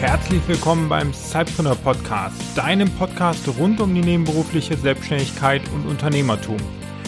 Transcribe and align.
Herzlich 0.00 0.46
willkommen 0.46 0.88
beim 0.88 1.12
Cypreneur 1.14 1.74
Podcast, 1.74 2.36
deinem 2.54 2.90
Podcast 2.90 3.48
rund 3.58 3.80
um 3.80 3.94
die 3.94 4.00
nebenberufliche 4.00 4.76
Selbstständigkeit 4.76 5.62
und 5.74 5.88
Unternehmertum. 5.88 6.58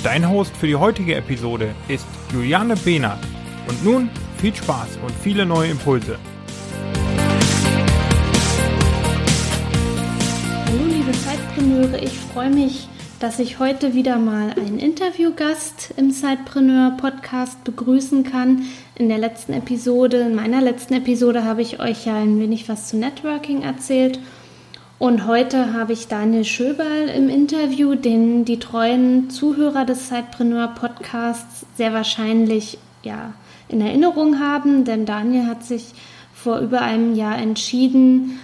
Dein 0.02 0.28
Host 0.28 0.56
für 0.56 0.66
die 0.66 0.76
heutige 0.76 1.14
Episode 1.14 1.74
ist 1.88 2.06
Juliane 2.32 2.76
Behnert. 2.76 3.18
Und 3.68 3.84
nun 3.84 4.10
viel 4.38 4.54
Spaß 4.54 4.98
und 5.02 5.12
viele 5.22 5.44
neue 5.44 5.70
Impulse. 5.70 6.18
Zeitpreneure, 11.80 12.02
ich 12.02 12.18
freue 12.18 12.50
mich, 12.50 12.88
dass 13.20 13.38
ich 13.38 13.58
heute 13.58 13.94
wieder 13.94 14.18
mal 14.18 14.50
einen 14.50 14.78
Interviewgast 14.78 15.94
im 15.96 16.10
Sidepreneur 16.10 16.96
Podcast 16.98 17.64
begrüßen 17.64 18.22
kann. 18.22 18.66
In 18.96 19.08
der 19.08 19.16
letzten 19.16 19.54
Episode, 19.54 20.18
in 20.18 20.34
meiner 20.34 20.60
letzten 20.60 20.94
Episode 20.94 21.44
habe 21.44 21.62
ich 21.62 21.80
euch 21.80 22.04
ja 22.04 22.16
ein 22.16 22.38
wenig 22.38 22.68
was 22.68 22.88
zu 22.88 22.98
Networking 22.98 23.62
erzählt. 23.62 24.20
Und 24.98 25.26
heute 25.26 25.72
habe 25.72 25.94
ich 25.94 26.08
Daniel 26.08 26.44
Schöberl 26.44 27.08
im 27.08 27.30
Interview, 27.30 27.94
den 27.94 28.44
die 28.44 28.58
treuen 28.58 29.30
Zuhörer 29.30 29.86
des 29.86 30.08
Sidepreneur 30.08 30.68
Podcasts 30.68 31.64
sehr 31.76 31.94
wahrscheinlich 31.94 32.78
ja, 33.02 33.32
in 33.68 33.80
Erinnerung 33.80 34.38
haben, 34.38 34.84
denn 34.84 35.06
Daniel 35.06 35.46
hat 35.46 35.64
sich 35.64 35.92
vor 36.34 36.58
über 36.58 36.82
einem 36.82 37.14
Jahr 37.14 37.38
entschieden, 37.38 38.38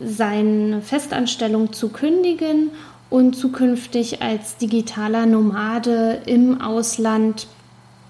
seine 0.00 0.82
Festanstellung 0.82 1.72
zu 1.72 1.88
kündigen 1.88 2.70
und 3.10 3.34
zukünftig 3.34 4.22
als 4.22 4.56
digitaler 4.56 5.26
Nomade 5.26 6.22
im 6.26 6.60
Ausland 6.60 7.46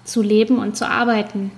zu 0.03 0.21
leben 0.21 0.59
und 0.59 0.75
zu 0.75 0.87
arbeiten. 0.87 1.51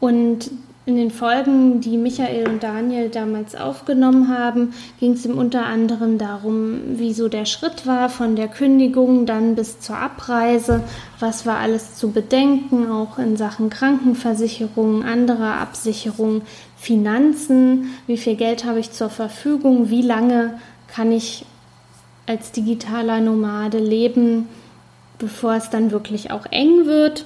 Und 0.00 0.50
in 0.86 0.96
den 0.96 1.10
Folgen, 1.10 1.80
die 1.80 1.96
Michael 1.96 2.46
und 2.46 2.62
Daniel 2.62 3.08
damals 3.08 3.54
aufgenommen 3.54 4.28
haben, 4.28 4.74
ging 5.00 5.12
es 5.12 5.24
ihm 5.24 5.38
unter 5.38 5.64
anderem 5.64 6.18
darum, 6.18 6.98
wie 6.98 7.14
so 7.14 7.28
der 7.28 7.46
Schritt 7.46 7.86
war 7.86 8.10
von 8.10 8.36
der 8.36 8.48
Kündigung 8.48 9.24
dann 9.24 9.54
bis 9.54 9.80
zur 9.80 9.96
Abreise, 9.96 10.82
was 11.20 11.46
war 11.46 11.56
alles 11.56 11.94
zu 11.94 12.10
bedenken, 12.10 12.90
auch 12.90 13.18
in 13.18 13.38
Sachen 13.38 13.70
Krankenversicherung, 13.70 15.04
anderer 15.04 15.54
Absicherung, 15.58 16.42
Finanzen, 16.76 17.94
wie 18.06 18.18
viel 18.18 18.36
Geld 18.36 18.66
habe 18.66 18.78
ich 18.78 18.92
zur 18.92 19.08
Verfügung, 19.08 19.88
wie 19.88 20.02
lange 20.02 20.60
kann 20.86 21.12
ich 21.12 21.46
als 22.26 22.52
digitaler 22.52 23.20
Nomade 23.20 23.78
leben, 23.78 24.48
bevor 25.18 25.54
es 25.54 25.70
dann 25.70 25.92
wirklich 25.92 26.30
auch 26.30 26.44
eng 26.50 26.84
wird. 26.84 27.24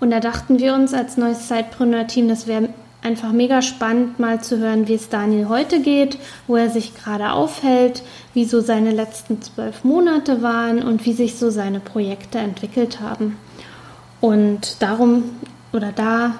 Und 0.00 0.10
da 0.10 0.20
dachten 0.20 0.58
wir 0.58 0.74
uns 0.74 0.92
als 0.92 1.16
neues 1.16 1.48
Zeitpreneur-Team, 1.48 2.28
das 2.28 2.46
wäre 2.46 2.68
einfach 3.02 3.32
mega 3.32 3.62
spannend, 3.62 4.18
mal 4.18 4.42
zu 4.42 4.58
hören, 4.58 4.88
wie 4.88 4.94
es 4.94 5.10
Daniel 5.10 5.48
heute 5.48 5.80
geht, 5.80 6.18
wo 6.46 6.56
er 6.56 6.70
sich 6.70 6.94
gerade 6.94 7.32
aufhält, 7.32 8.02
wie 8.32 8.46
so 8.46 8.60
seine 8.60 8.92
letzten 8.92 9.42
zwölf 9.42 9.84
Monate 9.84 10.42
waren 10.42 10.82
und 10.82 11.04
wie 11.04 11.12
sich 11.12 11.36
so 11.36 11.50
seine 11.50 11.80
Projekte 11.80 12.38
entwickelt 12.38 13.00
haben. 13.00 13.36
Und 14.20 14.82
darum 14.82 15.24
oder 15.72 15.92
da 15.92 16.34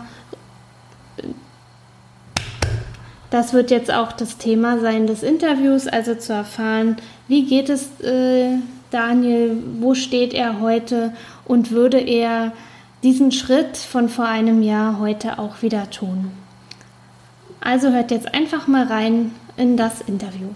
das 3.34 3.52
wird 3.52 3.72
jetzt 3.72 3.92
auch 3.92 4.12
das 4.12 4.38
Thema 4.38 4.78
sein 4.78 5.08
des 5.08 5.24
Interviews, 5.24 5.88
also 5.88 6.14
zu 6.14 6.32
erfahren, 6.32 6.96
wie 7.26 7.44
geht 7.44 7.68
es 7.68 8.00
äh, 8.00 8.58
Daniel, 8.92 9.56
wo 9.80 9.94
steht 9.94 10.32
er 10.32 10.60
heute 10.60 11.12
und 11.44 11.72
würde 11.72 11.98
er 11.98 12.52
diesen 13.04 13.32
Schritt 13.32 13.76
von 13.76 14.08
vor 14.08 14.24
einem 14.24 14.62
Jahr 14.62 14.98
heute 14.98 15.38
auch 15.38 15.60
wieder 15.60 15.90
tun. 15.90 16.32
Also 17.60 17.90
hört 17.90 18.10
jetzt 18.10 18.32
einfach 18.32 18.66
mal 18.66 18.86
rein 18.86 19.34
in 19.58 19.76
das 19.76 20.00
Interview. 20.00 20.48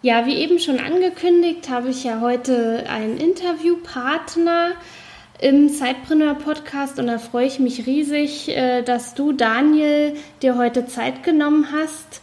Ja, 0.00 0.26
wie 0.26 0.36
eben 0.36 0.60
schon 0.60 0.78
angekündigt, 0.78 1.68
habe 1.68 1.88
ich 1.88 2.04
ja 2.04 2.20
heute 2.20 2.84
einen 2.88 3.18
Interviewpartner 3.18 4.74
im 5.40 5.68
Zeitpreneur 5.68 6.34
Podcast 6.34 6.98
und 6.98 7.06
da 7.06 7.18
freue 7.18 7.46
ich 7.46 7.60
mich 7.60 7.86
riesig, 7.86 8.48
äh, 8.48 8.82
dass 8.82 9.14
du, 9.14 9.32
Daniel, 9.32 10.14
dir 10.42 10.56
heute 10.56 10.86
Zeit 10.86 11.22
genommen 11.22 11.68
hast, 11.72 12.20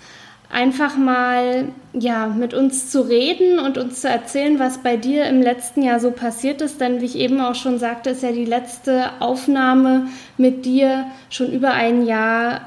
einfach 0.52 0.98
mal 0.98 1.70
ja, 1.94 2.28
mit 2.28 2.54
uns 2.54 2.92
zu 2.92 3.02
reden 3.02 3.60
und 3.60 3.78
uns 3.78 4.02
zu 4.02 4.10
erzählen, 4.10 4.60
was 4.60 4.80
bei 4.80 4.98
dir 4.98 5.26
im 5.26 5.42
letzten 5.42 5.82
Jahr 5.82 6.00
so 6.00 6.12
passiert 6.12 6.62
ist. 6.62 6.80
Denn 6.82 7.02
wie 7.02 7.06
ich 7.06 7.18
eben 7.18 7.42
auch 7.42 7.56
schon 7.56 7.80
sagte, 7.80 8.12
ist 8.12 8.24
ja 8.24 8.32
die 8.32 8.46
letzte 8.46 9.22
Aufnahme 9.22 10.08
mit 10.38 10.66
dir 10.66 11.06
schon 11.30 11.52
über 11.52 11.72
ein 11.72 12.06
Jahr 12.06 12.62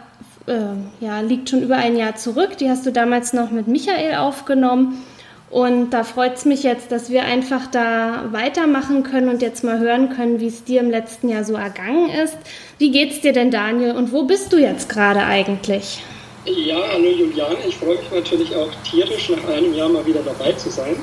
äh, 0.47 1.05
ja, 1.05 1.21
liegt 1.21 1.51
schon 1.51 1.63
über 1.63 1.77
ein 1.77 1.97
Jahr 1.97 2.17
zurück. 2.17 2.57
Die 2.59 2.71
hast 2.71 2.87
du 2.87 2.93
damals 2.93 3.33
noch 3.33 3.51
mit 3.51 3.69
Michael 3.69 4.17
aufgenommen. 4.17 5.05
Und 5.51 5.91
da 5.91 6.05
freut 6.05 6.37
es 6.37 6.45
mich 6.45 6.63
jetzt, 6.63 6.93
dass 6.93 7.11
wir 7.11 7.25
einfach 7.25 7.67
da 7.71 8.27
weitermachen 8.33 9.03
können 9.03 9.31
und 9.31 9.41
jetzt 9.41 9.65
mal 9.65 9.79
hören 9.79 10.11
können, 10.11 10.41
wie 10.41 10.49
es 10.49 10.65
dir 10.65 10.81
im 10.81 10.91
letzten 10.91 11.31
Jahr 11.31 11.45
so 11.45 11.55
ergangen 11.55 12.11
ist. 12.11 12.37
Wie 12.77 12.91
geht's 12.91 13.23
dir 13.23 13.33
denn, 13.33 13.51
Daniel? 13.51 13.93
Und 13.93 14.13
wo 14.13 14.25
bist 14.25 14.53
du 14.53 14.59
jetzt 14.59 14.91
gerade 14.91 15.21
eigentlich? 15.21 16.03
Ja, 16.45 16.81
hallo 16.93 17.09
Juliane. 17.11 17.57
Ich 17.67 17.77
freue 17.77 17.97
mich 17.97 18.11
natürlich 18.11 18.55
auch 18.55 18.71
tierisch, 18.85 19.31
nach 19.31 19.53
einem 19.55 19.75
Jahr 19.75 19.89
mal 19.89 20.05
wieder 20.05 20.21
dabei 20.23 20.53
zu 20.53 20.69
sein. 20.69 20.97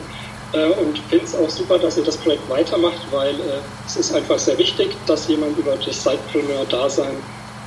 Äh, 0.54 0.68
und 0.80 1.00
finde 1.10 1.26
es 1.26 1.36
auch 1.36 1.50
super, 1.50 1.80
dass 1.80 1.98
ihr 1.98 2.04
das 2.04 2.18
Projekt 2.18 2.48
weitermacht, 2.50 3.02
weil 3.12 3.34
äh, 3.34 3.62
es 3.86 3.98
ist 3.98 4.14
einfach 4.14 4.38
sehr 4.38 4.58
wichtig, 4.58 4.90
dass 5.08 5.28
jemand 5.28 5.58
über 5.58 5.76
das 5.76 6.04
Sidepreneur-Dasein 6.04 7.16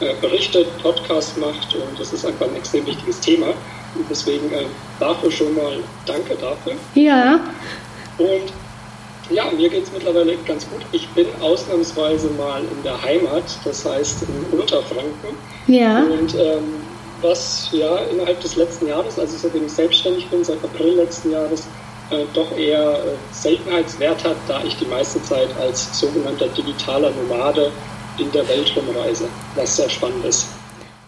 äh, 0.01 0.15
berichtet, 0.21 0.67
Podcast 0.81 1.37
macht 1.39 1.75
und 1.75 1.99
das 1.99 2.13
ist 2.13 2.25
einfach 2.25 2.47
ein 2.47 2.55
extrem 2.57 2.87
wichtiges 2.87 3.21
Thema. 3.21 3.49
Und 3.99 4.07
deswegen 4.09 4.51
äh, 4.53 4.65
dafür 5.01 5.31
schon 5.31 5.55
mal 5.55 5.79
danke 6.07 6.37
dafür. 6.37 6.75
Ja. 6.95 7.41
Und 8.19 8.53
ja, 9.31 9.51
mir 9.51 9.69
geht 9.69 9.85
es 9.85 9.93
mittlerweile 9.93 10.37
ganz 10.47 10.67
gut. 10.71 10.83
Ich 10.93 11.07
bin 11.09 11.27
ausnahmsweise 11.41 12.29
mal 12.31 12.63
in 12.63 12.83
der 12.83 13.03
Heimat, 13.03 13.45
das 13.65 13.85
heißt 13.85 14.23
in 14.23 14.59
Unterfranken. 14.59 15.37
Ja. 15.67 16.05
Und 16.05 16.35
ähm, 16.35 16.81
was 17.21 17.69
ja 17.73 17.97
innerhalb 18.11 18.41
des 18.41 18.57
letzten 18.57 18.87
Jahres, 18.87 19.19
also 19.19 19.37
seitdem 19.37 19.67
ich 19.67 19.73
selbstständig 19.73 20.29
bin, 20.29 20.45
seit 20.45 20.63
April 20.65 20.95
letzten 20.95 21.33
Jahres, 21.33 21.67
äh, 22.11 22.25
doch 22.33 22.57
eher 22.57 22.93
äh, 22.93 23.17
Seltenheitswert 23.33 24.25
hat, 24.25 24.37
da 24.47 24.63
ich 24.65 24.77
die 24.77 24.87
meiste 24.87 25.23
Zeit 25.23 25.49
als 25.61 25.99
sogenannter 25.99 26.49
digitaler 26.49 27.11
Nomade 27.11 27.71
in 28.19 28.33
der 28.33 28.49
Welt 28.49 28.73
rumreise, 28.75 29.29
was 29.55 29.77
sehr 29.77 29.91
spannend 29.91 30.25
ist. 30.25 30.47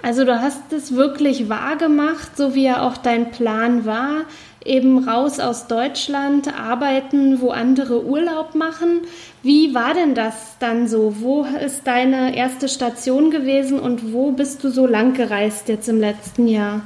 Also 0.03 0.25
du 0.25 0.41
hast 0.41 0.72
es 0.72 0.94
wirklich 0.94 1.49
wahr 1.49 1.77
gemacht, 1.77 2.37
so 2.37 2.55
wie 2.55 2.65
ja 2.65 2.87
auch 2.87 2.97
dein 2.97 3.31
Plan 3.31 3.84
war, 3.84 4.22
eben 4.65 5.06
raus 5.06 5.41
aus 5.41 5.66
Deutschland, 5.66 6.49
arbeiten, 6.59 7.41
wo 7.41 7.50
andere 7.50 8.05
Urlaub 8.05 8.55
machen. 8.55 9.03
Wie 9.43 9.75
war 9.75 9.93
denn 9.93 10.15
das 10.15 10.56
dann 10.59 10.89
so? 10.89 11.16
Wo 11.21 11.44
ist 11.44 11.87
deine 11.87 12.34
erste 12.34 12.69
Station 12.69 13.31
gewesen 13.31 13.78
und 13.78 14.12
wo 14.12 14.33
bist 14.33 14.65
du 14.65 14.71
so 14.71 14.87
lang 14.87 15.12
gereist 15.12 15.69
jetzt 15.69 15.89
im 15.89 16.00
letzten 16.00 16.49
Jahr? 16.49 16.83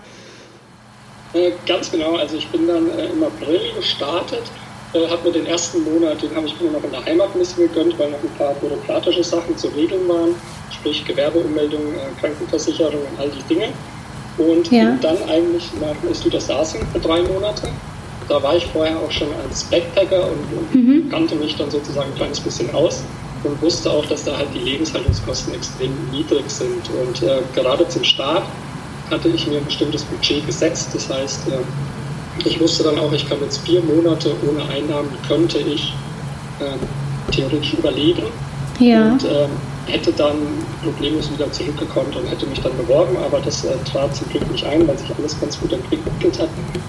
Äh, 1.34 1.52
ganz 1.66 1.90
genau, 1.90 2.16
also 2.16 2.36
ich 2.36 2.48
bin 2.48 2.66
dann 2.66 2.88
äh, 2.90 3.06
im 3.06 3.22
April 3.22 3.60
gestartet 3.76 4.42
äh, 4.94 5.08
habe 5.08 5.28
mir 5.28 5.32
den 5.32 5.46
ersten 5.46 5.82
Monat, 5.84 6.22
den 6.22 6.34
habe 6.34 6.46
ich 6.46 6.60
mir 6.60 6.70
noch 6.70 6.84
in 6.84 6.90
der 6.90 7.04
Heimat 7.04 7.34
ein 7.34 7.38
bisschen 7.38 7.68
gegönnt, 7.68 7.98
weil 7.98 8.10
noch 8.10 8.22
ein 8.22 8.38
paar 8.38 8.54
bürokratische 8.54 9.24
Sachen 9.24 9.56
zu 9.56 9.68
regeln 9.68 10.08
waren, 10.08 10.34
sprich 10.70 11.04
Gewerbeummeldung, 11.04 11.80
äh, 11.94 12.20
Krankenversicherung 12.20 13.00
und 13.00 13.20
all 13.20 13.30
die 13.30 13.54
Dinge. 13.54 13.68
Und 14.38 14.70
ja. 14.70 14.90
bin 14.90 15.00
dann 15.00 15.16
eigentlich 15.28 15.70
nach 15.80 16.14
Südostasien 16.14 16.86
für 16.92 16.98
drei 16.98 17.22
Monate. 17.22 17.68
Da 18.28 18.42
war 18.42 18.56
ich 18.56 18.66
vorher 18.66 18.96
auch 18.98 19.10
schon 19.10 19.28
als 19.48 19.64
Backpacker 19.64 20.28
und, 20.28 20.58
und 20.58 20.74
mhm. 20.74 21.08
kannte 21.08 21.34
mich 21.36 21.56
dann 21.56 21.70
sozusagen 21.70 22.10
ein 22.10 22.16
kleines 22.16 22.40
bisschen 22.40 22.72
aus 22.74 23.02
und 23.44 23.60
wusste 23.62 23.90
auch, 23.90 24.04
dass 24.06 24.24
da 24.24 24.36
halt 24.36 24.48
die 24.54 24.58
Lebenshaltungskosten 24.58 25.54
extrem 25.54 25.92
niedrig 26.10 26.48
sind. 26.48 26.88
Und 27.00 27.22
äh, 27.22 27.40
gerade 27.54 27.86
zum 27.88 28.02
Start 28.02 28.44
hatte 29.10 29.28
ich 29.28 29.46
mir 29.46 29.58
ein 29.58 29.64
bestimmtes 29.66 30.02
Budget 30.04 30.46
gesetzt. 30.46 30.88
Das 30.94 31.08
heißt, 31.10 31.48
äh, 31.48 31.58
ich 32.44 32.60
wusste 32.60 32.84
dann 32.84 32.98
auch, 32.98 33.12
ich 33.12 33.28
kann 33.28 33.38
jetzt 33.40 33.58
vier 33.66 33.82
Monate 33.82 34.34
ohne 34.48 34.62
Einnahmen, 34.68 35.10
könnte 35.26 35.58
ich 35.58 35.92
ähm, 36.60 36.78
theoretisch 37.30 37.74
überleben. 37.74 38.24
Ja. 38.80 39.12
Und 39.12 39.24
ähm, 39.24 39.50
hätte 39.86 40.12
dann 40.12 40.36
problemlos 40.82 41.30
wieder 41.30 41.50
zurückgekommen 41.52 42.12
und 42.16 42.28
hätte 42.28 42.46
mich 42.46 42.60
dann 42.60 42.76
beworben, 42.76 43.16
aber 43.18 43.38
das 43.40 43.64
äh, 43.64 43.76
trat 43.90 44.14
zum 44.16 44.28
Glück 44.30 44.50
nicht 44.50 44.64
ein, 44.64 44.86
weil 44.88 44.98
sich 44.98 45.10
alles 45.16 45.38
ganz 45.38 45.60
gut 45.60 45.72
entwickelt 45.72 46.38
hat. 46.38 46.48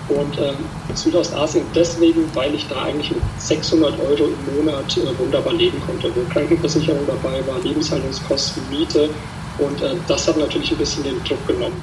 Und 0.09 0.37
ähm, 0.39 0.55
Südostasien 0.93 1.65
deswegen, 1.75 2.23
weil 2.33 2.55
ich 2.55 2.65
da 2.67 2.83
eigentlich 2.83 3.11
mit 3.11 3.21
600 3.37 3.99
Euro 3.99 4.29
im 4.29 4.65
Monat 4.65 4.97
äh, 4.97 5.19
wunderbar 5.19 5.53
leben 5.53 5.79
konnte, 5.85 6.09
wo 6.15 6.21
Krankenversicherung 6.31 7.05
dabei 7.05 7.45
war, 7.47 7.59
Lebenshaltungskosten, 7.63 8.63
Miete 8.69 9.09
und 9.57 9.81
äh, 9.81 9.95
das 10.07 10.27
hat 10.27 10.37
natürlich 10.37 10.71
ein 10.71 10.77
bisschen 10.77 11.03
den 11.03 11.23
Druck 11.23 11.45
genommen. 11.47 11.81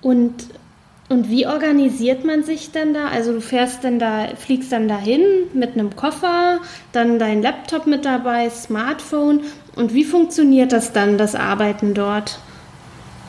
Und 0.00 0.48
und 1.08 1.30
wie 1.30 1.46
organisiert 1.46 2.24
man 2.24 2.42
sich 2.42 2.70
dann 2.70 2.92
da? 2.92 3.08
Also 3.08 3.32
du 3.32 3.40
fährst 3.40 3.82
dann 3.82 3.98
da, 3.98 4.28
fliegst 4.36 4.72
dann 4.72 4.88
dahin 4.88 5.22
mit 5.54 5.72
einem 5.72 5.96
Koffer, 5.96 6.60
dann 6.92 7.18
dein 7.18 7.40
Laptop 7.40 7.86
mit 7.86 8.04
dabei, 8.04 8.50
Smartphone. 8.50 9.40
Und 9.74 9.94
wie 9.94 10.04
funktioniert 10.04 10.72
das 10.72 10.92
dann, 10.92 11.16
das 11.16 11.34
Arbeiten 11.34 11.94
dort? 11.94 12.38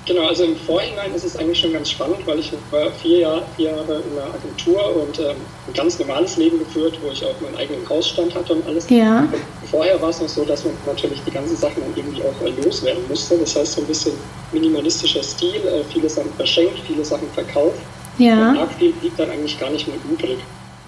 Genau, 0.05 0.27
also 0.27 0.43
im 0.43 0.55
Vorhinein 0.55 1.13
ist 1.13 1.23
es 1.23 1.35
eigentlich 1.35 1.59
schon 1.59 1.73
ganz 1.73 1.91
spannend, 1.91 2.25
weil 2.25 2.39
ich 2.39 2.51
war 2.71 2.89
vier 2.91 3.19
Jahre, 3.19 3.43
vier 3.55 3.69
Jahre 3.71 4.01
in 4.01 4.17
einer 4.17 4.33
Agentur 4.33 4.95
und 4.95 5.19
ähm, 5.19 5.35
ein 5.67 5.73
ganz 5.73 5.99
normales 5.99 6.37
Leben 6.37 6.57
geführt, 6.57 6.97
wo 7.03 7.11
ich 7.11 7.23
auch 7.23 7.39
meinen 7.41 7.57
eigenen 7.57 7.87
Hausstand 7.87 8.33
hatte 8.33 8.53
und 8.53 8.65
alles. 8.65 8.89
Ja. 8.89 9.27
Vorher 9.69 10.01
war 10.01 10.09
es 10.09 10.19
noch 10.19 10.29
so, 10.29 10.43
dass 10.45 10.65
man 10.65 10.73
natürlich 10.85 11.21
die 11.27 11.31
ganzen 11.31 11.55
Sachen 11.55 11.83
dann 11.83 11.93
irgendwie 11.95 12.23
auch 12.23 12.45
äh, 12.45 12.63
loswerden 12.63 13.03
musste. 13.07 13.37
Das 13.37 13.55
heißt, 13.55 13.73
so 13.73 13.81
ein 13.81 13.87
bisschen 13.87 14.13
minimalistischer 14.51 15.21
Stil, 15.21 15.55
äh, 15.57 15.83
viele 15.93 16.09
Sachen 16.09 16.33
verschenkt, 16.33 16.79
viele 16.87 17.05
Sachen 17.05 17.29
verkauft. 17.31 17.79
Ja. 18.17 18.51
Und 18.51 18.71
viel 18.73 18.91
blieb 18.93 19.15
dann 19.17 19.29
eigentlich 19.29 19.59
gar 19.59 19.69
nicht 19.69 19.87
mehr 19.87 19.97
übrig. 20.11 20.39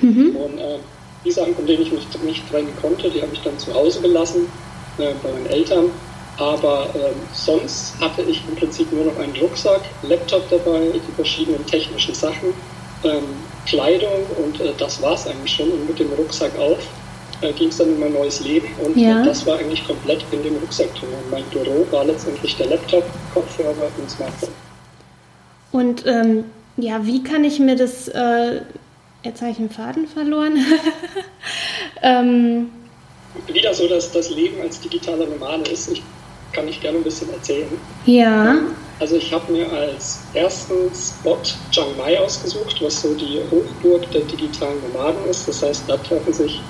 Mhm. 0.01 0.35
Und 0.35 0.57
äh, 0.57 0.79
die 1.23 1.31
Sachen, 1.31 1.55
von 1.55 1.67
denen 1.67 1.83
ich 1.83 1.91
mich 1.91 2.07
nicht 2.23 2.49
trennen 2.49 2.73
konnte, 2.81 3.09
die 3.09 3.21
habe 3.21 3.31
ich 3.33 3.41
dann 3.41 3.57
zu 3.59 3.73
Hause 3.73 4.01
gelassen 4.01 4.47
äh, 4.97 5.11
bei 5.21 5.31
meinen 5.31 5.45
Eltern. 5.47 5.91
Aber 6.37 6.89
ähm, 6.95 7.15
sonst 7.33 7.93
hatte 7.99 8.21
ich 8.23 8.41
im 8.47 8.55
Prinzip 8.55 8.91
nur 8.91 9.05
noch 9.05 9.17
einen 9.19 9.35
Rucksack, 9.35 9.81
Laptop 10.03 10.49
dabei, 10.49 10.91
die 10.93 11.11
verschiedenen 11.15 11.65
technischen 11.65 12.15
Sachen, 12.15 12.53
ähm, 13.03 13.23
Kleidung 13.65 14.25
und 14.43 14.59
äh, 14.59 14.73
das 14.77 15.01
war 15.01 15.13
es 15.13 15.27
eigentlich 15.27 15.53
schon. 15.53 15.69
Und 15.71 15.87
mit 15.87 15.99
dem 15.99 16.11
Rucksack 16.13 16.57
auf 16.57 16.79
äh, 17.41 17.51
ging 17.53 17.69
es 17.69 17.77
dann 17.77 17.89
in 17.89 17.99
mein 17.99 18.13
neues 18.13 18.39
Leben 18.41 18.67
und 18.83 18.95
Ja. 18.97 19.21
äh, 19.21 19.25
das 19.25 19.45
war 19.45 19.57
eigentlich 19.59 19.85
komplett 19.85 20.23
in 20.31 20.41
dem 20.43 20.55
Rucksack 20.57 20.93
drin. 20.95 21.09
Und 21.23 21.31
mein 21.31 21.43
Büro 21.45 21.85
war 21.91 22.05
letztendlich 22.05 22.55
der 22.57 22.67
Laptop, 22.67 23.03
Kopfhörer 23.33 23.89
und 23.97 24.09
Smartphone. 24.09 24.49
Und 25.71 26.05
ähm, 26.05 26.45
ja, 26.77 27.05
wie 27.05 27.23
kann 27.23 27.43
ich 27.43 27.59
mir 27.59 27.75
das, 27.75 28.07
äh, 28.07 28.61
jetzt 29.23 29.41
habe 29.41 29.51
ich 29.51 29.57
den 29.57 29.69
Faden 29.69 30.07
verloren. 30.07 30.57
ähm, 32.01 32.69
Wieder 33.47 33.73
so, 33.73 33.87
dass 33.87 34.11
das 34.11 34.29
Leben 34.29 34.61
als 34.61 34.79
digitaler 34.81 35.25
Nomade 35.25 35.69
ist. 35.71 35.89
Ich 35.91 36.01
kann 36.53 36.67
ich 36.67 36.79
gerne 36.81 36.97
ein 36.97 37.03
bisschen 37.03 37.31
erzählen. 37.33 37.67
ja, 38.05 38.57
Also 38.99 39.15
ich 39.15 39.33
habe 39.33 39.51
mir 39.51 39.71
als 39.71 40.19
ersten 40.33 40.73
Spot 40.93 41.37
Chiang 41.71 41.97
Mai 41.97 42.19
ausgesucht, 42.19 42.75
was 42.81 43.01
so 43.01 43.13
die 43.15 43.39
Hochburg 43.49 44.09
der 44.11 44.21
digitalen 44.21 44.77
Nomaden 44.93 45.25
ist. 45.29 45.47
Das 45.47 45.63
heißt, 45.63 45.83
da 45.87 45.97
treffen 45.97 46.33
sich 46.33 46.61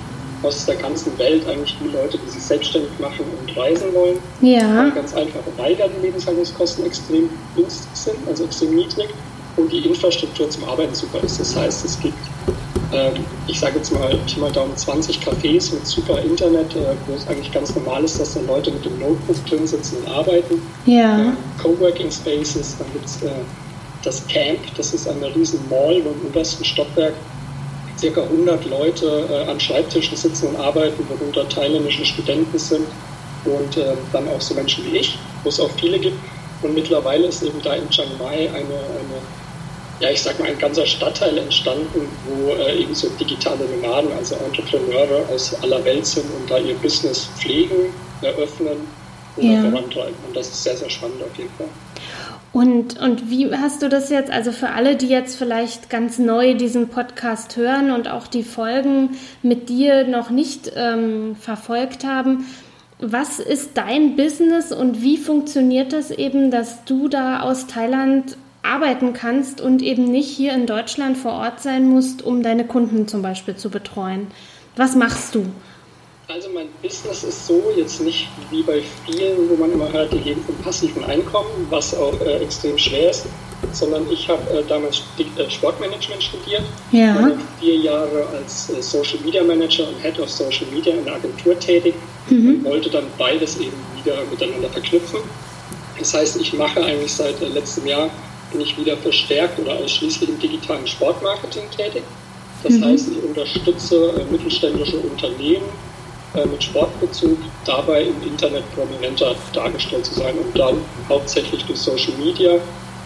aus 0.42 0.64
der 0.66 0.76
ganzen 0.76 1.16
Welt 1.18 1.46
eigentlich 1.46 1.76
die 1.80 1.88
Leute, 1.88 2.18
die 2.18 2.30
sich 2.30 2.42
selbstständig 2.42 2.90
machen 2.98 3.24
und 3.40 3.56
reisen 3.56 3.92
wollen. 3.94 4.18
ja, 4.40 4.88
Ganz 4.90 5.14
einfach, 5.14 5.40
weil 5.56 5.76
da 5.76 5.86
die 5.88 6.06
Lebenshaltungskosten 6.06 6.86
extrem 6.86 7.28
günstig 7.54 7.86
sind, 7.94 8.16
also 8.26 8.44
extrem 8.44 8.74
niedrig 8.74 9.08
und 9.56 9.70
die 9.70 9.86
Infrastruktur 9.86 10.48
zum 10.50 10.64
Arbeiten 10.64 10.94
super 10.94 11.22
ist. 11.22 11.38
Das 11.38 11.54
heißt, 11.54 11.84
es 11.84 12.00
gibt, 12.00 12.16
ich 13.46 13.58
sage 13.58 13.78
jetzt 13.78 13.92
mal, 13.92 14.14
Pi 14.26 14.40
mal 14.40 14.52
Daumen 14.52 14.76
20 14.76 15.18
Cafés 15.20 15.72
mit 15.72 15.86
super 15.86 16.20
Internet, 16.20 16.74
äh, 16.76 16.94
wo 17.06 17.14
es 17.14 17.26
eigentlich 17.26 17.50
ganz 17.52 17.74
normal 17.74 18.04
ist, 18.04 18.20
dass 18.20 18.34
dann 18.34 18.46
Leute 18.46 18.70
mit 18.70 18.84
dem 18.84 18.98
Notebook 18.98 19.44
drin 19.46 19.66
sitzen 19.66 19.96
und 19.98 20.08
arbeiten. 20.08 20.60
ja, 20.86 21.32
Coworking 21.62 22.10
Spaces, 22.10 22.76
dann 22.78 22.92
gibt 22.92 23.06
es 23.06 23.22
äh, 23.22 23.30
das 24.04 24.26
Camp, 24.26 24.58
das 24.76 24.92
ist 24.92 25.08
eine 25.08 25.34
riesen 25.34 25.60
Mall, 25.70 26.02
wo 26.04 26.10
im 26.10 26.26
obersten 26.28 26.64
Stockwerk 26.64 27.14
circa 27.98 28.22
100 28.22 28.64
Leute 28.66 29.28
äh, 29.30 29.50
an 29.50 29.58
Schreibtischen 29.60 30.16
sitzen 30.16 30.48
und 30.48 30.56
arbeiten, 30.56 31.04
worunter 31.08 31.48
thailändische 31.48 32.04
Studenten 32.04 32.58
sind 32.58 32.86
und 33.44 33.76
dann 34.12 34.28
auch 34.28 34.40
so 34.40 34.54
Menschen 34.54 34.84
wie 34.86 34.98
ich, 34.98 35.18
wo 35.42 35.48
es 35.48 35.58
auch 35.58 35.70
viele 35.76 35.98
gibt. 35.98 36.16
Und 36.62 36.74
mittlerweile 36.74 37.26
ist 37.26 37.42
eben 37.42 37.60
da 37.60 37.74
in 37.74 37.90
Chiang 37.90 38.06
Mai 38.18 38.48
eine, 38.48 38.60
eine 38.60 39.18
ja, 40.02 40.10
ich 40.10 40.20
sag 40.20 40.38
mal, 40.40 40.48
ein 40.48 40.58
ganzer 40.58 40.84
Stadtteil 40.84 41.38
entstanden, 41.38 42.08
wo 42.26 42.50
äh, 42.54 42.80
eben 42.82 42.94
so 42.94 43.08
digitale 43.20 43.64
Nomaden, 43.64 44.10
also 44.18 44.34
Entrepreneure 44.34 45.24
aus 45.32 45.54
aller 45.62 45.84
Welt 45.84 46.04
sind 46.04 46.24
und 46.24 46.50
da 46.50 46.58
ihr 46.58 46.74
Business 46.74 47.28
pflegen, 47.38 47.94
eröffnen 48.20 48.78
oder 49.36 49.46
Ja. 49.46 49.60
vorantreiben. 49.70 50.14
Und 50.26 50.36
das 50.36 50.48
ist 50.48 50.64
sehr, 50.64 50.76
sehr 50.76 50.90
spannend 50.90 51.22
auf 51.22 51.36
jeden 51.38 51.50
Fall. 51.56 51.68
Und, 52.52 53.00
und 53.00 53.30
wie 53.30 53.50
hast 53.54 53.80
du 53.82 53.88
das 53.88 54.10
jetzt, 54.10 54.30
also 54.30 54.50
für 54.52 54.70
alle, 54.70 54.96
die 54.96 55.06
jetzt 55.08 55.36
vielleicht 55.36 55.88
ganz 55.88 56.18
neu 56.18 56.54
diesen 56.54 56.88
Podcast 56.88 57.56
hören 57.56 57.92
und 57.92 58.08
auch 58.08 58.26
die 58.26 58.42
Folgen 58.42 59.16
mit 59.42 59.68
dir 59.70 60.04
noch 60.06 60.28
nicht 60.30 60.70
ähm, 60.76 61.36
verfolgt 61.40 62.04
haben, 62.04 62.44
was 62.98 63.38
ist 63.40 63.70
dein 63.74 64.16
Business 64.16 64.70
und 64.70 65.00
wie 65.00 65.16
funktioniert 65.16 65.92
das 65.92 66.10
eben, 66.10 66.50
dass 66.50 66.84
du 66.84 67.08
da 67.08 67.40
aus 67.40 67.66
Thailand 67.68 68.36
arbeiten 68.62 69.12
kannst 69.12 69.60
und 69.60 69.82
eben 69.82 70.04
nicht 70.04 70.28
hier 70.28 70.52
in 70.52 70.66
Deutschland 70.66 71.16
vor 71.18 71.32
Ort 71.32 71.60
sein 71.60 71.84
musst, 71.88 72.22
um 72.22 72.42
deine 72.42 72.64
Kunden 72.66 73.08
zum 73.08 73.22
Beispiel 73.22 73.56
zu 73.56 73.70
betreuen? 73.70 74.28
Was 74.76 74.94
machst 74.94 75.34
du? 75.34 75.46
Also 76.28 76.48
mein 76.54 76.68
Business 76.80 77.24
ist 77.24 77.46
so 77.46 77.62
jetzt 77.76 78.00
nicht 78.00 78.28
wie 78.50 78.62
bei 78.62 78.80
vielen, 79.04 79.50
wo 79.50 79.56
man 79.56 79.72
immer 79.72 79.92
hört, 79.92 80.12
die 80.12 80.18
leben 80.18 80.42
vom 80.44 80.54
passiven 80.56 81.04
Einkommen, 81.04 81.66
was 81.68 81.94
auch 81.94 82.18
äh, 82.22 82.36
extrem 82.38 82.78
schwer 82.78 83.10
ist, 83.10 83.26
sondern 83.72 84.10
ich 84.10 84.28
habe 84.28 84.40
äh, 84.50 84.62
damals 84.66 85.02
äh, 85.18 85.50
Sportmanagement 85.50 86.22
studiert, 86.22 86.62
Ja. 86.92 87.16
war 87.20 87.32
vier 87.60 87.76
Jahre 87.76 88.26
als 88.34 88.70
äh, 88.70 88.80
Social 88.80 89.18
Media 89.24 89.42
Manager 89.42 89.86
und 89.88 90.00
Head 90.00 90.18
of 90.20 90.30
Social 90.30 90.66
Media 90.72 90.94
in 90.94 91.00
einer 91.00 91.16
Agentur 91.16 91.58
tätig 91.58 91.94
und 92.30 92.64
wollte 92.64 92.88
dann 92.88 93.04
beides 93.18 93.58
eben 93.58 93.72
wieder 94.02 94.14
miteinander 94.30 94.68
verknüpfen. 94.70 95.18
Das 95.98 96.14
heißt, 96.14 96.40
ich 96.40 96.52
mache 96.54 96.82
eigentlich 96.82 97.12
seit 97.12 97.42
äh, 97.42 97.48
letztem 97.48 97.86
Jahr 97.86 98.08
bin 98.52 98.60
ich 98.60 98.76
wieder 98.76 98.96
verstärkt 98.96 99.58
oder 99.58 99.74
ausschließlich 99.74 100.28
im 100.28 100.38
digitalen 100.38 100.86
Sportmarketing 100.86 101.64
tätig. 101.76 102.02
Das 102.62 102.80
heißt, 102.80 103.08
ich 103.10 103.24
unterstütze 103.24 104.10
äh, 104.10 104.24
mittelständische 104.30 104.98
Unternehmen 104.98 105.64
äh, 106.34 106.46
mit 106.46 106.62
Sportbezug 106.62 107.38
dabei 107.64 108.02
im 108.02 108.22
Internet 108.22 108.64
prominenter 108.74 109.34
dargestellt 109.52 110.06
zu 110.06 110.14
sein 110.14 110.34
und 110.38 110.56
dann 110.56 110.76
hauptsächlich 111.08 111.64
durch 111.64 111.78
Social 111.78 112.12
Media, 112.18 112.58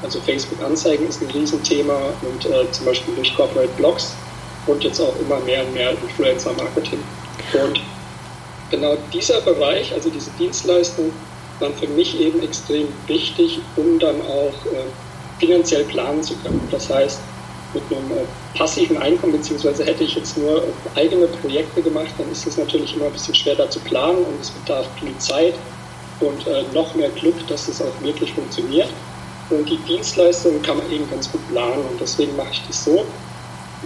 also 0.03 0.21
Facebook-Anzeigen 0.21 1.09
ist 1.09 1.23
ein 1.23 1.31
Riesenthema 1.31 2.13
und 2.23 2.45
äh, 2.45 2.71
zum 2.71 2.87
Beispiel 2.87 3.15
durch 3.15 3.35
Corporate 3.35 3.73
Blogs 3.79 4.15
und 4.67 4.85
jetzt 4.85 5.01
auch 5.01 5.15
immer 5.21 5.41
mehr 5.41 5.65
und 5.65 5.73
mehr 5.73 5.93
Influencer-Marketing. 5.93 6.99
Und 7.55 7.81
genau 8.71 8.97
dieser 9.13 9.41
Bereich, 9.41 9.93
also 9.95 10.11
diese 10.11 10.31
Dienstleistung, 10.39 11.13
waren 11.61 11.75
für 11.75 11.89
mich 11.89 12.21
eben 12.21 12.43
extrem 12.43 12.89
wichtig, 13.07 13.61
um 13.77 13.99
dann 13.99 14.21
auch 14.23 14.53
äh, 14.67 14.85
finanziell 15.39 15.85
planen 15.85 16.23
zu 16.23 16.35
können. 16.37 16.61
Das 16.71 16.89
heißt, 16.91 17.21
mit 17.75 17.83
einem 17.91 18.11
äh, 18.13 18.25
passiven 18.57 18.97
Einkommen, 18.99 19.33
beziehungsweise 19.33 19.85
hätte 19.85 20.05
ich 20.05 20.15
jetzt 20.15 20.39
nur 20.39 20.63
äh, 20.63 21.01
eigene 21.01 21.27
Projekte 21.27 21.83
gemacht, 21.83 22.11
dann 22.19 22.31
ist 22.31 22.47
es 22.47 22.57
natürlich 22.57 22.95
immer 22.97 23.07
ein 23.07 23.13
bisschen 23.13 23.35
schwer 23.35 23.55
da 23.55 23.69
zu 23.69 23.81
planen 23.81 24.19
und 24.19 24.41
es 24.41 24.51
bedarf 24.51 24.87
viel 24.99 25.17
Zeit 25.19 25.55
und 26.21 26.47
äh, 26.47 26.65
noch 26.73 26.95
mehr 26.95 27.11
Glück, 27.11 27.47
dass 27.49 27.69
es 27.69 27.81
auch 27.83 28.03
wirklich 28.03 28.33
funktioniert. 28.33 28.89
Und 29.51 29.69
die 29.69 29.77
Dienstleistung 29.79 30.61
kann 30.63 30.79
man 30.79 30.91
eben 30.91 31.09
ganz 31.11 31.31
gut 31.31 31.47
planen 31.49 31.85
und 31.91 32.01
deswegen 32.01 32.35
mache 32.37 32.51
ich 32.53 32.63
das 32.67 32.85
so, 32.85 33.05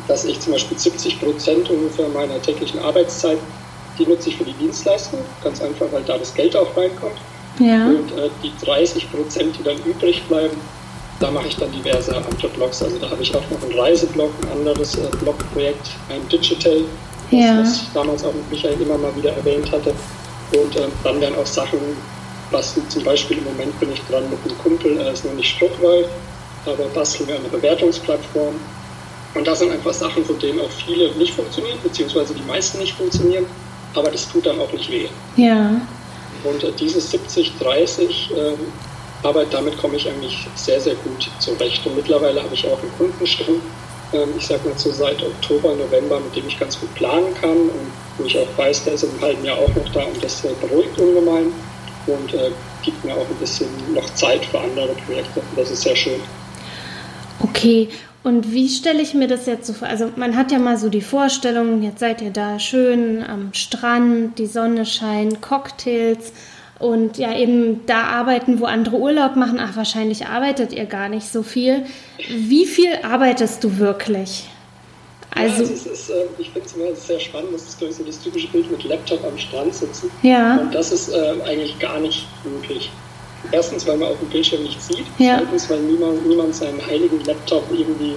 dass 0.09 0.25
ich 0.25 0.41
zum 0.41 0.53
Beispiel 0.53 0.79
70 0.79 1.21
Prozent 1.21 1.69
ungefähr 1.69 2.09
meiner 2.09 2.41
täglichen 2.41 2.81
Arbeitszeit, 2.81 3.39
die 3.99 4.07
nutze 4.07 4.31
ich 4.31 4.37
für 4.37 4.45
die 4.45 4.55
Dienstleistung, 4.55 5.21
ganz 5.43 5.61
einfach, 5.61 5.87
weil 5.93 6.03
da 6.05 6.17
das 6.17 6.33
Geld 6.33 6.57
auch 6.57 6.75
reinkommt. 6.77 7.19
Ja. 7.59 7.89
Und 7.89 8.13
äh, 8.13 8.31
die 8.43 8.53
30 8.65 9.11
Prozent, 9.11 9.59
die 9.59 9.63
dann 9.65 9.77
übrig 9.85 10.23
bleiben, 10.29 10.57
da 11.21 11.31
mache 11.31 11.49
ich 11.49 11.57
dann 11.57 11.71
diverse 11.71 12.17
andere 12.17 12.49
Blogs. 12.49 12.83
Also 12.83 12.99
da 12.99 13.11
habe 13.11 13.23
ich 13.23 13.35
auch 13.35 13.43
noch 13.51 13.63
einen 13.63 13.79
Reiseblog, 13.79 14.31
ein 14.43 14.59
anderes 14.59 14.97
äh, 14.97 15.03
Blogprojekt, 15.21 15.91
ein 16.09 16.27
Digital, 16.29 16.83
das, 17.31 17.39
Ja. 17.41 17.61
was 17.61 17.77
ich 17.83 17.89
damals 17.95 18.25
auch 18.25 18.33
mit 18.35 18.51
Michael 18.51 18.81
immer 18.81 18.99
mal 18.99 19.15
wieder 19.15 19.31
erwähnt 19.33 19.71
hatte. 19.71 19.91
Und 20.53 20.77
ähm, 20.77 20.91
dann 21.05 21.21
werden 21.21 21.37
auch 21.37 21.47
Sachen, 21.47 21.79
was 22.51 22.75
zum 22.89 23.05
Beispiel 23.05 23.39
im 23.39 23.45
Moment 23.45 23.79
bin 23.79 23.93
ich 23.93 24.01
dran 24.11 24.25
mit 24.31 24.39
einem 24.45 24.59
Kumpel, 24.59 24.99
er 24.99 25.13
ist 25.13 25.25
noch 25.25 25.35
nicht 25.35 25.51
spruchreif, 25.51 26.07
aber 26.67 26.85
basteln 26.95 27.29
wir 27.29 27.37
eine 27.37 27.49
Bewertungsplattform. 27.49 28.55
Und 29.35 29.47
das 29.47 29.61
sind 29.61 29.71
einfach 29.71 29.95
Sachen, 29.95 30.25
von 30.25 30.39
denen 30.41 30.61
auch 30.61 30.71
viele 30.85 31.13
nicht 31.15 31.35
funktionieren, 31.35 31.79
beziehungsweise 31.85 32.35
die 32.35 32.43
meisten 32.43 32.79
nicht 32.79 32.95
funktionieren, 32.95 33.47
aber 33.95 34.11
das 34.11 34.29
tut 34.29 34.47
dann 34.47 34.59
auch 34.59 34.73
nicht 34.73 34.91
weh. 34.91 35.07
Ja. 35.37 35.81
Und 36.43 36.65
äh, 36.65 36.73
diese 36.73 37.01
70, 37.01 37.53
30 37.61 38.31
ähm, 38.37 38.55
Arbeit, 39.23 39.49
damit 39.53 39.77
komme 39.79 39.97
ich 39.97 40.09
eigentlich 40.09 40.47
sehr, 40.55 40.81
sehr 40.81 40.95
gut 40.97 41.31
zurecht. 41.39 41.87
Und 41.87 41.97
mittlerweile 41.97 42.43
habe 42.43 42.55
ich 42.55 42.67
auch 42.67 42.81
einen 42.81 42.93
Kundenstamm, 42.97 43.61
ähm, 44.13 44.31
ich 44.37 44.47
sage 44.47 44.69
mal 44.69 44.79
so 44.79 44.91
seit 44.91 45.23
Oktober, 45.23 45.75
November, 45.75 46.21
mit 46.21 46.35
dem 46.37 46.49
ich 46.49 46.59
ganz 46.59 46.79
gut 46.81 46.93
planen 46.95 47.35
kann 47.41 47.51
und 47.51 47.93
wo 48.19 48.25
ich 48.25 48.39
auch 48.39 48.49
weiß, 48.57 48.85
der 48.85 48.95
ist 48.95 49.05
einem 49.05 49.21
halben 49.21 49.45
Jahr 49.45 49.59
auch 49.59 49.75
noch 49.75 49.89
da 49.93 50.03
und 50.03 50.23
das 50.23 50.45
äh, 50.45 50.49
beruhigt 50.61 50.99
ungemein. 50.99 51.53
und 52.07 52.35
äh, 52.35 52.51
gibt 52.83 53.05
mir 53.05 53.15
auch 53.15 53.29
ein 53.29 53.37
bisschen 53.39 53.69
noch 53.95 54.09
Zeit 54.15 54.45
für 54.47 54.59
andere 54.59 54.95
Projekte. 55.07 55.43
Das 55.55 55.71
ist 55.71 55.83
sehr 55.83 55.97
schön. 55.97 56.21
Okay, 57.41 57.89
und 58.23 58.53
wie 58.53 58.69
stelle 58.69 59.01
ich 59.01 59.15
mir 59.15 59.29
das 59.29 59.47
jetzt 59.47 59.67
so 59.67 59.73
vor? 59.73 59.89
Also 59.89 60.11
man 60.17 60.37
hat 60.37 60.53
ja 60.53 60.59
mal 60.59 60.77
so 60.77 60.89
die 60.89 61.01
Vorstellung, 61.01 61.83
jetzt 61.83 62.01
seid 62.01 62.21
ihr 62.21 62.31
da 62.31 62.59
schön 62.59 63.23
am 63.23 63.55
Strand, 63.55 64.39
die 64.39 64.47
Sonne 64.47 64.85
scheint, 64.85 65.41
Cocktails 65.41 66.33
und 66.81 67.19
ja 67.19 67.37
eben 67.37 67.87
da 67.87 68.05
arbeiten, 68.05 68.59
wo 68.59 68.65
andere 68.65 68.97
Urlaub 68.97 69.37
machen. 69.37 69.61
Ach, 69.61 69.77
wahrscheinlich 69.77 70.27
arbeitet 70.27 70.73
ihr 70.73 70.87
gar 70.87 71.09
nicht 71.09 71.31
so 71.31 71.43
viel. 71.43 71.85
Wie 72.29 72.67
viel 72.67 72.91
arbeitest 73.03 73.63
du 73.63 73.79
wirklich? 73.79 74.49
Also, 75.33 75.63
ja, 75.63 75.71
also 75.71 75.91
ist, 75.91 76.11
äh, 76.11 76.15
ich 76.39 76.51
finde 76.51 76.67
es 76.67 76.75
immer 76.75 76.97
sehr 76.97 77.21
spannend, 77.21 77.55
das 77.55 77.63
ist 77.63 77.79
glaube 77.79 77.93
ich 77.93 77.99
so 77.99 78.05
das 78.05 78.21
typische 78.21 78.49
Bild 78.49 78.69
mit 78.71 78.83
Laptop 78.85 79.25
am 79.25 79.39
Strand 79.39 79.75
sitzen. 79.75 80.11
Ja. 80.23 80.57
Und 80.57 80.75
das 80.75 80.91
ist 80.91 81.11
äh, 81.11 81.35
eigentlich 81.47 81.79
gar 81.79 82.01
nicht 82.01 82.27
möglich. 82.45 82.91
Erstens, 83.53 83.87
weil 83.87 83.97
man 83.97 84.09
auf 84.09 84.19
dem 84.19 84.29
Bildschirm 84.29 84.63
nichts 84.63 84.89
sieht. 84.89 85.05
Ja. 85.19 85.39
Zweitens, 85.39 85.71
weil 85.71 85.81
niemand, 85.81 86.27
niemand 86.27 86.55
seinen 86.55 86.85
heiligen 86.85 87.23
Laptop 87.25 87.65
irgendwie 87.71 88.17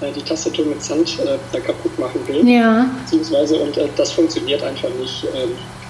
äh, 0.00 0.12
die 0.14 0.22
Tastatur 0.22 0.66
mit 0.66 0.82
Sand 0.82 1.18
äh, 1.20 1.60
kaputt 1.60 1.98
machen 1.98 2.20
will. 2.26 2.46
Ja. 2.48 2.90
Beziehungsweise, 3.04 3.58
und 3.58 3.76
äh, 3.76 3.88
das 3.96 4.12
funktioniert 4.12 4.62
einfach 4.62 4.90
nicht. 5.00 5.24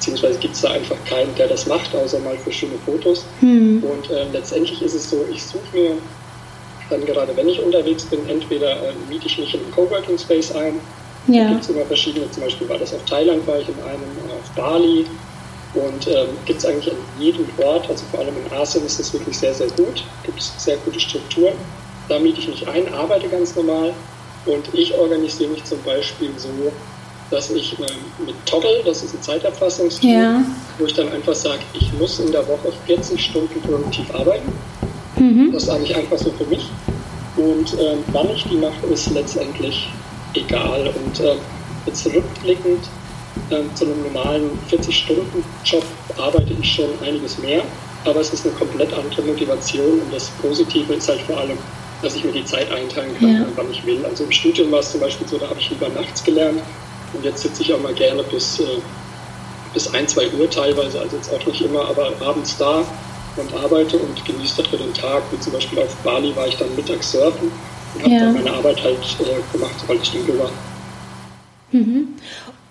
Beziehungsweise 0.00 0.38
gibt 0.38 0.54
es 0.54 0.62
da 0.62 0.70
einfach 0.70 0.96
keinen, 1.04 1.34
der 1.34 1.46
das 1.48 1.66
macht, 1.66 1.94
außer 1.94 2.18
mal 2.20 2.36
für 2.38 2.50
schöne 2.50 2.78
Fotos. 2.86 3.26
Hm. 3.40 3.84
Und 3.84 4.10
äh, 4.10 4.24
letztendlich 4.32 4.80
ist 4.80 4.94
es 4.94 5.10
so, 5.10 5.26
ich 5.30 5.44
suche 5.44 5.76
mir 5.76 5.96
dann 6.90 7.04
gerade 7.06 7.36
wenn 7.36 7.48
ich 7.48 7.62
unterwegs 7.62 8.04
bin, 8.04 8.28
entweder 8.28 8.72
äh, 8.72 8.92
miete 9.08 9.26
ich 9.26 9.38
mich 9.38 9.54
in 9.54 9.60
einen 9.60 9.70
Coworking 9.72 10.18
Space 10.18 10.52
ein. 10.52 10.80
Ja. 11.28 11.44
Da 11.44 11.50
gibt 11.50 11.62
es 11.62 11.68
immer 11.70 11.84
verschiedene, 11.84 12.30
zum 12.30 12.42
Beispiel 12.42 12.68
war 12.68 12.78
das 12.78 12.92
auf 12.94 13.04
Thailand, 13.04 13.46
war 13.46 13.58
ich 13.58 13.68
in 13.68 13.80
einem, 13.82 14.02
äh, 14.02 14.32
auf 14.32 14.50
Bali. 14.56 15.06
Und 15.74 16.08
ähm, 16.08 16.30
gibt 16.46 16.58
es 16.58 16.66
eigentlich 16.66 16.90
an 16.90 16.98
jedem 17.18 17.46
Ort, 17.62 17.88
also 17.88 18.04
vor 18.10 18.20
allem 18.20 18.34
in 18.44 18.58
Asien 18.58 18.84
ist 18.84 18.98
das 18.98 19.12
wirklich 19.12 19.38
sehr, 19.38 19.54
sehr 19.54 19.68
gut. 19.68 20.02
Gibt 20.24 20.40
es 20.40 20.52
sehr 20.58 20.76
gute 20.78 20.98
Strukturen. 20.98 21.54
Da 22.08 22.18
miete 22.18 22.40
ich 22.40 22.48
mich 22.48 22.66
ein, 22.66 22.92
arbeite 22.92 23.28
ganz 23.28 23.54
normal. 23.54 23.94
Und 24.46 24.74
ich 24.74 24.92
organisiere 24.94 25.50
mich 25.50 25.62
zum 25.64 25.80
Beispiel 25.82 26.30
so, 26.38 26.48
dass 27.30 27.50
ich 27.50 27.78
ähm, 27.78 28.26
mit 28.26 28.34
Toggle, 28.46 28.82
das 28.84 29.02
ist 29.02 29.14
ein 29.14 29.22
Zeiterfassungstool, 29.22 30.10
Ja. 30.10 30.42
wo 30.78 30.86
ich 30.86 30.94
dann 30.94 31.08
einfach 31.12 31.34
sage, 31.34 31.60
ich 31.74 31.92
muss 31.94 32.18
in 32.18 32.32
der 32.32 32.46
Woche 32.48 32.72
40 32.86 33.22
Stunden 33.24 33.60
produktiv 33.62 34.12
arbeiten. 34.14 34.50
Mhm. 35.16 35.52
Das 35.52 35.66
sage 35.66 35.84
ich 35.84 35.94
einfach 35.94 36.18
so 36.18 36.30
für 36.32 36.44
mich. 36.46 36.68
Und 37.36 37.72
ähm, 37.80 37.98
wann 38.12 38.28
ich 38.34 38.44
die 38.44 38.56
mache, 38.56 38.86
ist 38.92 39.10
letztendlich 39.10 39.88
egal. 40.34 40.92
Und 41.04 41.20
äh, 41.20 41.36
jetzt 41.86 42.04
rückblickend 42.06 42.84
äh, 43.50 43.74
zu 43.74 43.84
einem 43.84 44.02
normalen 44.02 44.50
40-Stunden-Job 44.70 45.84
arbeite 46.18 46.52
ich 46.60 46.72
schon 46.74 46.90
einiges 47.06 47.38
mehr, 47.38 47.62
aber 48.04 48.20
es 48.20 48.32
ist 48.32 48.44
eine 48.46 48.54
komplett 48.56 48.92
andere 48.92 49.22
Motivation 49.22 50.00
und 50.00 50.12
das 50.12 50.30
Positive 50.42 50.94
ist 50.94 51.08
halt 51.08 51.20
vor 51.22 51.38
allem, 51.38 51.56
dass 52.02 52.16
ich 52.16 52.24
mir 52.24 52.32
die 52.32 52.44
Zeit 52.44 52.70
einteilen 52.72 53.16
kann, 53.18 53.32
Ja. 53.34 53.46
wann 53.56 53.70
ich 53.70 53.84
will. 53.86 54.04
Also 54.04 54.24
im 54.24 54.32
Studium 54.32 54.70
war 54.72 54.80
es 54.80 54.90
zum 54.90 55.00
Beispiel 55.00 55.26
so, 55.28 55.38
da 55.38 55.48
habe 55.48 55.60
ich 55.60 55.70
lieber 55.70 55.88
nachts 55.90 56.24
gelernt 56.24 56.60
und 57.12 57.24
jetzt 57.24 57.42
sitze 57.42 57.62
ich 57.62 57.72
auch 57.74 57.80
mal 57.80 57.94
gerne 57.94 58.22
bis, 58.24 58.60
äh, 58.60 58.64
bis 59.74 59.92
1, 59.92 60.12
2 60.14 60.28
Uhr 60.38 60.50
teilweise, 60.50 61.00
also 61.00 61.16
jetzt 61.16 61.32
auch 61.32 61.46
nicht 61.46 61.60
immer, 61.62 61.88
aber 61.88 62.12
abends 62.20 62.56
da 62.58 62.82
und 63.36 63.54
arbeite 63.54 63.96
und 63.98 64.24
genieße 64.24 64.62
dafür 64.62 64.78
den 64.78 64.92
Tag. 64.94 65.22
Wie 65.30 65.38
zum 65.40 65.52
Beispiel 65.52 65.78
auf 65.80 65.94
Bali 66.02 66.34
war 66.34 66.46
ich 66.48 66.56
dann 66.56 66.74
mittags 66.76 67.12
surfen 67.12 67.50
und 67.94 68.02
habe 68.02 68.12
Ja. 68.14 68.20
dann 68.20 68.34
meine 68.34 68.52
Arbeit 68.52 68.82
halt 68.82 68.98
äh, 69.20 69.52
gemacht, 69.56 69.74
weil 69.86 69.96
ich 70.02 70.10
dunkel 70.10 70.38
war. 70.38 70.50
Mhm. 71.72 72.08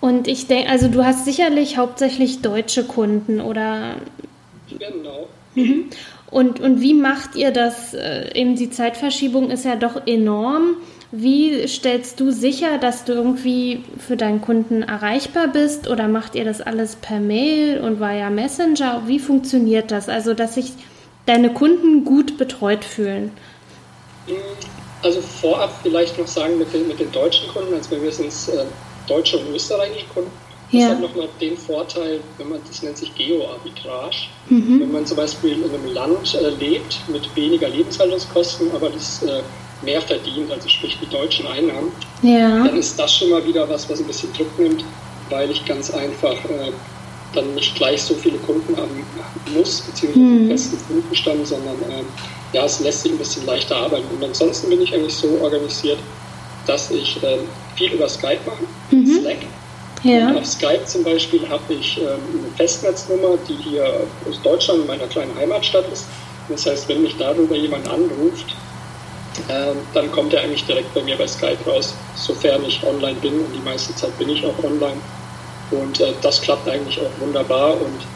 Und 0.00 0.28
ich 0.28 0.46
denke, 0.46 0.70
also 0.70 0.88
du 0.88 1.04
hast 1.04 1.24
sicherlich 1.24 1.76
hauptsächlich 1.76 2.40
deutsche 2.42 2.84
Kunden 2.84 3.40
oder 3.40 3.96
Genau. 4.78 5.28
und, 6.30 6.60
und 6.60 6.80
wie 6.80 6.94
macht 6.94 7.34
ihr 7.34 7.50
das? 7.50 7.92
Äh, 7.94 8.30
Eben 8.38 8.56
die 8.56 8.70
Zeitverschiebung 8.70 9.50
ist 9.50 9.64
ja 9.64 9.76
doch 9.76 10.06
enorm. 10.06 10.76
Wie 11.12 11.66
stellst 11.66 12.20
du 12.20 12.30
sicher, 12.30 12.78
dass 12.78 13.04
du 13.04 13.12
irgendwie 13.12 13.82
für 13.98 14.16
deinen 14.16 14.40
Kunden 14.40 14.82
erreichbar 14.82 15.48
bist 15.48 15.88
oder 15.88 16.06
macht 16.06 16.36
ihr 16.36 16.44
das 16.44 16.60
alles 16.60 16.94
per 16.96 17.18
Mail 17.18 17.80
und 17.80 17.98
via 17.98 18.30
Messenger? 18.30 19.02
Wie 19.06 19.18
funktioniert 19.18 19.90
das? 19.90 20.08
Also, 20.08 20.34
dass 20.34 20.54
sich 20.54 20.72
deine 21.26 21.52
Kunden 21.52 22.04
gut 22.04 22.38
betreut 22.38 22.84
fühlen. 22.84 23.32
Also 25.02 25.20
vorab 25.20 25.72
vielleicht 25.82 26.16
noch 26.18 26.28
sagen 26.28 26.58
mit 26.58 26.72
den, 26.72 26.86
mit 26.86 27.00
den 27.00 27.10
deutschen 27.10 27.48
Kunden, 27.48 27.74
also 27.74 27.96
mir 27.96 28.12
sind 28.12 28.28
es 28.28 28.48
äh, 28.48 28.64
deutsche 29.08 29.38
und 29.38 29.52
österreichische 29.54 30.06
Kunden. 30.14 30.30
Das 30.70 30.82
Ja. 30.82 30.88
hat 30.90 31.00
nochmal 31.00 31.28
den 31.40 31.56
Vorteil, 31.56 32.20
wenn 32.38 32.50
man, 32.50 32.60
das 32.68 32.82
nennt 32.82 32.96
sich 32.96 33.12
Geo-Arbitrage. 33.16 34.16
Mhm. 34.48 34.80
Wenn 34.80 34.92
man 34.92 35.06
zum 35.06 35.16
Beispiel 35.16 35.52
in 35.52 35.64
einem 35.64 35.86
Land 35.92 36.34
äh, 36.34 36.50
lebt 36.50 37.00
mit 37.08 37.34
weniger 37.34 37.68
Lebenshaltungskosten, 37.68 38.70
aber 38.72 38.90
das 38.90 39.22
äh, 39.24 39.42
mehr 39.82 40.00
verdient, 40.02 40.50
also 40.50 40.68
sprich 40.68 40.98
die 41.00 41.06
deutschen 41.08 41.46
Einnahmen, 41.46 41.92
Ja. 42.22 42.64
dann 42.66 42.76
ist 42.76 42.98
das 42.98 43.14
schon 43.16 43.30
mal 43.30 43.44
wieder 43.46 43.68
was, 43.68 43.88
was 43.88 44.00
ein 44.00 44.06
bisschen 44.06 44.32
Druck 44.32 44.58
nimmt, 44.58 44.84
weil 45.28 45.50
ich 45.50 45.64
ganz 45.64 45.90
einfach 45.90 46.34
äh, 46.44 46.72
dann 47.32 47.54
nicht 47.54 47.74
gleich 47.76 48.02
so 48.02 48.14
viele 48.14 48.38
Kunden 48.38 48.76
haben 48.76 49.04
muss, 49.54 49.80
beziehungsweise 49.82 50.24
einen 50.26 50.48
festen 50.48 50.78
Kundenstand, 50.86 51.46
sondern 51.46 51.76
ähm, 51.90 52.06
ja, 52.52 52.64
es 52.64 52.80
lässt 52.80 53.02
sich 53.02 53.12
ein 53.12 53.18
bisschen 53.18 53.46
leichter 53.46 53.76
arbeiten. 53.76 54.06
Und 54.16 54.24
ansonsten 54.24 54.68
bin 54.68 54.80
ich 54.82 54.92
eigentlich 54.92 55.14
so 55.14 55.38
organisiert, 55.40 55.98
dass 56.66 56.90
ich 56.90 57.18
ähm, 57.22 57.40
viel 57.76 57.92
über 57.92 58.08
Skype 58.08 58.40
mache, 58.44 58.64
Slack. 59.20 59.36
Und 60.02 60.10
Ja. 60.10 60.34
auf 60.34 60.46
Skype 60.46 60.84
zum 60.86 61.04
Beispiel 61.04 61.48
habe 61.48 61.72
ich 61.74 61.98
ähm, 61.98 62.04
eine 62.06 62.50
Festnetznummer, 62.56 63.38
die 63.48 63.54
hier 63.54 63.84
aus 64.28 64.40
Deutschland, 64.42 64.86
meiner 64.88 65.06
kleinen 65.06 65.34
Heimatstadt 65.36 65.84
ist. 65.92 66.06
Das 66.48 66.66
heißt, 66.66 66.88
wenn 66.88 67.02
mich 67.02 67.16
darüber 67.16 67.54
jemand 67.54 67.86
anruft, 67.88 68.46
ähm, 69.48 69.76
dann 69.94 70.10
kommt 70.12 70.34
er 70.34 70.42
eigentlich 70.42 70.64
direkt 70.64 70.92
bei 70.94 71.02
mir 71.02 71.16
bei 71.16 71.26
Skype 71.26 71.58
raus, 71.66 71.94
sofern 72.16 72.64
ich 72.64 72.82
online 72.84 73.18
bin. 73.20 73.40
Und 73.40 73.54
die 73.54 73.60
meiste 73.60 73.94
Zeit 73.94 74.16
bin 74.18 74.28
ich 74.28 74.44
auch 74.44 74.64
online. 74.64 75.00
Und 75.70 76.00
äh, 76.00 76.12
das 76.22 76.40
klappt 76.40 76.68
eigentlich 76.68 77.00
auch 77.00 77.20
wunderbar. 77.20 77.74
Und 77.80 78.06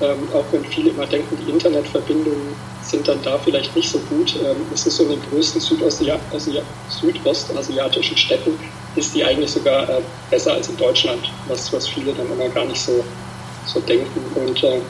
ähm, 0.00 0.28
auch 0.32 0.44
wenn 0.52 0.64
viele 0.64 0.90
immer 0.90 1.06
denken, 1.06 1.36
die 1.44 1.50
Internetverbindungen 1.50 2.54
sind 2.82 3.06
dann 3.08 3.20
da 3.22 3.38
vielleicht 3.38 3.74
nicht 3.74 3.90
so 3.90 3.98
gut, 4.10 4.36
ähm, 4.36 4.56
es 4.72 4.86
ist 4.86 4.96
so 4.96 5.04
in 5.04 5.10
den 5.10 5.22
größten 5.30 5.60
Südosia 5.60 6.18
Asia 6.32 6.62
südostasiatischen 6.88 8.16
Städten 8.16 8.58
ist 8.94 9.14
die 9.14 9.24
eigentlich 9.24 9.50
sogar 9.50 9.88
äh, 9.88 10.02
besser 10.30 10.54
als 10.54 10.68
in 10.68 10.76
Deutschland, 10.76 11.30
was, 11.46 11.72
was 11.72 11.88
viele 11.88 12.12
dann 12.12 12.30
immer 12.32 12.48
gar 12.48 12.64
nicht 12.64 12.80
so, 12.80 13.04
so 13.66 13.80
denken. 13.80 14.20
Und 14.34 14.62
äh, 14.62 14.80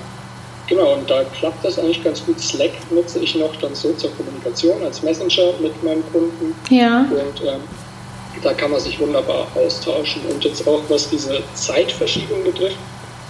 genau, 0.69 0.95
und 0.95 1.09
da 1.11 1.25
klappt 1.25 1.65
das 1.65 1.79
eigentlich 1.79 2.03
ganz 2.03 2.25
gut. 2.25 2.41
Slack 2.41 2.73
nutze 2.91 3.19
ich 3.19 3.35
noch 3.35 3.55
dann 3.57 3.75
so 3.75 3.93
zur 3.95 4.11
Kommunikation 4.17 4.83
als 4.85 5.03
Messenger 5.03 5.53
mit 5.61 5.83
meinem 5.83 6.05
Kunden. 6.13 6.55
Ja. 6.71 7.01
Und 7.11 7.43
ähm, 7.45 7.61
da 8.43 8.53
kann 8.53 8.71
man 8.71 8.81
sich 8.81 8.99
wunderbar 9.01 9.47
austauschen. 9.55 10.23
Und 10.31 10.45
jetzt 10.45 10.67
auch 10.67 10.83
was 10.89 11.11
diese 11.11 11.43
Zeitverschiebung 11.55 12.45
betrifft, 12.45 12.77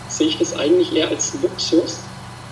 sehe 0.09 0.29
ich 0.29 0.39
das 0.39 0.57
eigentlich 0.57 0.95
eher 0.95 1.09
als 1.09 1.35
Luxus, 1.43 2.01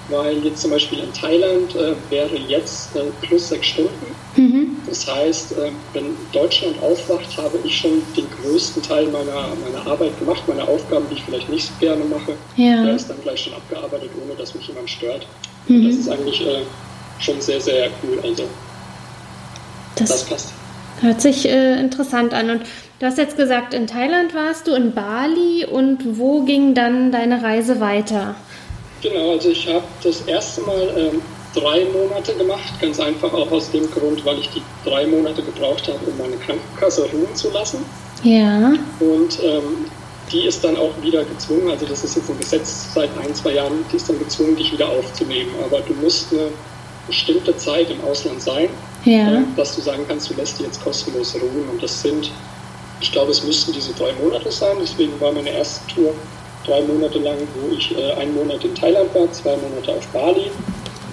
weil 0.08 0.38
jetzt 0.44 0.62
zum 0.62 0.70
Beispiel 0.70 1.00
in 1.00 1.12
Thailand 1.12 1.74
äh, 1.74 1.94
wäre 2.10 2.36
jetzt 2.36 2.94
äh, 2.96 3.00
plus 3.22 3.48
sechs 3.48 3.66
Stunden. 3.66 4.06
Mhm. 4.36 4.76
Das 4.86 5.06
heißt, 5.12 5.52
äh, 5.52 5.70
wenn 5.94 6.16
Deutschland 6.32 6.80
aufwacht, 6.82 7.36
habe 7.38 7.58
ich 7.64 7.76
schon 7.76 8.02
den 8.16 8.26
größten 8.42 8.82
Teil 8.82 9.06
meiner, 9.06 9.48
meiner 9.64 9.86
Arbeit 9.86 10.18
gemacht, 10.18 10.42
meine 10.46 10.62
Aufgaben, 10.66 11.06
die 11.10 11.14
ich 11.16 11.24
vielleicht 11.24 11.48
nicht 11.48 11.66
so 11.66 11.72
gerne 11.80 12.04
mache. 12.04 12.34
Ja. 12.56 12.84
Der 12.84 12.94
ist 12.94 13.08
dann 13.08 13.20
gleich 13.22 13.40
schon 13.40 13.54
abgearbeitet, 13.54 14.10
ohne 14.22 14.34
dass 14.34 14.54
mich 14.54 14.68
jemand 14.68 14.88
stört. 14.90 15.26
Mhm. 15.68 15.86
Das 15.88 15.96
ist 15.96 16.08
eigentlich 16.08 16.40
äh, 16.46 16.62
schon 17.18 17.40
sehr, 17.40 17.60
sehr 17.60 17.88
cool. 18.02 18.18
Also 18.22 18.44
das 19.96 20.08
Das 20.10 20.24
passt. 20.24 20.52
hört 21.00 21.20
sich 21.20 21.48
äh, 21.48 21.80
interessant 21.80 22.34
an. 22.34 22.50
Und 22.50 22.62
du 23.00 23.06
hast 23.06 23.18
jetzt 23.18 23.36
gesagt, 23.36 23.74
in 23.74 23.86
Thailand 23.86 24.34
warst 24.34 24.66
du, 24.68 24.74
in 24.74 24.92
Bali 24.92 25.64
und 25.64 26.18
wo 26.18 26.42
ging 26.42 26.74
dann 26.74 27.10
deine 27.10 27.42
Reise 27.42 27.80
weiter? 27.80 28.34
Genau, 29.02 29.32
also 29.32 29.50
ich 29.50 29.68
habe 29.68 29.84
das 30.02 30.22
erste 30.22 30.62
Mal 30.62 30.92
ähm, 30.96 31.22
drei 31.54 31.84
Monate 31.86 32.34
gemacht, 32.34 32.80
ganz 32.80 32.98
einfach 33.00 33.32
auch 33.32 33.50
aus 33.50 33.70
dem 33.70 33.90
Grund, 33.90 34.24
weil 34.24 34.38
ich 34.38 34.48
die 34.50 34.62
drei 34.88 35.06
Monate 35.06 35.42
gebraucht 35.42 35.88
habe, 35.88 35.98
um 36.06 36.16
meine 36.18 36.36
Krankenkasse 36.36 37.02
ruhen 37.12 37.34
zu 37.34 37.50
lassen. 37.50 37.84
Ja. 38.22 38.72
Und 39.00 39.38
ähm, 39.42 39.86
die 40.32 40.46
ist 40.46 40.64
dann 40.64 40.76
auch 40.76 40.90
wieder 41.02 41.24
gezwungen, 41.24 41.70
also 41.70 41.86
das 41.86 42.02
ist 42.04 42.16
jetzt 42.16 42.28
ein 42.30 42.38
Gesetz 42.38 42.92
seit 42.94 43.10
ein, 43.22 43.34
zwei 43.34 43.52
Jahren, 43.52 43.84
die 43.92 43.96
ist 43.96 44.08
dann 44.08 44.18
gezwungen, 44.18 44.56
dich 44.56 44.72
wieder 44.72 44.88
aufzunehmen. 44.88 45.50
Aber 45.64 45.80
du 45.80 45.94
musst 45.94 46.32
eine 46.32 46.48
bestimmte 47.06 47.56
Zeit 47.56 47.90
im 47.90 48.00
Ausland 48.02 48.42
sein, 48.42 48.68
Ja. 49.04 49.34
äh, 49.38 49.42
dass 49.56 49.76
du 49.76 49.82
sagen 49.82 50.04
kannst, 50.08 50.30
du 50.30 50.34
lässt 50.34 50.58
die 50.58 50.64
jetzt 50.64 50.82
kostenlos 50.82 51.34
ruhen. 51.34 51.68
Und 51.70 51.82
das 51.82 52.02
sind, 52.02 52.32
ich 53.00 53.12
glaube, 53.12 53.30
es 53.30 53.44
müssten 53.44 53.72
diese 53.72 53.92
drei 53.92 54.12
Monate 54.14 54.50
sein. 54.50 54.76
Deswegen 54.80 55.18
war 55.20 55.30
meine 55.32 55.50
erste 55.50 55.86
Tour 55.94 56.12
drei 56.66 56.82
Monate 56.82 57.18
lang, 57.18 57.36
wo 57.54 57.74
ich 57.74 57.96
äh, 57.96 58.12
einen 58.14 58.34
Monat 58.34 58.64
in 58.64 58.74
Thailand 58.74 59.14
war, 59.14 59.30
zwei 59.32 59.56
Monate 59.56 59.92
auf 59.92 60.06
Bali. 60.08 60.50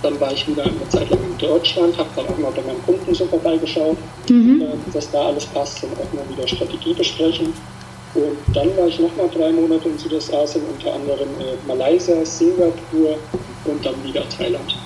Dann 0.02 0.20
war 0.20 0.34
ich 0.34 0.48
wieder 0.48 0.64
eine 0.64 0.90
Zeit 0.90 1.10
lang 1.10 1.20
in 1.24 1.38
Deutschland, 1.38 1.98
habe 1.98 2.10
dann 2.16 2.28
auch 2.28 2.38
mal 2.38 2.52
bei 2.52 2.62
meinen 2.62 2.84
Kunden 2.84 3.14
so 3.14 3.26
vorbeigeschaut, 3.26 3.98
Mhm. 4.30 4.62
äh, 4.62 4.94
dass 4.94 5.10
da 5.12 5.28
alles 5.28 5.46
passt 5.46 5.84
und 5.84 5.92
auch 5.94 6.14
mal 6.14 6.26
wieder 6.36 6.48
Strategie 6.48 6.94
besprechen. 6.94 7.54
Und 8.16 8.38
dann 8.54 8.76
war 8.78 8.88
ich 8.88 9.00
nochmal 9.00 9.30
drei 9.34 9.52
Monate 9.52 9.90
in 9.90 9.98
Südostasien, 9.98 10.64
unter 10.72 10.94
anderem 10.94 11.30
äh, 11.40 11.68
Malaysia, 11.68 12.24
Singapur, 12.26 13.18
und 13.66 13.86
dann 13.86 13.96
wieder 14.04 14.24
Thailand. 14.30 14.78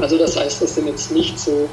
Also 0.00 0.16
das 0.16 0.36
heißt, 0.38 0.62
das 0.62 0.74
sind 0.74 0.86
jetzt 0.86 1.12
nicht 1.12 1.38
so 1.38 1.68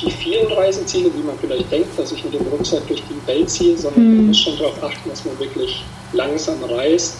die 0.00 0.10
vielen 0.10 0.50
Reiseziele, 0.52 1.10
wie 1.14 1.22
man 1.22 1.38
vielleicht 1.38 1.70
denkt, 1.70 1.98
dass 1.98 2.12
ich 2.12 2.24
mit 2.24 2.32
dem 2.32 2.46
Rucksack 2.46 2.86
durch 2.88 3.02
die 3.02 3.26
Welt 3.26 3.50
ziehe, 3.50 3.76
sondern 3.76 4.02
mhm. 4.02 4.16
man 4.16 4.26
muss 4.28 4.38
schon 4.38 4.56
darauf 4.58 4.82
achten, 4.82 5.10
dass 5.10 5.24
man 5.24 5.38
wirklich 5.38 5.84
langsam 6.12 6.62
reist, 6.64 7.16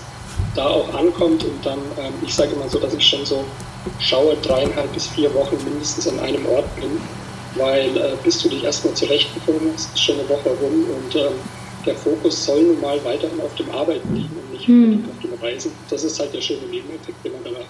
da 0.54 0.66
auch 0.66 0.92
ankommt 0.94 1.44
und 1.44 1.64
dann, 1.64 1.78
ähm, 1.98 2.12
ich 2.26 2.34
sage 2.34 2.52
immer 2.52 2.68
so, 2.68 2.78
dass 2.78 2.94
ich 2.94 3.06
schon 3.06 3.24
so 3.24 3.44
schaue, 3.98 4.36
dreieinhalb 4.42 4.92
bis 4.92 5.06
vier 5.08 5.32
Wochen 5.34 5.56
mindestens 5.64 6.08
an 6.08 6.18
einem 6.20 6.44
Ort 6.46 6.74
bin, 6.76 7.00
weil 7.54 7.96
äh, 7.96 8.12
bis 8.22 8.42
du 8.42 8.48
dich 8.48 8.64
erstmal 8.64 8.94
zurechtgefunden 8.94 9.72
hast, 9.74 9.94
ist 9.94 10.02
schon 10.02 10.18
eine 10.18 10.28
Woche 10.28 10.50
rum 10.50 10.84
und 10.96 11.14
ähm, 11.16 11.32
der 11.86 11.94
Fokus 11.94 12.44
soll 12.44 12.62
nun 12.62 12.80
mal 12.80 13.02
weiterhin 13.04 13.40
auf 13.40 13.54
dem 13.54 13.70
Arbeiten 13.70 14.14
liegen 14.14 14.36
und 14.36 14.52
nicht 14.52 14.66
hm. 14.66 15.04
auf 15.10 15.22
dem 15.22 15.32
Reisen. 15.40 15.72
Das 15.88 16.04
ist 16.04 16.18
halt 16.20 16.34
der 16.34 16.40
schöne 16.40 16.66
Nebeneffekt, 16.70 17.24
den 17.24 17.32
man 17.32 17.44
da 17.44 17.50
hat. 17.60 17.66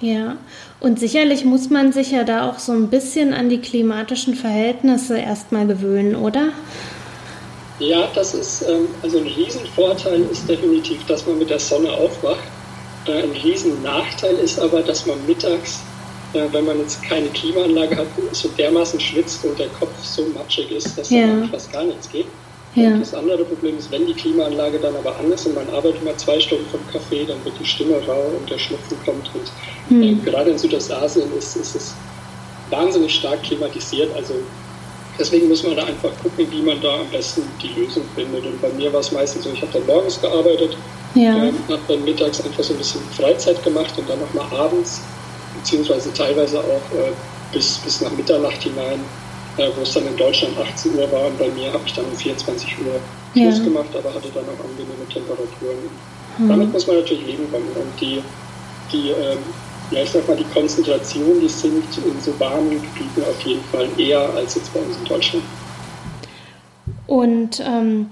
Ja, 0.00 0.36
und 0.78 1.00
sicherlich 1.00 1.44
muss 1.44 1.70
man 1.70 1.92
sich 1.92 2.12
ja 2.12 2.22
da 2.22 2.48
auch 2.48 2.60
so 2.60 2.72
ein 2.72 2.88
bisschen 2.88 3.34
an 3.34 3.48
die 3.48 3.58
klimatischen 3.58 4.34
Verhältnisse 4.34 5.18
erstmal 5.18 5.66
gewöhnen, 5.66 6.14
oder? 6.14 6.50
Ja, 7.78 8.08
das 8.14 8.34
ist, 8.34 8.62
ähm, 8.62 8.88
also 9.02 9.18
ein 9.18 9.26
Riesenvorteil 9.26 10.22
ist 10.30 10.48
definitiv, 10.48 11.04
dass 11.06 11.26
man 11.26 11.38
mit 11.38 11.50
der 11.50 11.60
Sonne 11.60 11.92
aufwacht. 11.92 12.42
Äh, 13.06 13.22
ein 13.22 13.30
Riesennachteil 13.30 14.34
ist 14.36 14.58
aber, 14.58 14.82
dass 14.82 15.06
man 15.06 15.24
mittags, 15.26 15.80
äh, 16.32 16.42
wenn 16.52 16.64
man 16.64 16.80
jetzt 16.80 17.02
keine 17.02 17.28
Klimaanlage 17.28 17.96
hat, 17.96 18.06
so 18.32 18.48
dermaßen 18.48 18.98
schwitzt 18.98 19.44
und 19.44 19.58
der 19.58 19.68
Kopf 19.68 19.92
so 20.02 20.26
matschig 20.34 20.70
ist, 20.72 20.98
dass 20.98 21.10
ja. 21.10 21.26
fast 21.50 21.72
gar 21.72 21.84
nichts 21.84 22.08
geht. 22.10 22.26
Ja. 22.74 22.88
Und 22.88 23.00
das 23.00 23.14
andere 23.14 23.44
Problem 23.44 23.78
ist, 23.78 23.90
wenn 23.90 24.06
die 24.06 24.14
Klimaanlage 24.14 24.78
dann 24.78 24.94
aber 24.96 25.16
an 25.16 25.32
ist 25.32 25.46
und 25.46 25.54
man 25.54 25.68
arbeitet 25.70 26.04
mal 26.04 26.16
zwei 26.16 26.38
Stunden 26.38 26.66
vom 26.70 26.80
Kaffee, 26.92 27.24
dann 27.24 27.42
wird 27.44 27.54
die 27.60 27.64
Stimme 27.64 28.00
rau 28.06 28.32
und 28.38 28.50
der 28.50 28.58
Schnupfen 28.58 28.96
kommt. 29.04 29.30
Und 29.34 29.50
hm. 29.88 30.02
äh, 30.02 30.14
gerade 30.24 30.50
in 30.50 30.58
Südostasien 30.58 31.26
ist, 31.36 31.56
ist 31.56 31.76
es 31.76 31.94
wahnsinnig 32.70 33.14
stark 33.14 33.42
klimatisiert. 33.42 34.14
Also 34.14 34.34
deswegen 35.18 35.48
muss 35.48 35.62
man 35.62 35.76
da 35.76 35.84
einfach 35.84 36.10
gucken, 36.22 36.46
wie 36.50 36.62
man 36.62 36.80
da 36.80 37.00
am 37.00 37.08
besten 37.10 37.42
die 37.62 37.68
Lösung 37.80 38.04
findet. 38.14 38.44
Und 38.44 38.60
bei 38.60 38.68
mir 38.70 38.92
war 38.92 39.00
es 39.00 39.12
meistens 39.12 39.44
so, 39.44 39.50
ich 39.50 39.62
habe 39.62 39.72
dann 39.72 39.86
morgens 39.86 40.20
gearbeitet, 40.20 40.76
ja. 41.14 41.44
ähm, 41.44 41.54
habe 41.68 41.82
dann 41.88 42.04
mittags 42.04 42.40
einfach 42.40 42.62
so 42.62 42.74
ein 42.74 42.78
bisschen 42.78 43.00
Freizeit 43.16 43.62
gemacht 43.64 43.92
und 43.96 44.08
dann 44.08 44.20
nochmal 44.20 44.46
abends, 44.58 45.00
beziehungsweise 45.58 46.12
teilweise 46.12 46.60
auch 46.60 46.96
äh, 46.96 47.12
bis, 47.52 47.78
bis 47.78 48.00
nach 48.00 48.12
Mitternacht 48.12 48.62
hinein 48.62 49.00
äh, 49.58 49.70
wo 49.76 49.82
es 49.82 49.92
dann 49.92 50.06
in 50.06 50.16
Deutschland 50.16 50.56
18 50.56 50.96
Uhr 50.96 51.10
war 51.10 51.26
und 51.26 51.38
bei 51.38 51.48
mir 51.48 51.72
habe 51.72 51.82
ich 51.84 51.92
dann 51.92 52.04
um 52.04 52.16
24 52.16 52.78
Uhr 52.78 53.00
Schluss 53.32 53.58
ja. 53.58 53.64
gemacht, 53.64 53.88
aber 53.92 54.14
hatte 54.14 54.28
dann 54.32 54.44
auch 54.44 54.64
angenehme 54.64 55.06
Temperaturen. 55.12 55.90
Mhm. 56.38 56.48
Damit 56.48 56.72
muss 56.72 56.86
man 56.86 56.96
natürlich 56.96 57.26
leben 57.26 57.50
können 57.50 57.68
und 57.74 58.00
die, 58.00 58.22
die 58.92 59.10
ähm, 59.10 59.38
ja, 59.90 60.02
ich 60.02 60.10
sag 60.10 60.26
mal, 60.28 60.36
die 60.36 60.44
Konzentration, 60.44 61.40
die 61.40 61.48
sinkt 61.48 61.96
in 61.98 62.20
so 62.20 62.38
warmen 62.38 62.70
Gebieten 62.70 63.22
auf 63.22 63.40
jeden 63.42 63.64
Fall 63.64 63.88
eher 63.96 64.28
als 64.34 64.54
jetzt 64.54 64.72
bei 64.74 64.80
uns 64.80 64.96
in 64.96 65.04
Deutschland. 65.04 65.44
Und 67.06 67.60
ähm, 67.66 68.10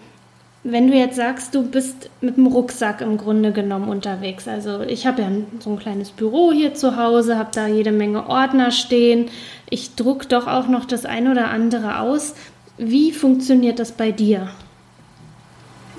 wenn 0.64 0.90
du 0.90 0.96
jetzt 0.96 1.16
sagst, 1.16 1.54
du 1.54 1.62
bist 1.62 2.10
mit 2.20 2.36
dem 2.36 2.46
Rucksack 2.46 3.00
im 3.00 3.18
Grunde 3.18 3.52
genommen 3.52 3.88
unterwegs, 3.88 4.48
also 4.48 4.80
ich 4.80 5.06
habe 5.06 5.22
ja 5.22 5.30
so 5.60 5.70
ein 5.70 5.78
kleines 5.78 6.10
Büro 6.10 6.50
hier 6.50 6.74
zu 6.74 6.96
Hause, 6.96 7.38
habe 7.38 7.50
da 7.54 7.68
jede 7.68 7.92
Menge 7.92 8.28
Ordner 8.28 8.72
stehen, 8.72 9.28
ich 9.70 9.94
druck 9.94 10.28
doch 10.28 10.46
auch 10.46 10.66
noch 10.66 10.84
das 10.84 11.04
ein 11.04 11.30
oder 11.30 11.50
andere 11.50 12.00
aus. 12.00 12.34
Wie 12.78 13.12
funktioniert 13.12 13.78
das 13.78 13.92
bei 13.92 14.10
dir? 14.10 14.48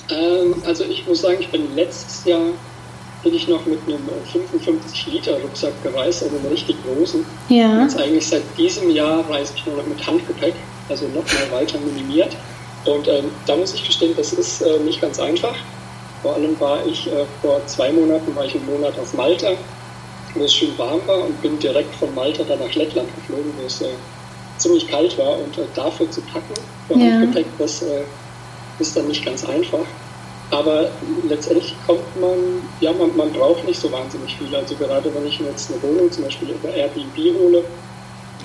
Ähm, 0.10 0.56
also 0.66 0.84
ich 0.86 1.08
muss 1.08 1.22
sagen, 1.22 1.38
ich 1.40 1.50
bin 1.50 1.74
letztes 1.76 2.26
Jahr 2.26 2.50
bin 3.28 3.36
ich 3.36 3.48
noch 3.50 3.66
mit 3.66 3.80
einem 3.86 4.08
55 4.32 5.08
Liter 5.08 5.34
Rucksack 5.42 5.74
gereist, 5.84 6.24
also 6.24 6.38
einem 6.38 6.46
richtig 6.46 6.78
großen. 6.86 7.26
Ja. 7.50 7.82
Jetzt 7.82 8.00
eigentlich 8.00 8.26
seit 8.26 8.44
diesem 8.58 8.90
Jahr 8.90 9.30
reise 9.30 9.52
ich 9.54 9.66
nur 9.66 9.76
noch 9.76 9.86
mit 9.86 10.08
Handgepäck, 10.08 10.54
also 10.88 11.08
noch 11.08 11.26
mal 11.26 11.60
weiter 11.60 11.78
minimiert. 11.80 12.38
Und 12.86 13.06
ähm, 13.10 13.26
da 13.46 13.58
muss 13.58 13.74
ich 13.74 13.86
gestehen, 13.86 14.14
das 14.16 14.32
ist 14.32 14.62
äh, 14.62 14.80
nicht 14.80 15.02
ganz 15.02 15.20
einfach. 15.20 15.56
Vor 16.22 16.36
allem 16.36 16.58
war 16.62 16.86
ich 16.86 17.08
äh, 17.08 17.26
vor 17.42 17.60
zwei 17.66 17.92
Monaten, 17.92 18.34
war 18.34 18.46
ich 18.46 18.56
einen 18.56 18.66
Monat 18.66 18.98
auf 18.98 19.14
Malta, 19.14 19.52
wo 20.34 20.46
es 20.46 20.54
schön 20.54 20.78
warm 20.78 21.02
war 21.06 21.26
und 21.26 21.42
bin 21.42 21.60
direkt 21.60 21.94
von 21.96 22.16
Malta 22.16 22.44
dann 22.46 22.60
nach 22.60 22.74
Lettland 22.76 23.10
geflogen, 23.14 23.52
wo 23.60 23.66
es 23.66 23.82
äh, 23.82 23.88
ziemlich 24.58 24.88
kalt 24.88 25.18
war. 25.18 25.38
Und 25.38 25.58
äh, 25.58 25.64
dafür 25.76 26.10
zu 26.10 26.22
packen, 26.22 26.54
für 26.88 26.98
ja. 26.98 27.12
Handgepäck, 27.12 27.48
das 27.58 27.82
äh, 27.82 28.04
ist 28.80 28.96
dann 28.96 29.10
nicht 29.10 29.26
ganz 29.26 29.44
einfach. 29.44 29.86
Aber 30.58 30.90
letztendlich 31.30 31.76
kommt 31.86 32.20
man, 32.20 32.64
ja, 32.82 32.92
man, 32.92 33.16
man 33.16 33.32
braucht 33.32 33.64
nicht 33.68 33.80
so 33.80 33.92
wahnsinnig 33.92 34.36
viel. 34.38 34.54
Also 34.56 34.74
gerade 34.76 35.14
wenn 35.14 35.28
ich 35.28 35.40
mir 35.40 35.50
jetzt 35.50 35.72
eine 35.72 35.82
Wohnung 35.84 36.12
zum 36.12 36.24
Beispiel 36.24 36.50
über 36.50 36.74
Airbnb 36.74 37.16
hole, 37.40 37.64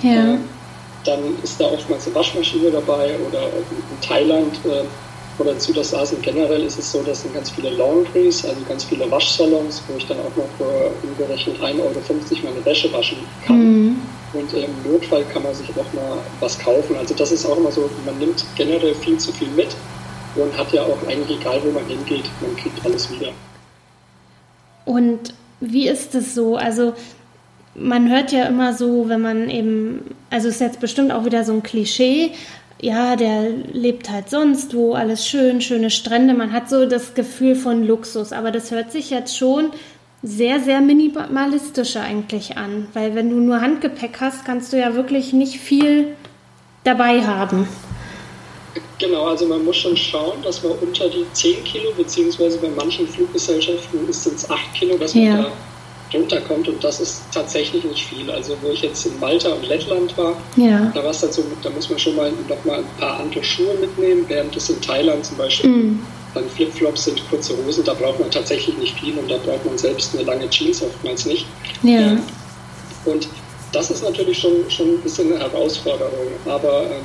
ja. 0.03 0.35
äh, 0.35 0.37
dann 1.05 1.19
ist 1.41 1.59
da 1.59 1.65
oftmals 1.65 2.05
eine 2.05 2.15
Waschmaschine 2.15 2.69
dabei 2.69 3.15
oder 3.27 3.47
in 3.47 4.01
Thailand 4.01 4.59
äh, 4.65 4.83
oder 5.39 5.53
in 5.53 5.59
Südostasien 5.59 6.21
generell 6.21 6.61
ist 6.61 6.77
es 6.77 6.91
so, 6.91 7.01
dass 7.01 7.23
sind 7.23 7.33
ganz 7.33 7.49
viele 7.49 7.71
Laundries, 7.71 8.45
also 8.45 8.61
ganz 8.69 8.83
viele 8.83 9.09
Waschsalons, 9.09 9.81
wo 9.87 9.97
ich 9.97 10.05
dann 10.05 10.19
auch 10.19 10.37
noch 10.37 10.47
für 10.59 10.91
umgerechnet 11.01 11.59
1,50 11.59 11.79
Euro 11.79 11.93
meine 12.43 12.63
Wäsche 12.63 12.93
waschen 12.93 13.17
kann. 13.47 13.57
Mhm. 13.57 14.01
Und 14.33 14.53
im 14.53 14.91
Notfall 14.91 15.23
kann 15.33 15.41
man 15.41 15.55
sich 15.55 15.69
auch 15.71 15.93
mal 15.93 16.19
was 16.39 16.59
kaufen. 16.59 16.95
Also 16.95 17.15
das 17.15 17.31
ist 17.31 17.45
auch 17.47 17.57
immer 17.57 17.71
so, 17.71 17.89
man 18.05 18.19
nimmt 18.19 18.45
generell 18.55 18.93
viel 18.93 19.17
zu 19.17 19.31
viel 19.31 19.47
mit 19.49 19.75
und 20.35 20.57
hat 20.57 20.71
ja 20.73 20.83
auch 20.83 21.07
eigentlich 21.07 21.39
egal, 21.39 21.61
wo 21.63 21.71
man 21.71 21.85
hingeht, 21.85 22.25
man 22.41 22.55
kriegt 22.55 22.83
alles 22.85 23.11
wieder. 23.11 23.31
Und 24.85 25.33
wie 25.59 25.87
ist 25.87 26.13
es 26.15 26.35
so? 26.35 26.57
Also 26.57 26.93
man 27.75 28.09
hört 28.09 28.31
ja 28.31 28.45
immer 28.45 28.73
so, 28.73 29.09
wenn 29.09 29.21
man 29.21 29.49
eben, 29.49 30.15
also 30.29 30.49
ist 30.49 30.61
jetzt 30.61 30.79
bestimmt 30.79 31.11
auch 31.11 31.25
wieder 31.25 31.43
so 31.43 31.53
ein 31.53 31.63
Klischee, 31.63 32.31
ja, 32.81 33.15
der 33.15 33.49
lebt 33.71 34.09
halt 34.09 34.29
sonst 34.29 34.75
wo, 34.75 34.93
alles 34.93 35.25
schön, 35.25 35.61
schöne 35.61 35.89
Strände, 35.89 36.33
man 36.33 36.51
hat 36.51 36.69
so 36.69 36.85
das 36.85 37.13
Gefühl 37.13 37.55
von 37.55 37.85
Luxus, 37.87 38.33
aber 38.33 38.51
das 38.51 38.71
hört 38.71 38.91
sich 38.91 39.09
jetzt 39.09 39.37
schon 39.37 39.71
sehr, 40.21 40.59
sehr 40.59 40.81
minimalistischer 40.81 42.01
eigentlich 42.01 42.57
an, 42.57 42.87
weil 42.93 43.15
wenn 43.15 43.29
du 43.29 43.37
nur 43.37 43.61
Handgepäck 43.61 44.19
hast, 44.19 44.45
kannst 44.45 44.73
du 44.73 44.79
ja 44.79 44.95
wirklich 44.95 45.33
nicht 45.33 45.59
viel 45.59 46.15
dabei 46.83 47.21
haben. 47.21 47.67
Genau, 48.99 49.25
also 49.25 49.45
man 49.45 49.63
muss 49.63 49.77
schon 49.77 49.95
schauen, 49.95 50.41
dass 50.43 50.63
man 50.63 50.73
unter 50.73 51.09
die 51.09 51.25
10 51.33 51.63
Kilo, 51.63 51.91
beziehungsweise 51.95 52.57
bei 52.57 52.69
manchen 52.69 53.07
Fluggesellschaften 53.07 54.11
sind 54.11 54.35
es 54.35 54.49
8 54.49 54.73
Kilo, 54.73 54.97
dass 54.97 55.13
man 55.13 55.23
ja. 55.23 55.37
da 55.37 55.51
runterkommt 56.13 56.67
und 56.67 56.83
das 56.83 56.99
ist 56.99 57.23
tatsächlich 57.33 57.83
nicht 57.83 58.05
viel. 58.05 58.29
Also 58.29 58.55
wo 58.61 58.69
ich 58.69 58.81
jetzt 58.81 59.05
in 59.05 59.19
Malta 59.19 59.49
und 59.49 59.67
Lettland 59.67 60.15
war, 60.17 60.35
ja. 60.55 60.91
da 60.93 61.03
war 61.03 61.11
es 61.11 61.21
dazu, 61.21 61.43
da 61.61 61.69
muss 61.71 61.89
man 61.89 61.99
schon 61.99 62.15
mal 62.15 62.31
noch 62.47 62.63
mal 62.65 62.79
ein 62.79 62.99
paar 62.99 63.19
andere 63.19 63.43
Schuhe 63.43 63.73
mitnehmen, 63.79 64.25
während 64.27 64.55
es 64.55 64.69
in 64.69 64.79
Thailand 64.81 65.25
zum 65.25 65.37
Beispiel 65.37 65.69
mm. 65.69 65.99
dann 66.35 66.49
Flipflops 66.49 67.05
sind, 67.05 67.29
kurze 67.29 67.55
Hosen, 67.57 67.83
da 67.83 67.93
braucht 67.93 68.19
man 68.19 68.29
tatsächlich 68.29 68.77
nicht 68.77 68.99
viel 68.99 69.17
und 69.17 69.29
da 69.29 69.37
braucht 69.37 69.65
man 69.65 69.77
selbst 69.77 70.13
eine 70.15 70.23
lange 70.23 70.49
Jeans 70.49 70.81
oftmals 70.81 71.25
nicht. 71.25 71.45
Ja. 71.81 72.17
Und 73.05 73.27
das 73.71 73.89
ist 73.89 74.03
natürlich 74.03 74.37
schon, 74.37 74.69
schon 74.69 74.89
ein 74.89 75.01
bisschen 75.01 75.33
eine 75.33 75.41
Herausforderung, 75.41 76.27
aber 76.45 76.83
ähm, 76.83 77.01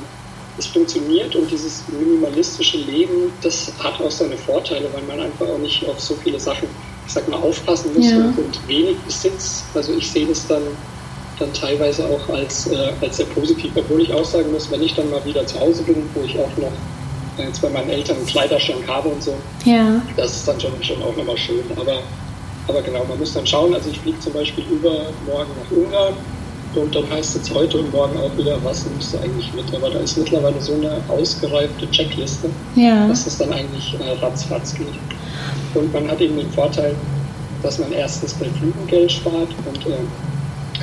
es 0.59 0.67
funktioniert 0.67 1.35
und 1.35 1.49
dieses 1.49 1.83
minimalistische 1.87 2.77
Leben, 2.77 3.31
das 3.41 3.71
hat 3.79 3.99
auch 3.99 4.11
seine 4.11 4.37
Vorteile, 4.37 4.87
weil 4.93 5.03
man 5.03 5.25
einfach 5.25 5.47
auch 5.47 5.57
nicht 5.57 5.87
auf 5.87 5.99
so 5.99 6.15
viele 6.15 6.39
Sachen 6.39 6.67
ich 7.09 7.15
sag 7.15 7.27
mal, 7.27 7.37
aufpassen 7.37 7.91
muss 7.95 8.11
ja. 8.11 8.17
und 8.17 8.67
wenig 8.67 8.95
Besitz. 8.99 9.63
Also 9.73 9.93
ich 9.93 10.11
sehe 10.11 10.27
das 10.27 10.45
dann, 10.45 10.61
dann 11.39 11.51
teilweise 11.53 12.05
auch 12.05 12.29
als, 12.29 12.67
äh, 12.67 12.91
als 13.01 13.17
sehr 13.17 13.25
positiv, 13.25 13.71
obwohl 13.75 14.01
ich 14.01 14.13
auch 14.13 14.23
sagen 14.23 14.51
muss, 14.51 14.69
wenn 14.69 14.83
ich 14.83 14.93
dann 14.93 15.09
mal 15.09 15.23
wieder 15.25 15.45
zu 15.47 15.59
Hause 15.59 15.81
bin, 15.83 16.07
wo 16.13 16.21
ich 16.23 16.37
auch 16.37 16.55
noch 16.57 16.71
äh, 17.39 17.47
jetzt 17.47 17.63
bei 17.63 17.69
meinen 17.69 17.89
Eltern 17.89 18.17
einen 18.17 18.27
Kleiderschrank 18.27 18.87
habe 18.87 19.09
und 19.09 19.23
so, 19.23 19.33
ja. 19.65 19.99
das 20.17 20.35
ist 20.35 20.47
dann 20.47 20.61
schon, 20.61 20.71
schon 20.83 21.01
auch 21.01 21.15
nochmal 21.17 21.37
schön. 21.37 21.63
Aber, 21.75 21.97
aber 22.67 22.81
genau, 22.83 23.03
man 23.05 23.17
muss 23.17 23.33
dann 23.33 23.47
schauen, 23.47 23.73
also 23.73 23.89
ich 23.89 23.99
fliege 23.99 24.19
zum 24.19 24.33
Beispiel 24.33 24.63
übermorgen 24.65 25.51
nach 25.63 25.75
Ungarn 25.75 26.13
und 26.75 26.93
dann 26.93 27.09
heißt 27.09 27.35
es 27.35 27.53
heute 27.53 27.79
und 27.79 27.91
morgen 27.91 28.17
auch 28.19 28.35
wieder, 28.37 28.57
was 28.63 28.85
nimmst 28.85 29.13
du 29.13 29.17
eigentlich 29.19 29.51
mit? 29.53 29.65
Aber 29.73 29.89
da 29.89 29.99
ist 29.99 30.17
mittlerweile 30.17 30.61
so 30.61 30.73
eine 30.73 30.97
ausgereifte 31.07 31.89
Checkliste, 31.91 32.49
ja. 32.75 33.07
dass 33.07 33.25
es 33.25 33.37
dann 33.37 33.51
eigentlich 33.51 33.95
äh, 33.99 34.23
ratzfatz 34.23 34.75
geht. 34.75 34.87
Und 35.73 35.91
man 35.93 36.07
hat 36.07 36.21
eben 36.21 36.37
den 36.37 36.49
Vorteil, 36.51 36.95
dass 37.63 37.79
man 37.79 37.91
erstens 37.91 38.33
bei 38.35 38.45
Flügen 38.45 38.87
Geld 38.87 39.11
spart 39.11 39.49
und 39.65 39.87
äh, 39.87 39.97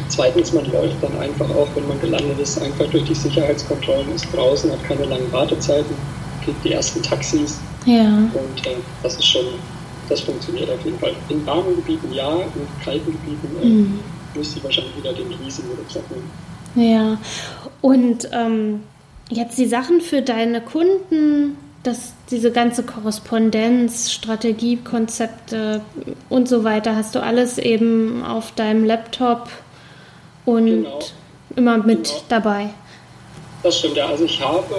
zweitens, 0.09 0.53
man 0.53 0.71
läuft 0.73 1.03
dann 1.03 1.19
einfach 1.19 1.49
auch, 1.51 1.69
wenn 1.75 1.87
man 1.89 2.01
gelandet 2.01 2.39
ist, 2.41 2.61
einfach 2.61 2.87
durch 2.87 3.05
die 3.05 3.15
Sicherheitskontrollen, 3.15 4.13
ist 4.15 4.27
draußen, 4.35 4.71
hat 4.71 4.83
keine 4.85 5.05
langen 5.05 5.31
Wartezeiten, 5.33 5.95
kriegt 6.45 6.65
die 6.65 6.73
ersten 6.73 7.03
Taxis. 7.03 7.59
Ja. 7.87 8.09
Und 8.35 8.67
äh, 8.67 8.77
das 9.03 9.15
ist 9.15 9.27
schon, 9.27 9.45
das 10.09 10.21
funktioniert 10.21 10.69
auf 10.69 10.85
jeden 10.85 10.99
Fall. 10.99 11.15
In 11.29 11.47
warmen 11.47 11.77
Gebieten 11.77 12.13
ja, 12.13 12.35
in 12.35 12.85
kalten 12.85 13.13
Gebieten 13.13 13.49
äh, 13.63 13.67
mhm. 13.67 14.01
Müsste 14.37 14.59
ich 14.59 14.65
wahrscheinlich 14.65 14.97
wieder 14.97 15.13
den 15.13 15.33
riesigen 15.45 15.69
Rucksack 15.69 16.05
nehmen. 16.11 16.31
Ja, 16.75 17.19
und 17.81 18.29
ähm, 18.33 18.83
jetzt 19.31 19.59
die 19.59 19.67
Sachen 19.67 20.01
für 20.01 20.23
deine 20.23 20.61
Kunden 20.61 21.57
dass 21.87 22.15
diese 22.31 22.51
ganze 22.51 22.83
Korrespondenz, 22.83 24.11
Strategiekonzepte 24.11 25.83
und 26.29 26.49
so 26.49 26.65
weiter, 26.65 26.97
hast 26.97 27.15
du 27.15 27.23
alles 27.23 27.59
eben 27.59 28.25
auf 28.25 28.53
deinem 28.53 28.85
Laptop 28.85 29.49
und 30.45 30.67
genau. 30.67 30.99
immer 31.55 31.79
mit 31.79 32.05
genau. 32.05 32.23
dabei. 32.29 32.71
Das 33.63 33.79
stimmt, 33.79 33.97
ja. 33.97 34.07
Also 34.07 34.25
ich 34.25 34.41
habe, 34.41 34.75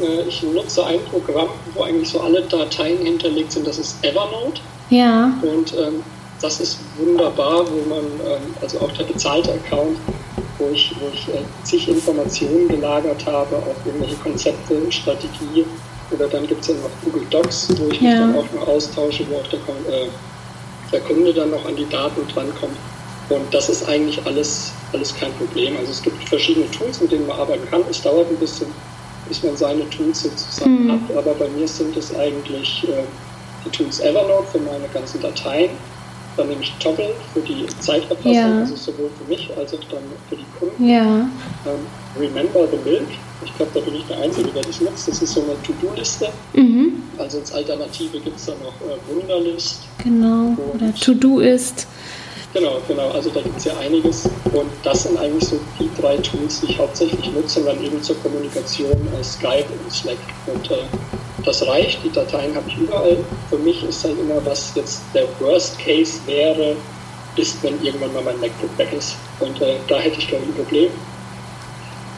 äh, 0.00 0.28
ich 0.28 0.42
nutze 0.42 0.86
ein 0.86 1.00
Programm, 1.10 1.48
wo 1.74 1.82
eigentlich 1.82 2.08
so 2.08 2.20
alle 2.20 2.42
Dateien 2.42 2.98
hinterlegt 2.98 3.52
sind. 3.52 3.66
Das 3.66 3.78
ist 3.78 4.04
Evernote. 4.04 4.60
Ja. 4.90 5.32
Und 5.42 5.74
ähm, 5.74 6.02
das 6.42 6.60
ist 6.60 6.78
wunderbar, 6.98 7.64
wo 7.70 7.88
man, 7.88 8.04
ähm, 8.26 8.54
also 8.60 8.80
auch 8.80 8.92
der 8.92 9.04
bezahlte 9.04 9.52
Account, 9.52 9.96
wo 10.58 10.68
ich, 10.72 10.94
wo 11.00 11.08
ich 11.12 11.28
äh, 11.28 11.38
zig 11.62 11.88
Informationen 11.88 12.68
gelagert 12.68 13.24
habe, 13.26 13.56
auch 13.56 13.86
irgendwelche 13.86 14.16
Konzepte, 14.16 14.90
Strategie. 14.90 15.64
Oder 16.10 16.28
dann 16.28 16.46
gibt 16.46 16.60
es 16.60 16.68
ja 16.68 16.74
noch 16.74 16.90
Google 17.04 17.26
Docs, 17.30 17.68
wo 17.78 17.88
ich 17.90 18.00
ja. 18.00 18.10
mich 18.10 18.18
dann 18.18 18.36
auch 18.36 18.52
noch 18.52 18.68
austausche, 18.68 19.24
wo 19.30 19.36
auch 19.36 19.46
der, 19.46 19.60
äh, 19.60 20.08
der 20.92 21.00
Kunde 21.00 21.32
dann 21.32 21.50
noch 21.50 21.64
an 21.64 21.76
die 21.76 21.88
Daten 21.88 22.26
drankommt. 22.28 22.76
Und 23.30 23.54
das 23.54 23.68
ist 23.68 23.88
eigentlich 23.88 24.20
alles, 24.26 24.72
alles 24.92 25.14
kein 25.14 25.32
Problem. 25.34 25.76
Also 25.78 25.92
es 25.92 26.02
gibt 26.02 26.28
verschiedene 26.28 26.70
Tools, 26.70 27.00
mit 27.00 27.12
denen 27.12 27.26
man 27.26 27.38
arbeiten 27.38 27.66
kann. 27.70 27.82
Es 27.88 28.02
dauert 28.02 28.28
ein 28.28 28.36
bisschen, 28.36 28.66
bis 29.28 29.42
man 29.42 29.56
seine 29.56 29.88
Tools 29.88 30.24
sozusagen 30.24 30.86
mhm. 30.86 30.92
hat, 30.92 31.16
aber 31.16 31.34
bei 31.34 31.48
mir 31.48 31.66
sind 31.66 31.96
es 31.96 32.14
eigentlich 32.14 32.86
äh, 32.88 33.04
die 33.64 33.70
Tools 33.70 34.00
Evernote 34.00 34.48
für 34.52 34.58
meine 34.58 34.88
ganzen 34.92 35.22
Dateien. 35.22 35.70
Dann 36.36 36.48
nehme 36.48 36.62
ich 36.62 36.72
Toggle 36.78 37.10
für 37.34 37.40
die 37.40 37.66
Zeiterfassung, 37.80 38.32
ja. 38.32 38.60
also 38.60 38.74
sowohl 38.74 39.10
für 39.18 39.28
mich 39.28 39.50
als 39.56 39.74
auch 39.74 39.84
dann 39.90 40.02
für 40.28 40.36
die 40.36 40.46
Kunden. 40.58 40.88
Ja. 40.88 41.02
Ähm, 41.66 41.86
Remember 42.18 42.66
the 42.70 42.78
Milk, 42.88 43.08
ich 43.44 43.56
glaube, 43.56 43.72
da 43.74 43.80
bin 43.80 43.94
ich 43.94 44.04
der 44.04 44.18
Einzige, 44.18 44.48
der 44.50 44.62
das 44.62 44.80
nutzt. 44.80 45.08
Das 45.08 45.22
ist 45.22 45.32
so 45.32 45.42
eine 45.42 45.60
To-Do-Liste. 45.62 46.28
Mhm. 46.54 47.02
Also 47.18 47.38
als 47.38 47.52
Alternative 47.52 48.18
gibt 48.20 48.38
es 48.38 48.46
dann 48.46 48.56
noch 48.60 48.74
äh, 48.86 49.14
Wunderlist. 49.14 49.80
Genau, 49.98 50.56
oder 50.74 50.94
To-Do 50.94 51.40
ist. 51.40 51.86
Genau, 52.54 52.82
genau. 52.86 53.08
Also 53.10 53.30
da 53.30 53.40
gibt 53.40 53.56
es 53.56 53.64
ja 53.64 53.76
einiges. 53.78 54.26
Und 54.52 54.70
das 54.82 55.04
sind 55.04 55.18
eigentlich 55.18 55.48
so 55.48 55.58
die 55.78 55.90
drei 55.98 56.16
Tools, 56.18 56.60
die 56.60 56.72
ich 56.72 56.78
hauptsächlich 56.78 57.32
nutze 57.32 57.62
dann 57.62 57.82
eben 57.82 58.02
zur 58.02 58.16
Kommunikation 58.20 58.92
äh, 59.18 59.24
Skype 59.24 59.64
und 59.82 59.90
Slack. 59.90 60.18
Und 60.46 60.70
äh, 60.70 60.84
das 61.44 61.66
reicht, 61.66 62.04
die 62.04 62.10
Dateien 62.10 62.54
habe 62.54 62.68
ich 62.68 62.76
überall. 62.76 63.16
Für 63.48 63.58
mich 63.58 63.82
ist 63.84 64.04
halt 64.04 64.18
immer, 64.18 64.44
was 64.44 64.74
jetzt 64.74 65.02
der 65.14 65.24
Worst 65.40 65.78
Case 65.78 66.20
wäre, 66.26 66.76
ist, 67.36 67.62
wenn 67.62 67.82
irgendwann 67.82 68.12
mal 68.12 68.22
mein 68.22 68.38
MacBook 68.40 68.76
weg 68.76 68.92
ist. 68.92 69.16
Und 69.40 69.60
äh, 69.62 69.76
da 69.88 69.98
hätte 69.98 70.18
ich, 70.18 70.28
glaube 70.28 70.44
ich, 70.44 70.50
ein 70.50 70.56
Problem. 70.56 70.90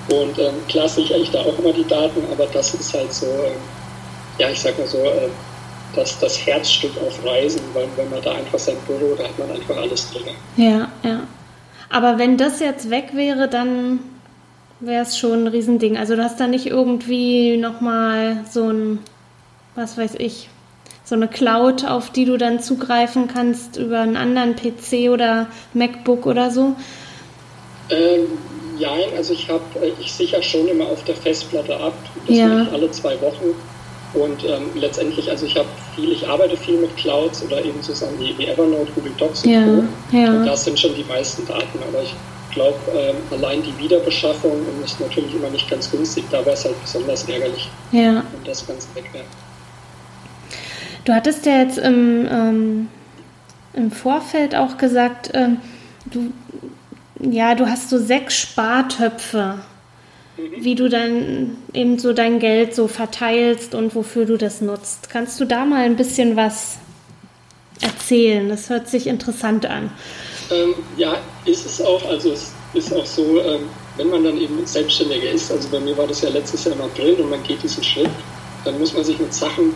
Und 0.08 0.38
ähm, 0.38 0.54
klar 0.68 0.88
sichere 0.88 1.18
ich 1.18 1.30
da 1.30 1.40
auch 1.40 1.58
immer 1.58 1.72
die 1.72 1.86
Daten, 1.86 2.22
aber 2.30 2.46
das 2.46 2.74
ist 2.74 2.92
halt 2.92 3.12
so, 3.12 3.26
äh, 3.26 3.52
ja, 4.38 4.50
ich 4.50 4.60
sag 4.60 4.78
mal 4.78 4.86
so, 4.86 4.98
äh, 4.98 5.28
das, 5.94 6.18
das 6.18 6.46
Herzstück 6.46 6.92
auf 7.06 7.24
Reisen, 7.24 7.60
weil 7.72 7.88
wenn 7.96 8.10
man 8.10 8.22
da 8.22 8.32
einfach 8.32 8.58
sein 8.58 8.76
Büro, 8.86 9.14
da 9.16 9.24
hat 9.24 9.38
man 9.38 9.50
einfach 9.50 9.76
alles 9.76 10.10
drin. 10.10 10.22
Ja, 10.56 10.88
ja. 11.02 11.20
Aber 11.90 12.18
wenn 12.18 12.36
das 12.36 12.60
jetzt 12.60 12.90
weg 12.90 13.10
wäre, 13.12 13.48
dann 13.48 14.00
wäre 14.80 15.02
es 15.02 15.18
schon 15.18 15.44
ein 15.44 15.46
Riesending. 15.48 15.96
Also 15.96 16.16
du 16.16 16.24
hast 16.24 16.40
da 16.40 16.46
nicht 16.46 16.66
irgendwie 16.66 17.56
nochmal 17.56 18.44
so 18.50 18.68
ein, 18.68 18.98
was 19.74 19.96
weiß 19.96 20.16
ich, 20.18 20.48
so 21.04 21.14
eine 21.14 21.28
Cloud, 21.28 21.84
auf 21.84 22.10
die 22.10 22.24
du 22.24 22.36
dann 22.36 22.60
zugreifen 22.60 23.28
kannst 23.28 23.76
über 23.76 24.00
einen 24.00 24.16
anderen 24.16 24.56
PC 24.56 25.10
oder 25.10 25.46
MacBook 25.74 26.26
oder 26.26 26.50
so? 26.50 26.74
Ähm, 27.90 28.26
Nein, 28.80 29.16
also 29.16 29.34
ich 29.34 29.48
habe, 29.48 29.62
äh, 29.80 29.92
ich 30.00 30.12
sichere 30.12 30.42
schon 30.42 30.66
immer 30.68 30.86
auf 30.86 31.04
der 31.04 31.14
Festplatte 31.14 31.76
ab. 31.76 31.94
Das 32.26 32.36
ja. 32.36 32.48
mache 32.48 32.62
ich 32.62 32.72
alle 32.72 32.90
zwei 32.90 33.20
Wochen. 33.20 33.54
Und 34.14 34.44
ähm, 34.44 34.70
letztendlich, 34.74 35.28
also 35.28 35.44
ich 35.44 35.56
habe 35.56 35.68
viel, 35.96 36.12
ich 36.12 36.26
arbeite 36.26 36.56
viel 36.56 36.78
mit 36.78 36.96
Clouds 36.96 37.42
oder 37.42 37.64
eben 37.64 37.82
zusammen 37.82 38.18
wie, 38.18 38.36
wie 38.38 38.46
Evernote, 38.46 38.90
Google 38.94 39.12
Docs 39.18 39.44
und 39.44 39.50
ja, 39.50 39.64
Co. 39.64 40.16
Ja. 40.16 40.32
Und 40.32 40.46
da 40.46 40.56
sind 40.56 40.78
schon 40.78 40.94
die 40.94 41.04
meisten 41.04 41.44
Daten. 41.46 41.78
Aber 41.88 42.02
ich 42.02 42.14
glaube, 42.52 42.78
ähm, 42.96 43.16
allein 43.32 43.62
die 43.62 43.76
Wiederbeschaffung 43.76 44.62
ist 44.84 45.00
natürlich 45.00 45.34
immer 45.34 45.50
nicht 45.50 45.68
ganz 45.68 45.90
günstig. 45.90 46.24
Da 46.30 46.44
wäre 46.44 46.54
es 46.54 46.64
halt 46.64 46.80
besonders 46.80 47.28
ärgerlich, 47.28 47.68
ja. 47.90 48.22
wenn 48.32 48.44
das 48.44 48.66
Ganze 48.66 48.86
weg 48.94 49.10
wäre. 49.12 49.24
Du 51.04 51.12
hattest 51.12 51.44
ja 51.44 51.58
jetzt 51.58 51.78
im, 51.78 52.26
ähm, 52.30 52.88
im 53.74 53.90
Vorfeld 53.90 54.54
auch 54.54 54.78
gesagt, 54.78 55.30
ähm, 55.34 55.58
du, 56.06 56.32
ja, 57.20 57.54
du 57.54 57.66
hast 57.66 57.90
so 57.90 57.98
sechs 57.98 58.36
Spartöpfe 58.36 59.58
wie 60.36 60.74
du 60.74 60.88
dann 60.88 61.56
eben 61.72 61.98
so 61.98 62.12
dein 62.12 62.38
Geld 62.38 62.74
so 62.74 62.88
verteilst 62.88 63.74
und 63.74 63.94
wofür 63.94 64.26
du 64.26 64.36
das 64.36 64.60
nutzt. 64.60 65.10
Kannst 65.10 65.38
du 65.40 65.44
da 65.44 65.64
mal 65.64 65.84
ein 65.84 65.96
bisschen 65.96 66.36
was 66.36 66.78
erzählen? 67.80 68.48
Das 68.48 68.68
hört 68.68 68.88
sich 68.88 69.06
interessant 69.06 69.66
an. 69.66 69.90
Ähm, 70.50 70.74
ja, 70.96 71.18
ist 71.44 71.66
es 71.66 71.80
auch. 71.80 72.04
Also 72.08 72.32
es 72.32 72.52
ist 72.74 72.92
auch 72.92 73.06
so, 73.06 73.40
ähm, 73.40 73.68
wenn 73.96 74.10
man 74.10 74.24
dann 74.24 74.36
eben 74.40 74.66
Selbstständiger 74.66 75.30
ist, 75.30 75.52
also 75.52 75.68
bei 75.68 75.80
mir 75.80 75.96
war 75.96 76.06
das 76.06 76.22
ja 76.22 76.30
letztes 76.30 76.64
Jahr 76.64 76.74
im 76.74 76.82
April 76.82 77.14
und 77.14 77.30
man 77.30 77.42
geht 77.44 77.62
diesen 77.62 77.84
Schritt, 77.84 78.10
dann 78.64 78.78
muss 78.78 78.92
man 78.92 79.04
sich 79.04 79.18
mit 79.18 79.32
Sachen 79.32 79.74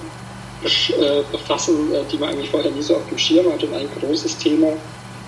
äh, 0.65 1.23
befassen, 1.31 1.93
äh, 1.95 2.01
die 2.11 2.19
man 2.19 2.31
eigentlich 2.31 2.51
vorher 2.51 2.71
nie 2.71 2.83
so 2.83 2.97
auf 2.97 3.09
dem 3.09 3.19
Schirm 3.19 3.53
hat. 3.53 3.63
Und 3.63 3.75
ein 3.75 3.89
großes 4.01 4.39
Thema 4.39 4.73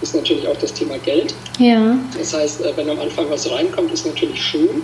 ist 0.00 0.14
natürlich 0.14 0.48
auch 0.48 0.56
das 0.56 0.72
Thema 0.74 0.98
Geld. 0.98 1.34
Ja. 1.58 1.96
Das 2.18 2.34
heißt, 2.34 2.62
äh, 2.62 2.72
wenn 2.76 2.90
am 2.90 2.98
Anfang 2.98 3.30
was 3.30 3.48
reinkommt, 3.48 3.92
ist 3.92 4.06
natürlich 4.06 4.42
schön. 4.42 4.82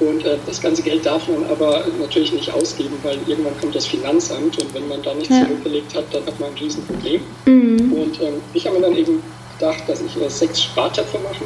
Und 0.00 0.24
äh, 0.24 0.36
das 0.46 0.60
ganze 0.60 0.82
Geld 0.82 1.06
darf 1.06 1.28
man 1.28 1.44
aber 1.46 1.84
natürlich 2.00 2.32
nicht 2.32 2.52
ausgeben, 2.52 2.96
weil 3.02 3.18
irgendwann 3.26 3.58
kommt 3.60 3.74
das 3.74 3.86
Finanzamt 3.86 4.58
und 4.58 4.74
wenn 4.74 4.88
man 4.88 5.02
da 5.02 5.14
nichts 5.14 5.30
ja. 5.30 5.46
zurückgelegt 5.46 5.94
hat, 5.94 6.04
dann 6.12 6.26
hat 6.26 6.38
man 6.40 6.50
ein 6.50 6.58
Riesenproblem. 6.58 7.20
Mhm. 7.46 7.92
Und 7.92 8.20
ähm, 8.20 8.34
ich 8.52 8.66
habe 8.66 8.76
mir 8.76 8.82
dann 8.82 8.96
eben 8.96 9.22
gedacht, 9.58 9.84
dass 9.86 10.00
ich 10.00 10.20
äh, 10.20 10.28
sechs 10.28 10.62
Spartöpfe 10.62 11.18
mache. 11.18 11.44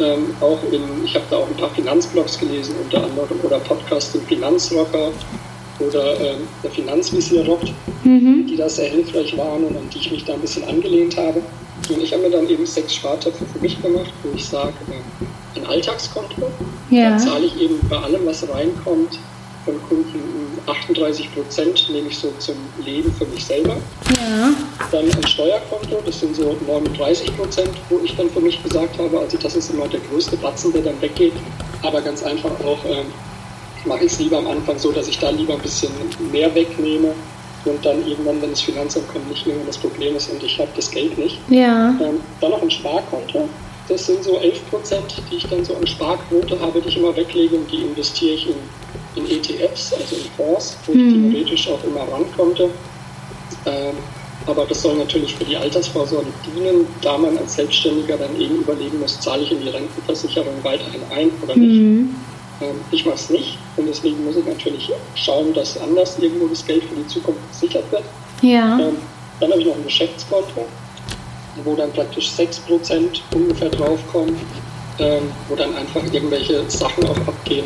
Ähm, 0.00 0.34
auch 0.40 0.58
in, 0.70 1.04
ich 1.04 1.14
habe 1.14 1.24
da 1.30 1.36
auch 1.36 1.48
ein 1.48 1.56
paar 1.56 1.70
Finanzblogs 1.70 2.38
gelesen, 2.38 2.74
unter 2.82 3.04
anderem 3.04 3.38
oder 3.42 3.58
Podcast 3.58 4.14
im 4.14 4.22
Finanzrocker 4.22 5.10
oder 5.80 6.20
ähm, 6.20 6.48
der 6.62 6.70
Finanzvisier 6.70 7.44
rockt, 7.44 7.72
mhm. 8.04 8.46
die 8.48 8.56
da 8.56 8.68
sehr 8.68 8.90
hilfreich 8.90 9.36
waren 9.36 9.64
und 9.64 9.76
an 9.76 9.88
die 9.92 9.98
ich 9.98 10.10
mich 10.10 10.24
da 10.24 10.34
ein 10.34 10.40
bisschen 10.40 10.64
angelehnt 10.68 11.16
habe. 11.16 11.42
Und 11.88 12.00
ich 12.00 12.12
habe 12.12 12.22
mir 12.22 12.30
dann 12.30 12.48
eben 12.48 12.64
sechs 12.64 12.94
Spartöpfe 12.94 13.44
für 13.44 13.58
mich 13.58 13.80
gemacht, 13.82 14.12
wo 14.22 14.30
ich 14.34 14.44
sage, 14.44 14.74
äh, 14.88 15.24
ein 15.56 15.66
Alltagskonto. 15.66 16.50
Ja. 16.90 17.10
Da 17.10 17.18
zahle 17.18 17.46
ich 17.46 17.60
eben 17.60 17.80
bei 17.88 17.96
allem, 17.96 18.26
was 18.26 18.48
reinkommt, 18.48 19.18
von 19.64 19.80
Kunden 19.88 20.58
38 20.66 21.34
Prozent 21.34 21.88
nehme 21.90 22.08
ich 22.08 22.18
so 22.18 22.32
zum 22.38 22.56
Leben 22.84 23.12
für 23.14 23.26
mich 23.26 23.44
selber. 23.44 23.76
Ja. 24.08 24.50
Dann 24.90 25.04
ein 25.04 25.26
Steuerkonto, 25.26 26.02
das 26.04 26.20
sind 26.20 26.34
so 26.34 26.56
39 26.66 27.36
Prozent, 27.36 27.70
wo 27.88 28.00
ich 28.02 28.16
dann 28.16 28.30
für 28.30 28.40
mich 28.40 28.62
gesagt 28.62 28.98
habe, 28.98 29.20
also 29.20 29.36
das 29.38 29.54
ist 29.54 29.70
immer 29.70 29.86
der 29.88 30.00
größte 30.00 30.36
Batzen, 30.36 30.72
der 30.72 30.82
dann 30.82 31.00
weggeht. 31.00 31.34
Aber 31.82 32.00
ganz 32.00 32.22
einfach 32.24 32.50
auch 32.64 32.84
ähm, 32.84 33.06
mache 33.84 34.04
ich 34.04 34.12
es 34.12 34.18
lieber 34.18 34.38
am 34.38 34.48
Anfang 34.48 34.78
so, 34.78 34.92
dass 34.92 35.08
ich 35.08 35.18
da 35.18 35.30
lieber 35.30 35.54
ein 35.54 35.60
bisschen 35.60 35.90
mehr 36.30 36.52
wegnehme 36.54 37.14
und 37.64 37.84
dann 37.84 38.06
irgendwann, 38.06 38.42
wenn 38.42 38.50
das 38.50 38.60
Finanzamt 38.60 39.08
kommt, 39.08 39.28
nicht 39.28 39.46
mehr 39.46 39.56
das 39.66 39.78
Problem 39.78 40.16
ist 40.16 40.30
und 40.30 40.42
ich 40.42 40.58
habe 40.58 40.70
das 40.74 40.90
Geld 40.90 41.16
nicht. 41.16 41.38
Ja. 41.48 41.90
Ähm, 42.00 42.20
dann 42.40 42.50
noch 42.50 42.62
ein 42.62 42.70
Sparkonto. 42.70 43.48
Das 43.88 44.06
sind 44.06 44.22
so 44.22 44.38
11 44.38 44.70
Prozent, 44.70 45.14
die 45.30 45.36
ich 45.36 45.46
dann 45.48 45.64
so 45.64 45.74
an 45.74 45.86
Sparquote 45.86 46.58
habe, 46.60 46.80
die 46.80 46.88
ich 46.88 46.96
immer 46.96 47.14
weglege 47.16 47.56
und 47.56 47.70
die 47.70 47.82
investiere 47.82 48.34
ich 48.34 48.48
in, 48.48 48.54
in 49.16 49.30
ETFs, 49.30 49.92
also 49.92 50.16
in 50.16 50.22
Fonds, 50.36 50.76
wo 50.86 50.92
mhm. 50.92 51.00
ich 51.00 51.32
theoretisch 51.32 51.68
auch 51.68 51.84
immer 51.84 52.02
rankonnte. 52.12 52.70
Ähm, 53.66 53.96
aber 54.46 54.66
das 54.66 54.82
soll 54.82 54.96
natürlich 54.96 55.34
für 55.34 55.44
die 55.44 55.56
Altersvorsorge 55.56 56.26
dienen, 56.46 56.86
da 57.00 57.16
man 57.16 57.38
als 57.38 57.54
Selbstständiger 57.54 58.16
dann 58.16 58.40
eben 58.40 58.56
überlegen 58.56 58.98
muss, 58.98 59.20
zahle 59.20 59.42
ich 59.42 59.52
in 59.52 59.60
die 59.60 59.68
Rentenversicherung 59.68 60.54
weiterhin 60.62 61.02
ein 61.10 61.30
oder 61.42 61.56
nicht. 61.56 61.80
Mhm. 61.80 62.14
Ähm, 62.60 62.80
ich 62.90 63.04
mache 63.04 63.16
es 63.16 63.30
nicht 63.30 63.58
und 63.76 63.86
deswegen 63.86 64.24
muss 64.24 64.36
ich 64.36 64.44
natürlich 64.44 64.90
schauen, 65.14 65.52
dass 65.54 65.78
anders 65.80 66.18
irgendwo 66.18 66.48
das 66.48 66.64
Geld 66.64 66.84
für 66.84 66.94
die 66.94 67.06
Zukunft 67.06 67.40
gesichert 67.50 67.84
wird. 67.90 68.04
Ja. 68.42 68.78
Ähm, 68.78 68.96
dann 69.40 69.50
habe 69.50 69.60
ich 69.60 69.66
noch 69.66 69.76
ein 69.76 69.84
Geschäftskonto 69.84 70.66
wo 71.64 71.74
dann 71.74 71.92
praktisch 71.92 72.30
6% 72.30 73.20
ungefähr 73.34 73.68
draufkommen, 73.68 74.36
ähm, 74.98 75.22
wo 75.48 75.54
dann 75.54 75.74
einfach 75.76 76.02
irgendwelche 76.12 76.68
Sachen 76.68 77.04
auch 77.04 77.18
abgehen. 77.28 77.64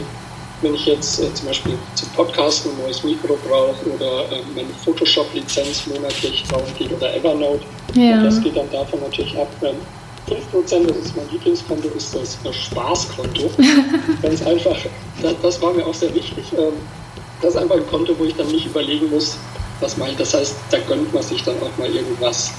Wenn 0.63 0.75
ich 0.75 0.87
jetzt 0.87 1.21
äh, 1.21 1.33
zum 1.35 1.49
Beispiel 1.49 1.75
zum 1.95 2.09
Podcasten 2.11 2.73
ein 2.73 2.83
neues 2.83 3.05
Mikro 3.05 3.39
brauche 3.47 3.91
oder 3.95 4.25
äh, 4.33 4.43
meine 4.55 4.69
Photoshop-Lizenz 4.85 5.87
monatlich 5.87 6.45
drauf 6.45 6.73
geht 6.79 6.93
oder 6.93 7.15
Evernote, 7.15 7.65
ja. 7.95 8.23
das 8.23 8.41
geht 8.43 8.57
dann 8.57 8.71
davon 8.71 9.01
natürlich 9.01 9.37
ab. 9.37 9.49
Ähm, 9.63 9.77
5%, 10.29 10.87
das 10.87 10.97
ist 10.97 11.17
mein 11.17 11.29
Lieblingskonto, 11.31 11.89
ist 11.97 12.15
das 12.15 12.37
Spaßkonto. 12.57 13.51
Ganz 14.23 14.43
einfach, 14.45 14.77
das, 15.23 15.35
das, 15.41 15.63
war 15.63 15.73
mir 15.73 15.87
auch 15.87 15.95
sehr 15.95 16.13
wichtig. 16.15 16.45
Ähm, 16.59 16.73
das 17.41 17.55
ist 17.55 17.61
einfach 17.61 17.77
ein 17.77 17.87
Konto, 17.87 18.15
wo 18.19 18.25
ich 18.25 18.35
dann 18.35 18.49
nicht 18.49 18.67
überlegen 18.67 19.11
muss, 19.11 19.37
was 19.81 19.97
mache 19.97 20.11
ich. 20.11 20.17
Das 20.17 20.35
heißt, 20.35 20.57
da 20.71 20.79
gönnt 20.79 21.13
man 21.13 21.23
sich 21.23 21.43
dann 21.45 21.55
auch 21.63 21.79
mal 21.79 21.89
irgendwas. 21.89 22.53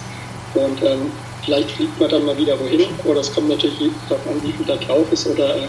Und 0.57 0.81
ähm, 0.83 1.11
vielleicht 1.43 1.71
fliegt 1.71 1.99
man 1.99 2.09
dann 2.09 2.25
mal 2.25 2.37
wieder 2.37 2.59
wohin 2.59 2.87
oder 3.05 3.21
es 3.21 3.33
kommt 3.33 3.49
natürlich 3.49 3.91
darauf 4.09 4.27
an, 4.27 4.41
wie 4.43 4.51
viel 4.51 4.65
da 4.65 4.75
drauf 4.75 5.05
ist 5.11 5.27
oder 5.27 5.55
äh, 5.55 5.67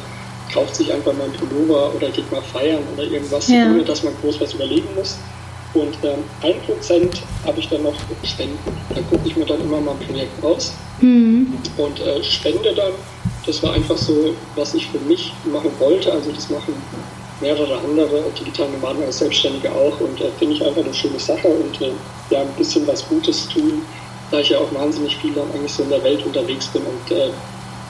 kauft 0.52 0.74
sich 0.74 0.92
einfach 0.92 1.12
mal 1.12 1.24
ein 1.24 1.32
Pullover 1.32 1.94
oder 1.94 2.08
geht 2.08 2.30
mal 2.32 2.42
feiern 2.42 2.82
oder 2.94 3.04
irgendwas, 3.04 3.48
ja. 3.48 3.66
ohne 3.66 3.84
dass 3.84 4.02
man 4.02 4.14
groß 4.22 4.40
was 4.40 4.54
überlegen 4.54 4.88
muss. 4.96 5.18
Und 5.74 5.94
ähm, 6.02 6.24
ein 6.42 6.58
Prozent 6.62 7.22
habe 7.44 7.60
ich 7.60 7.68
dann 7.68 7.82
noch 7.82 7.94
Spenden. 8.24 8.58
Da 8.94 9.00
gucke 9.02 9.28
ich 9.28 9.36
mir 9.36 9.44
dann 9.44 9.60
immer 9.60 9.80
mal 9.80 9.92
ein 9.92 10.06
Projekt 10.06 10.42
aus 10.42 10.72
mhm. 11.00 11.52
und 11.76 12.00
äh, 12.00 12.22
spende 12.24 12.74
dann. 12.74 12.92
Das 13.44 13.62
war 13.62 13.74
einfach 13.74 13.96
so, 13.96 14.34
was 14.56 14.74
ich 14.74 14.86
für 14.88 14.98
mich 15.00 15.32
machen 15.44 15.70
wollte. 15.78 16.10
Also 16.12 16.32
das 16.32 16.48
machen 16.48 16.74
mehrere 17.40 17.78
andere 17.78 18.24
digitale 18.38 18.70
Nomaden 18.70 19.04
als 19.04 19.18
Selbstständige 19.18 19.70
auch 19.70 20.00
und 20.00 20.20
äh, 20.20 20.30
finde 20.38 20.54
ich 20.54 20.64
einfach 20.64 20.82
eine 20.82 20.94
schöne 20.94 21.18
Sache 21.18 21.46
und 21.46 21.80
äh, 21.80 21.92
ja, 22.30 22.40
ein 22.40 22.52
bisschen 22.56 22.86
was 22.86 23.06
Gutes 23.08 23.48
tun, 23.48 23.82
da 24.30 24.40
ich 24.40 24.50
ja 24.50 24.58
auch 24.58 24.72
wahnsinnig 24.74 25.16
viel 25.16 25.32
dann 25.32 25.50
eigentlich 25.52 25.72
so 25.72 25.82
in 25.82 25.90
der 25.90 26.02
Welt 26.02 26.24
unterwegs 26.24 26.66
bin 26.68 26.82
und, 26.82 27.16
äh, 27.16 27.30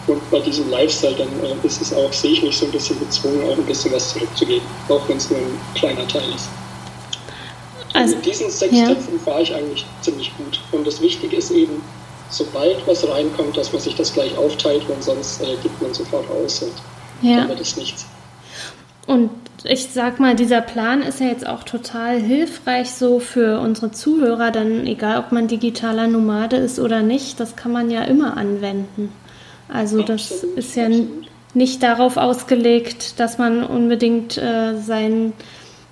und 0.06 0.30
bei 0.30 0.40
diesem 0.40 0.70
Lifestyle 0.70 1.14
dann 1.16 1.28
äh, 1.44 1.66
ist 1.66 1.82
es 1.82 1.92
auch, 1.92 2.12
sehe 2.12 2.32
ich 2.32 2.42
mich 2.42 2.56
so 2.56 2.66
ein 2.66 2.72
bisschen 2.72 2.98
gezwungen, 3.00 3.44
auch 3.44 3.56
ein 3.56 3.66
bisschen 3.66 3.92
was 3.92 4.12
zurückzugeben, 4.12 4.66
auch 4.88 5.08
wenn 5.08 5.16
es 5.16 5.30
nur 5.30 5.38
ein 5.38 5.60
kleiner 5.74 6.06
Teil 6.08 6.28
ist. 6.34 6.48
Also, 7.94 8.16
mit 8.16 8.26
diesen 8.26 8.50
sechs 8.50 8.76
ja. 8.76 8.86
Töpfen 8.86 9.18
fahre 9.20 9.42
ich 9.42 9.54
eigentlich 9.54 9.84
ziemlich 10.02 10.30
gut. 10.36 10.60
Und 10.72 10.86
das 10.86 11.00
Wichtige 11.00 11.36
ist 11.36 11.50
eben, 11.50 11.82
sobald 12.30 12.86
was 12.86 13.08
reinkommt, 13.08 13.56
dass 13.56 13.72
man 13.72 13.82
sich 13.82 13.96
das 13.96 14.12
gleich 14.12 14.36
aufteilt, 14.36 14.88
weil 14.88 15.02
sonst 15.02 15.42
äh, 15.42 15.56
gibt 15.62 15.80
man 15.82 15.92
sofort 15.92 16.30
aus 16.30 16.62
und 16.62 16.72
ja. 17.22 17.38
dann 17.38 17.48
wird 17.48 17.60
es 17.60 17.76
nichts. 17.76 18.06
Und 19.06 19.30
ich 19.64 19.88
sag 19.88 20.20
mal, 20.20 20.34
dieser 20.34 20.60
Plan 20.60 21.02
ist 21.02 21.20
ja 21.20 21.26
jetzt 21.26 21.46
auch 21.46 21.64
total 21.64 22.20
hilfreich 22.20 22.92
so 22.92 23.18
für 23.18 23.60
unsere 23.60 23.90
Zuhörer, 23.90 24.50
dann 24.50 24.86
egal 24.86 25.18
ob 25.18 25.32
man 25.32 25.48
digitaler 25.48 26.06
Nomade 26.06 26.56
ist 26.56 26.78
oder 26.78 27.02
nicht, 27.02 27.40
das 27.40 27.56
kann 27.56 27.72
man 27.72 27.90
ja 27.90 28.02
immer 28.02 28.36
anwenden. 28.36 29.12
Also 29.68 30.02
das 30.02 30.32
absolut, 30.32 30.58
ist 30.58 30.76
ja 30.76 30.86
absolut. 30.86 31.26
nicht 31.54 31.82
darauf 31.82 32.16
ausgelegt, 32.16 33.20
dass 33.20 33.38
man 33.38 33.64
unbedingt 33.64 34.38
äh, 34.38 34.76
sein, 34.76 35.32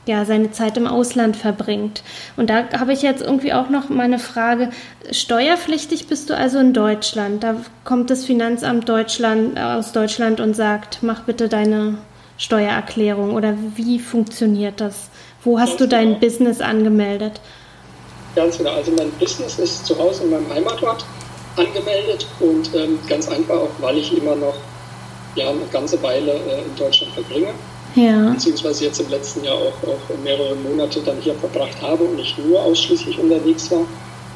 ja, 0.07 0.24
seine 0.24 0.52
Zeit 0.52 0.76
im 0.76 0.87
Ausland 0.87 1.37
verbringt. 1.37 2.02
Und 2.37 2.48
da 2.48 2.64
habe 2.79 2.92
ich 2.92 3.02
jetzt 3.02 3.22
irgendwie 3.22 3.52
auch 3.52 3.68
noch 3.68 3.88
meine 3.88 4.18
Frage, 4.18 4.70
steuerpflichtig 5.11 6.07
bist 6.07 6.31
du 6.31 6.37
also 6.37 6.59
in 6.59 6.72
Deutschland. 6.72 7.42
Da 7.42 7.57
kommt 7.85 8.11
das 8.11 8.24
Finanzamt 8.24 8.88
Deutschland 8.88 9.59
aus 9.59 9.92
Deutschland 9.92 10.40
und 10.40 10.55
sagt, 10.55 10.98
mach 11.02 11.22
bitte 11.22 11.48
deine 11.48 11.98
Steuererklärung 12.38 13.35
oder 13.35 13.55
wie 13.75 13.99
funktioniert 13.99 14.81
das? 14.81 15.09
Wo 15.42 15.59
hast 15.59 15.70
Ganz 15.70 15.79
du 15.79 15.88
dein 15.88 16.07
genau. 16.09 16.20
Business 16.20 16.61
angemeldet? 16.61 17.40
Ganz 18.35 18.59
genau. 18.59 18.72
Also 18.72 18.92
mein 18.92 19.11
Business 19.12 19.59
ist 19.59 19.87
zu 19.87 19.99
Hause 19.99 20.25
in 20.25 20.31
meinem 20.31 20.53
Heimatort 20.53 21.05
angemeldet 21.57 22.27
und 22.40 22.75
ähm, 22.75 22.99
ganz 23.09 23.29
einfach 23.29 23.57
auch, 23.57 23.70
weil 23.81 23.96
ich 23.96 24.16
immer 24.16 24.37
noch 24.37 24.55
ja, 25.37 25.51
eine 25.51 25.66
ganze 25.72 26.03
Weile 26.03 26.33
äh, 26.33 26.62
in 26.64 26.77
Deutschland 26.77 27.12
verbringe. 27.14 27.49
Ja. 27.94 28.31
Beziehungsweise 28.31 28.85
jetzt 28.85 29.01
im 29.01 29.09
letzten 29.09 29.44
Jahr 29.44 29.55
auch, 29.55 29.88
auch 29.88 30.16
mehrere 30.22 30.55
Monate 30.57 31.01
dann 31.01 31.16
hier 31.20 31.35
verbracht 31.35 31.81
habe 31.81 32.05
und 32.05 32.16
nicht 32.16 32.38
nur 32.38 32.61
ausschließlich 32.61 33.18
unterwegs 33.18 33.70
war. 33.70 33.87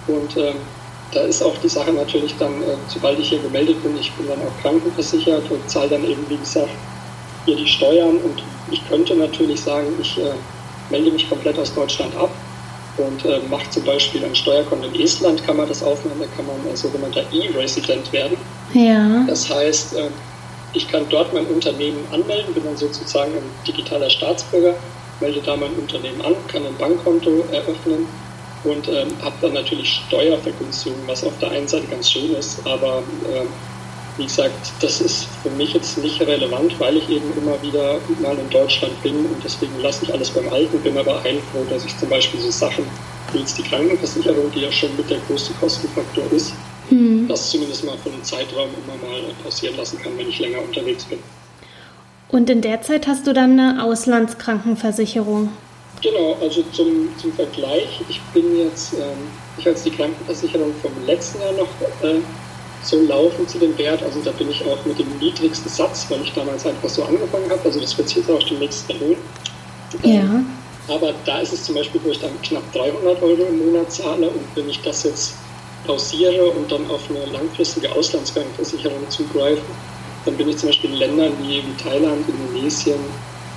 Und 0.06 0.36
ähm, 0.38 0.56
da 1.12 1.20
ist 1.20 1.42
auch 1.42 1.56
die 1.58 1.68
Sache 1.68 1.92
natürlich 1.92 2.34
dann, 2.38 2.62
äh, 2.62 2.76
sobald 2.88 3.18
ich 3.18 3.28
hier 3.28 3.40
gemeldet 3.40 3.82
bin, 3.82 3.98
ich 3.98 4.12
bin 4.12 4.28
dann 4.28 4.38
auch 4.40 4.62
krankenversichert 4.62 5.50
und 5.50 5.68
zahle 5.68 5.90
dann 5.90 6.04
eben, 6.04 6.24
wie 6.28 6.36
gesagt, 6.36 6.70
hier 7.44 7.56
die 7.56 7.66
Steuern 7.66 8.16
und 8.18 8.42
ich 8.70 8.86
könnte 8.88 9.14
natürlich 9.14 9.60
sagen, 9.60 9.88
ich 10.00 10.18
äh, 10.18 10.32
melde 10.90 11.10
mich 11.10 11.28
komplett 11.28 11.58
aus 11.58 11.74
Deutschland 11.74 12.14
ab 12.16 12.30
und 12.98 13.24
äh, 13.24 13.40
mache 13.48 13.68
zum 13.70 13.84
Beispiel 13.84 14.24
ein 14.24 14.34
Steuerkonto 14.34 14.88
in 14.88 15.00
Estland, 15.00 15.44
kann 15.44 15.56
man 15.56 15.68
das 15.68 15.82
aufnehmen, 15.82 16.20
da 16.20 16.26
kann 16.36 16.46
man 16.46 16.56
ein 16.68 16.76
sogenannter 16.76 17.22
E-Resident 17.32 18.12
werden. 18.12 18.36
Ja. 18.74 19.24
Das 19.26 19.48
heißt, 19.52 19.94
äh, 19.96 20.08
ich 20.72 20.86
kann 20.88 21.04
dort 21.08 21.32
mein 21.32 21.46
Unternehmen 21.46 22.04
anmelden, 22.12 22.54
bin 22.54 22.64
dann 22.64 22.76
sozusagen 22.76 23.32
ein 23.32 23.50
digitaler 23.66 24.10
Staatsbürger, 24.10 24.74
melde 25.20 25.40
da 25.40 25.56
mein 25.56 25.72
Unternehmen 25.72 26.20
an, 26.22 26.34
kann 26.48 26.64
ein 26.64 26.76
Bankkonto 26.76 27.44
eröffnen 27.50 28.06
und 28.64 28.88
ähm, 28.88 29.08
habe 29.22 29.34
dann 29.40 29.54
natürlich 29.54 30.02
Steuervergünstigung, 30.06 30.98
was 31.06 31.24
auf 31.24 31.36
der 31.40 31.50
einen 31.50 31.66
Seite 31.66 31.86
ganz 31.86 32.10
schön 32.10 32.34
ist, 32.34 32.64
aber 32.66 33.02
äh, 33.32 33.46
wie 34.20 34.26
gesagt, 34.26 34.72
das 34.80 35.00
ist 35.00 35.26
für 35.42 35.48
mich 35.50 35.72
jetzt 35.72 35.96
nicht 35.96 36.20
relevant, 36.20 36.78
weil 36.78 36.98
ich 36.98 37.08
eben 37.08 37.32
immer 37.38 37.60
wieder 37.62 37.98
mal 38.20 38.36
in 38.38 38.50
Deutschland 38.50 38.92
bin 39.02 39.16
und 39.16 39.42
deswegen 39.42 39.72
lasse 39.80 40.04
ich 40.04 40.12
alles 40.12 40.28
beim 40.30 40.46
Alten, 40.50 40.78
bin 40.80 40.96
aber 40.98 41.22
heilfroh, 41.22 41.64
dass 41.70 41.86
ich 41.86 41.96
zum 41.96 42.10
Beispiel 42.10 42.38
so 42.38 42.50
Sachen 42.50 42.84
wie 43.32 43.38
jetzt 43.38 43.56
die 43.56 43.62
Krankenversicherung, 43.62 44.52
die 44.54 44.60
ja 44.60 44.70
schon 44.70 44.94
mit 44.96 45.08
der 45.08 45.18
größte 45.26 45.54
Kostenfaktor 45.54 46.24
ist, 46.32 46.52
hm. 46.90 47.26
das 47.28 47.50
zumindest 47.50 47.84
mal 47.84 47.96
für 47.96 48.10
einen 48.10 48.22
Zeitraum 48.22 48.68
immer 48.84 49.08
mal 49.08 49.22
passieren 49.42 49.76
lassen 49.78 49.98
kann, 50.02 50.12
wenn 50.18 50.28
ich 50.28 50.38
länger 50.38 50.60
unterwegs 50.60 51.04
bin. 51.04 51.18
Und 52.28 52.50
in 52.50 52.60
der 52.60 52.82
Zeit 52.82 53.06
hast 53.06 53.26
du 53.26 53.32
dann 53.32 53.58
eine 53.58 53.82
Auslandskrankenversicherung? 53.82 55.48
Genau, 56.02 56.36
also 56.42 56.62
zum, 56.72 57.08
zum 57.18 57.32
Vergleich, 57.32 58.00
ich 58.08 58.20
bin 58.34 58.58
jetzt, 58.58 58.94
ähm, 58.94 59.28
ich 59.56 59.64
habe 59.64 59.70
jetzt 59.70 59.86
die 59.86 59.90
Krankenversicherung 59.90 60.74
vom 60.82 60.92
letzten 61.06 61.40
Jahr 61.40 61.52
noch 61.52 61.68
äh, 62.02 62.20
so 62.82 63.00
laufen 63.02 63.46
zu 63.46 63.58
dem 63.58 63.76
Wert. 63.78 64.02
Also 64.02 64.20
da 64.20 64.30
bin 64.32 64.50
ich 64.50 64.64
auch 64.64 64.84
mit 64.84 64.98
dem 64.98 65.18
niedrigsten 65.18 65.70
Satz, 65.70 66.06
weil 66.08 66.22
ich 66.22 66.32
damals 66.32 66.66
einfach 66.66 66.88
so 66.88 67.02
angefangen 67.04 67.50
habe. 67.50 67.60
Also 67.64 67.80
das 67.80 67.96
wird 67.96 68.14
jetzt 68.14 68.30
auch 68.30 68.42
demnächst 68.42 68.88
erhöhen. 68.90 69.18
Ja. 70.02 70.44
Aber 70.88 71.14
da 71.24 71.40
ist 71.40 71.52
es 71.52 71.64
zum 71.64 71.74
Beispiel, 71.74 72.00
wo 72.04 72.10
ich 72.10 72.20
dann 72.20 72.40
knapp 72.42 72.72
300 72.72 73.22
Euro 73.22 73.44
im 73.44 73.58
Monat 73.58 73.92
zahle 73.92 74.28
und 74.28 74.44
wenn 74.54 74.68
ich 74.68 74.80
das 74.82 75.04
jetzt 75.04 75.34
pausiere 75.86 76.46
und 76.50 76.70
dann 76.70 76.88
auf 76.90 77.02
eine 77.10 77.24
langfristige 77.32 77.90
Auslandskrankenversicherung 77.92 79.08
zugreife, 79.08 79.62
dann 80.24 80.36
bin 80.36 80.48
ich 80.48 80.58
zum 80.58 80.68
Beispiel 80.68 80.90
in 80.90 80.96
Ländern 80.96 81.32
wie, 81.42 81.62
wie 81.64 81.82
Thailand, 81.82 82.24
Indonesien, 82.28 82.98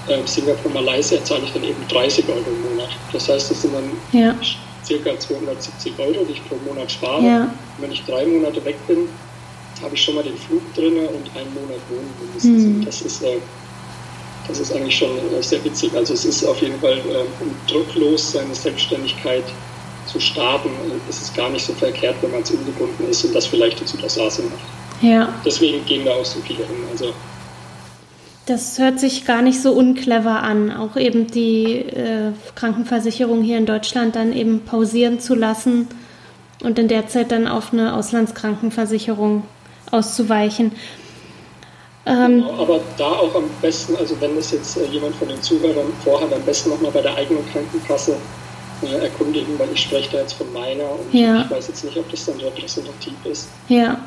äh, 0.08 0.20
Singapur, 0.26 0.72
Malaysia, 0.72 1.24
zahle 1.24 1.44
ich 1.46 1.54
dann 1.54 1.64
eben 1.64 1.86
30 1.90 2.28
Euro 2.30 2.44
im 2.48 2.76
Monat. 2.76 2.90
Das 3.12 3.28
heißt, 3.28 3.52
das 3.52 3.62
sind 3.62 3.74
dann 3.74 3.92
ja 4.12 4.36
circa 4.86 5.18
270 5.18 5.94
Euro, 6.00 6.26
die 6.26 6.34
ich 6.34 6.48
pro 6.48 6.56
Monat 6.68 6.92
spare. 6.92 7.24
Ja. 7.24 7.54
Wenn 7.80 7.92
ich 7.92 8.04
drei 8.06 8.26
Monate 8.26 8.64
weg 8.66 8.76
bin, 8.88 9.08
habe 9.82 9.96
ich 9.96 10.02
schon 10.02 10.16
mal 10.16 10.24
den 10.24 10.38
Flug 10.38 10.62
drin 10.74 10.98
und 10.98 11.36
einen 11.36 11.54
Monat 11.54 11.80
Wohnen 11.90 12.14
mindestens. 12.20 12.64
Mhm. 12.64 12.86
Das 12.86 13.02
ist 13.02 13.24
äh, 13.24 13.38
das 14.48 14.60
ist 14.60 14.74
eigentlich 14.74 14.98
schon 14.98 15.18
äh, 15.18 15.42
sehr 15.42 15.64
witzig. 15.64 15.96
Also 15.96 16.14
es 16.14 16.26
ist 16.26 16.44
auf 16.46 16.62
jeden 16.62 16.80
Fall, 16.80 16.98
äh, 16.98 17.44
um 17.44 17.56
drucklos 17.68 18.34
seine 18.34 18.54
Selbstständigkeit 18.54 19.44
zu 20.06 20.20
starten, 20.20 20.70
äh, 20.70 21.10
ist 21.10 21.22
es 21.22 21.34
gar 21.34 21.50
nicht 21.50 21.66
so 21.66 21.74
verkehrt, 21.74 22.16
wenn 22.22 22.32
man 22.32 22.42
es 22.42 22.52
ungebunden 22.52 23.10
ist 23.10 23.24
und 23.24 23.34
das 23.34 23.46
vielleicht 23.46 23.80
in 23.82 23.88
Südostasien 23.88 24.50
macht. 24.50 24.62
Ja. 25.02 25.34
Deswegen 25.46 25.86
gehen 25.86 26.06
da 26.06 26.12
auch 26.12 26.26
so 26.26 26.40
viele 26.42 26.66
hin. 26.66 26.76
Also 26.92 27.14
das 28.46 28.78
hört 28.78 29.00
sich 29.00 29.26
gar 29.26 29.42
nicht 29.42 29.62
so 29.62 29.72
unclever 29.72 30.44
an, 30.44 30.72
auch 30.72 30.98
eben 30.98 31.28
die 31.28 31.76
äh, 31.76 32.32
Krankenversicherung 32.56 33.42
hier 33.42 33.58
in 33.58 33.66
Deutschland 33.66 34.16
dann 34.16 34.34
eben 34.34 34.62
pausieren 34.66 35.20
zu 35.20 35.34
lassen 35.34 35.88
und 36.62 36.78
in 36.78 36.88
der 36.88 37.08
Zeit 37.08 37.32
dann 37.32 37.48
auf 37.48 37.72
eine 37.72 37.96
Auslandskrankenversicherung 37.96 39.44
auszuweichen. 39.92 40.74
Ähm, 42.06 42.42
genau, 42.42 42.62
aber 42.62 42.82
da 42.98 43.06
auch 43.06 43.34
am 43.36 43.50
besten, 43.62 43.96
also 43.96 44.20
wenn 44.20 44.36
das 44.36 44.52
jetzt 44.52 44.76
äh, 44.76 44.86
jemand 44.88 45.16
von 45.16 45.30
den 45.30 45.42
Zuhörern 45.42 45.94
vorhat, 46.04 46.34
am 46.34 46.42
besten 46.42 46.72
nochmal 46.72 46.92
bei 46.92 47.02
der 47.02 47.16
eigenen 47.16 47.50
Krankenkasse 47.50 48.18
äh, 48.82 49.04
erkundigen, 49.04 49.58
weil 49.58 49.70
ich 49.74 49.82
spreche 49.82 50.12
da 50.12 50.18
jetzt 50.18 50.34
von 50.34 50.52
meiner 50.52 50.84
und 50.84 51.14
ja. 51.14 51.44
ich 51.44 51.52
weiß 51.52 51.70
jetzt 51.70 51.86
nicht, 51.86 51.98
ob 51.98 52.12
das 52.12 52.26
dann 52.26 52.38
repräsentativ 52.42 53.14
ist. 53.24 53.48
Ja. 53.70 53.98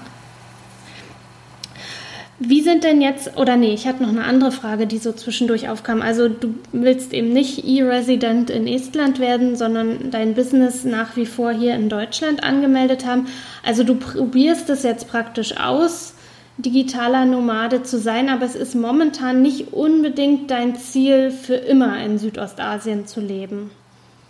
Wie 2.38 2.60
sind 2.60 2.84
denn 2.84 3.00
jetzt, 3.00 3.38
oder 3.38 3.56
nee, 3.56 3.72
ich 3.72 3.86
hatte 3.86 4.02
noch 4.02 4.10
eine 4.10 4.24
andere 4.24 4.52
Frage, 4.52 4.86
die 4.86 4.98
so 4.98 5.12
zwischendurch 5.12 5.70
aufkam. 5.70 6.02
Also 6.02 6.28
du 6.28 6.54
willst 6.72 7.14
eben 7.14 7.32
nicht 7.32 7.64
E-Resident 7.64 8.50
in 8.50 8.66
Estland 8.66 9.20
werden, 9.20 9.56
sondern 9.56 10.10
dein 10.10 10.34
Business 10.34 10.84
nach 10.84 11.16
wie 11.16 11.24
vor 11.24 11.52
hier 11.52 11.74
in 11.74 11.88
Deutschland 11.88 12.44
angemeldet 12.44 13.06
haben. 13.06 13.26
Also 13.64 13.84
du 13.84 13.94
probierst 13.94 14.68
es 14.68 14.82
jetzt 14.82 15.08
praktisch 15.08 15.56
aus, 15.56 16.12
digitaler 16.58 17.24
Nomade 17.24 17.82
zu 17.84 17.98
sein, 17.98 18.28
aber 18.28 18.44
es 18.44 18.54
ist 18.54 18.74
momentan 18.74 19.40
nicht 19.40 19.72
unbedingt 19.72 20.50
dein 20.50 20.76
Ziel, 20.76 21.30
für 21.30 21.54
immer 21.54 21.98
in 22.04 22.18
Südostasien 22.18 23.06
zu 23.06 23.20
leben. 23.20 23.70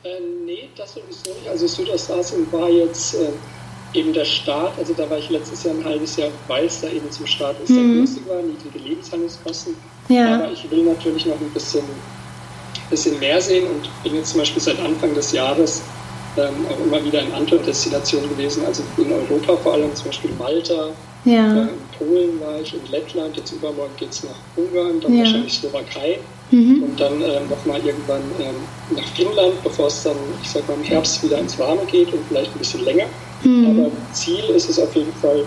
Äh, 0.04 0.10
nee, 0.44 0.68
das 0.76 0.94
sowieso 0.94 1.30
nicht. 1.40 1.48
Also 1.48 1.66
Südostasien 1.66 2.46
war 2.52 2.68
jetzt... 2.68 3.14
Äh 3.16 3.30
eben 3.94 4.12
der 4.12 4.24
Start, 4.24 4.78
also 4.78 4.92
da 4.92 5.08
war 5.08 5.18
ich 5.18 5.30
letztes 5.30 5.64
Jahr 5.64 5.74
ein 5.74 5.84
halbes 5.84 6.16
Jahr, 6.16 6.28
weil 6.48 6.66
es 6.66 6.80
da 6.80 6.88
eben 6.88 7.10
zum 7.10 7.26
Start 7.26 7.56
sehr 7.64 7.76
mhm. 7.76 7.94
günstig 7.94 8.28
war, 8.28 8.42
niedrige 8.42 8.78
Lebenshaltungskosten. 8.78 9.74
Ja. 10.08 10.34
Aber 10.34 10.52
ich 10.52 10.70
will 10.70 10.84
natürlich 10.84 11.26
noch 11.26 11.40
ein 11.40 11.50
bisschen, 11.50 11.84
bisschen 12.90 13.18
mehr 13.18 13.40
sehen 13.40 13.66
und 13.68 13.88
bin 14.02 14.16
jetzt 14.16 14.30
zum 14.30 14.40
Beispiel 14.40 14.62
seit 14.62 14.78
Anfang 14.80 15.14
des 15.14 15.32
Jahres 15.32 15.82
ähm, 16.36 16.66
auch 16.70 16.84
immer 16.84 17.04
wieder 17.04 17.20
in 17.20 17.32
anderen 17.32 17.64
Destinationen 17.64 18.28
gewesen, 18.28 18.64
also 18.66 18.82
in 18.98 19.10
Europa 19.12 19.56
vor 19.56 19.74
allem, 19.74 19.94
zum 19.94 20.06
Beispiel 20.06 20.30
Malta, 20.38 20.90
ja. 21.24 21.62
in 21.62 21.68
Polen 21.98 22.40
war 22.40 22.60
ich, 22.60 22.74
in 22.74 22.90
Lettland, 22.90 23.36
jetzt 23.36 23.52
übermorgen 23.52 23.92
geht 23.96 24.10
es 24.10 24.24
nach 24.24 24.36
Ungarn, 24.56 25.00
dann 25.00 25.14
ja. 25.14 25.24
wahrscheinlich 25.24 25.54
Slowakei 25.54 26.18
mhm. 26.50 26.82
und 26.82 27.00
dann 27.00 27.20
ähm, 27.22 27.48
nochmal 27.48 27.80
irgendwann 27.84 28.22
ähm, 28.38 28.54
nach 28.94 29.06
Finnland, 29.14 29.62
bevor 29.64 29.86
es 29.86 30.02
dann, 30.02 30.16
ich 30.42 30.50
sag 30.50 30.68
mal, 30.68 30.74
im 30.74 30.82
Herbst 30.82 31.22
wieder 31.22 31.38
ins 31.38 31.58
Warme 31.58 31.84
geht 31.86 32.12
und 32.12 32.20
vielleicht 32.28 32.54
ein 32.54 32.58
bisschen 32.58 32.84
länger. 32.84 33.06
Mhm. 33.42 33.80
Aber 33.80 33.90
Ziel 34.12 34.44
ist 34.54 34.68
es 34.68 34.78
auf 34.78 34.94
jeden 34.94 35.12
Fall, 35.14 35.44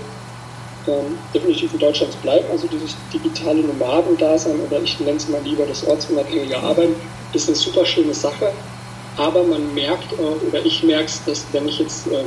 ähm, 0.87 1.17
definitiv 1.33 1.73
in 1.73 1.79
Deutschland 1.79 2.11
zu 2.13 2.19
bleiben. 2.19 2.45
Also 2.51 2.67
dieses 2.67 2.95
digitale 3.13 3.61
Nomadendasein 3.61 4.59
oder 4.59 4.81
ich 4.81 4.99
nenne 4.99 5.17
es 5.17 5.27
mal 5.27 5.41
lieber 5.43 5.65
das 5.65 5.85
ortsunabhängige 5.85 6.57
Arbeiten 6.57 6.95
ist 7.33 7.47
eine 7.47 7.55
super 7.55 7.85
schöne 7.85 8.13
Sache. 8.13 8.51
Aber 9.17 9.43
man 9.43 9.73
merkt, 9.73 10.13
äh, 10.13 10.47
oder 10.47 10.65
ich 10.65 10.83
merke 10.83 11.05
es, 11.05 11.23
dass 11.25 11.45
wenn 11.51 11.67
ich 11.67 11.79
jetzt 11.79 12.07
äh, 12.07 12.23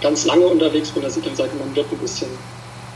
ganz 0.00 0.24
lange 0.24 0.46
unterwegs 0.46 0.90
bin, 0.90 1.02
dass 1.02 1.16
ich 1.16 1.24
dann 1.24 1.36
sage, 1.36 1.50
man 1.58 1.74
wird 1.74 1.86
ein 1.92 1.98
bisschen 1.98 2.30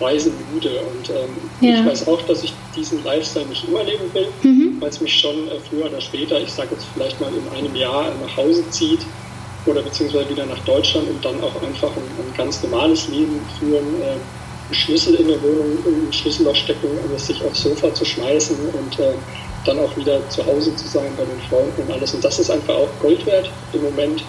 reisenmüde. 0.01 0.81
Und 0.81 1.11
ähm, 1.11 1.37
ja. 1.61 1.81
ich 1.81 1.87
weiß 1.87 2.09
auch, 2.09 2.23
dass 2.23 2.43
ich 2.43 2.53
diesen 2.75 3.05
Lifestyle 3.05 3.47
nicht 3.47 3.69
immer 3.69 3.85
leben 3.85 4.13
will, 4.13 4.29
mhm. 4.43 4.77
weil 4.81 4.89
es 4.89 5.01
mich 5.01 5.15
schon 5.15 5.49
äh, 5.49 5.61
früher 5.69 5.87
oder 5.87 6.01
später, 6.01 6.41
ich 6.41 6.53
sage 6.53 6.71
jetzt 6.73 6.87
vielleicht 6.95 7.21
mal 7.21 7.31
in 7.33 7.57
einem 7.57 7.77
Jahr 7.77 8.13
nach 8.21 8.37
Hause 8.37 8.69
zieht 8.71 9.01
oder 9.66 9.83
beziehungsweise 9.83 10.29
wieder 10.31 10.46
nach 10.46 10.59
Deutschland 10.61 11.09
und 11.09 11.24
dann 11.24 11.42
auch 11.42 11.62
einfach 11.62 11.90
ein, 11.96 12.03
ein 12.03 12.37
ganz 12.37 12.62
normales 12.62 13.09
Leben 13.09 13.40
führen. 13.59 14.00
Äh, 14.03 14.16
einen 14.66 14.74
Schlüssel 14.74 15.14
in 15.16 15.29
der 15.29 15.42
Wohnung, 15.42 15.79
in 15.87 16.09
ein 16.09 16.12
Schlüsselloch 16.12 16.55
stecken, 16.55 16.88
um 17.05 17.18
sich 17.18 17.42
aufs 17.44 17.62
Sofa 17.62 17.92
zu 17.92 18.05
schmeißen 18.05 18.57
und 18.57 18.98
äh, 18.98 19.12
dann 19.64 19.79
auch 19.79 19.96
wieder 19.96 20.27
zu 20.31 20.44
Hause 20.44 20.74
zu 20.77 20.88
sein 20.88 21.12
bei 21.16 21.24
den 21.24 21.40
Freunden 21.48 21.83
und 21.83 21.90
alles. 21.90 22.14
Und 22.14 22.24
das 22.24 22.38
ist 22.38 22.50
einfach 22.50 22.74
auch 22.74 22.88
Gold 23.00 23.24
wert. 23.27 23.50
Im 23.72 23.83
Moment 23.83 24.24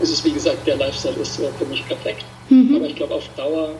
ist 0.00 0.12
es, 0.12 0.24
wie 0.24 0.32
gesagt, 0.32 0.66
der 0.66 0.76
Lifestyle 0.76 1.16
ist 1.16 1.38
äh, 1.40 1.48
für 1.58 1.66
mich 1.66 1.86
perfekt. 1.86 2.24
Mhm. 2.48 2.76
Aber 2.76 2.86
ich 2.86 2.96
glaube, 2.96 3.14
auf 3.14 3.28
Dauer, 3.36 3.72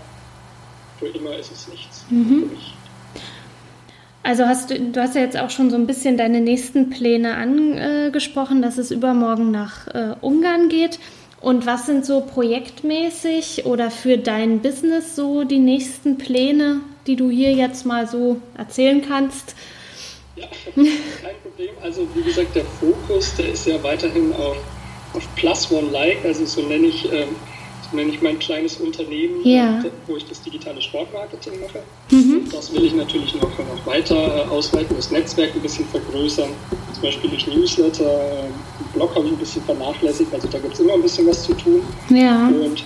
für 0.99 1.07
immer 1.07 1.37
ist 1.37 1.53
es 1.53 1.69
nichts 1.69 2.05
mhm. 2.11 2.41
für 2.41 2.47
mich. 2.55 2.75
Also 4.23 4.47
hast 4.47 4.71
du, 4.71 4.79
du 4.79 5.01
hast 5.01 5.15
ja 5.15 5.23
jetzt 5.23 5.39
auch 5.39 5.51
schon 5.51 5.71
so 5.71 5.77
ein 5.77 5.87
bisschen 5.87 6.17
deine 6.17 6.41
nächsten 6.41 6.91
Pläne 6.91 7.37
angesprochen, 7.37 8.61
dass 8.61 8.77
es 8.77 8.91
übermorgen 8.91 9.51
nach 9.51 9.87
äh, 9.89 10.15
Ungarn 10.21 10.69
geht. 10.69 10.99
Und 11.41 11.65
was 11.65 11.87
sind 11.87 12.05
so 12.05 12.21
projektmäßig 12.21 13.65
oder 13.65 13.91
für 13.91 14.19
dein 14.19 14.61
Business 14.61 15.17
so 15.17 15.45
die 15.45 15.59
nächsten 15.59 16.19
Pläne, 16.19 16.81
die 17.07 17.17
du 17.17 17.31
hier 17.31 17.53
jetzt 17.53 17.87
mal 17.87 18.07
so 18.07 18.43
erzählen 18.59 19.03
kannst? 19.07 19.55
Ja, 20.37 20.47
kein 20.75 20.87
Problem. 21.43 21.71
Also 21.83 22.07
wie 22.15 22.23
gesagt, 22.23 22.55
der 22.55 22.65
Fokus, 22.65 23.35
der 23.37 23.53
ist 23.53 23.67
ja 23.67 23.83
weiterhin 23.83 24.35
auf, 24.35 24.59
auf 25.15 25.35
Plus 25.35 25.73
One 25.73 25.91
Like, 25.91 26.19
also 26.25 26.45
so 26.45 26.61
nenne 26.61 26.89
ich 26.89 27.11
ähm, 27.11 27.29
nenne 27.93 28.11
ich 28.11 28.23
mein 28.23 28.39
kleines 28.39 28.77
Unternehmen, 28.77 29.45
ja. 29.45 29.83
wo 30.07 30.17
ich 30.17 30.27
das 30.27 30.41
digitale 30.43 30.81
Sportmarketing 30.81 31.61
mache. 31.61 31.83
Mhm. 32.11 32.49
Das 32.53 32.73
will 32.73 32.85
ich 32.85 32.95
natürlich 32.95 33.35
noch, 33.35 33.51
noch 33.59 33.87
weiter 33.87 34.51
ausweiten, 34.51 34.97
das 34.97 35.11
Netzwerk 35.11 35.55
ein 35.55 35.61
bisschen 35.61 35.87
vergrößern, 35.87 36.51
zum 36.93 37.03
Beispiel 37.03 37.31
durch 37.31 37.47
Newsletter, 37.47 38.45
Blog 38.95 39.15
habe 39.15 39.27
ich 39.27 39.33
ein 39.33 39.39
bisschen 39.39 39.63
vernachlässigt, 39.63 40.33
also 40.33 40.49
da 40.49 40.59
gibt 40.59 40.75
es 40.75 40.81
immer 40.81 40.95
ein 40.95 41.03
bisschen 41.03 41.27
was 41.27 41.45
zu 41.45 41.55
tun. 41.55 41.83
Ja. 42.11 42.49
Und 42.49 42.85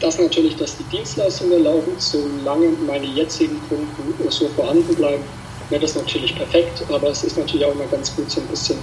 das 0.00 0.18
natürlich, 0.18 0.56
dass 0.56 0.76
die 0.76 0.84
Dienstleistungen 0.84 1.52
erlauben, 1.52 1.92
solange 1.98 2.70
meine 2.86 3.06
jetzigen 3.06 3.60
Kunden 3.68 4.30
so 4.30 4.48
vorhanden 4.48 4.94
bleiben, 4.94 5.22
wäre 5.68 5.82
das 5.82 5.94
natürlich 5.94 6.34
perfekt, 6.34 6.82
aber 6.90 7.10
es 7.10 7.22
ist 7.22 7.36
natürlich 7.36 7.64
auch 7.64 7.74
immer 7.74 7.86
ganz 7.86 8.14
gut, 8.16 8.30
so 8.30 8.40
ein 8.40 8.46
bisschen 8.46 8.78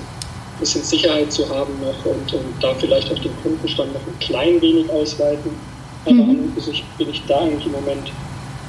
bisschen 0.59 0.83
Sicherheit 0.83 1.31
zu 1.31 1.47
haben 1.49 1.73
noch 1.81 2.05
und, 2.05 2.33
und 2.33 2.45
da 2.61 2.73
vielleicht 2.75 3.11
auch 3.11 3.19
den 3.19 3.31
Kundenstand 3.41 3.93
noch 3.93 4.01
ein 4.01 4.19
klein 4.19 4.61
wenig 4.61 4.89
ausweiten. 4.89 5.51
Aber 6.05 6.13
mhm. 6.13 6.29
an 6.29 6.53
bin 6.97 7.09
ich 7.09 7.23
da 7.27 7.39
eigentlich 7.39 7.65
im 7.65 7.73
Moment 7.73 8.11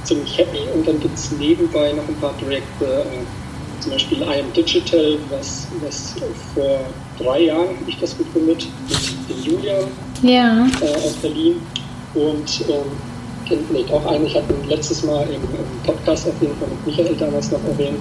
ziemlich 0.05 0.39
happy 0.39 0.59
und 0.75 0.87
dann 0.87 0.99
gibt 1.01 1.17
es 1.17 1.31
nebenbei 1.33 1.93
noch 1.93 2.09
ein 2.09 2.17
paar 2.17 2.33
Projekte, 2.35 2.85
äh, 2.85 3.81
zum 3.81 3.93
Beispiel 3.93 4.19
I 4.23 4.41
Am 4.41 4.53
Digital, 4.55 5.19
was, 5.31 5.69
was 5.85 6.15
vor 6.55 6.81
drei 7.19 7.43
Jahren 7.43 7.77
ich 7.87 7.99
das 7.99 8.17
gegründet 8.17 8.67
mit 8.89 9.29
dem 9.29 9.53
Julian 9.53 9.85
ja. 10.23 10.67
äh, 10.81 10.95
aus 10.97 11.15
Berlin 11.23 11.57
und 12.15 12.65
ähm, 12.69 12.91
kennt 13.47 13.67
vielleicht 13.69 13.93
auch 13.93 14.05
einen, 14.07 14.27
ich 14.27 14.35
hatte 14.35 14.53
ihn 14.53 14.69
letztes 14.69 15.05
Mal 15.05 15.25
im, 15.29 15.43
im, 15.43 15.83
Podcast 15.85 16.27
auf 16.27 16.35
jeden 16.41 16.57
Fall 16.57 16.69
mit 16.69 16.87
Michael 16.87 17.17
damals 17.17 17.51
noch 17.53 17.65
erwähnt 17.65 18.01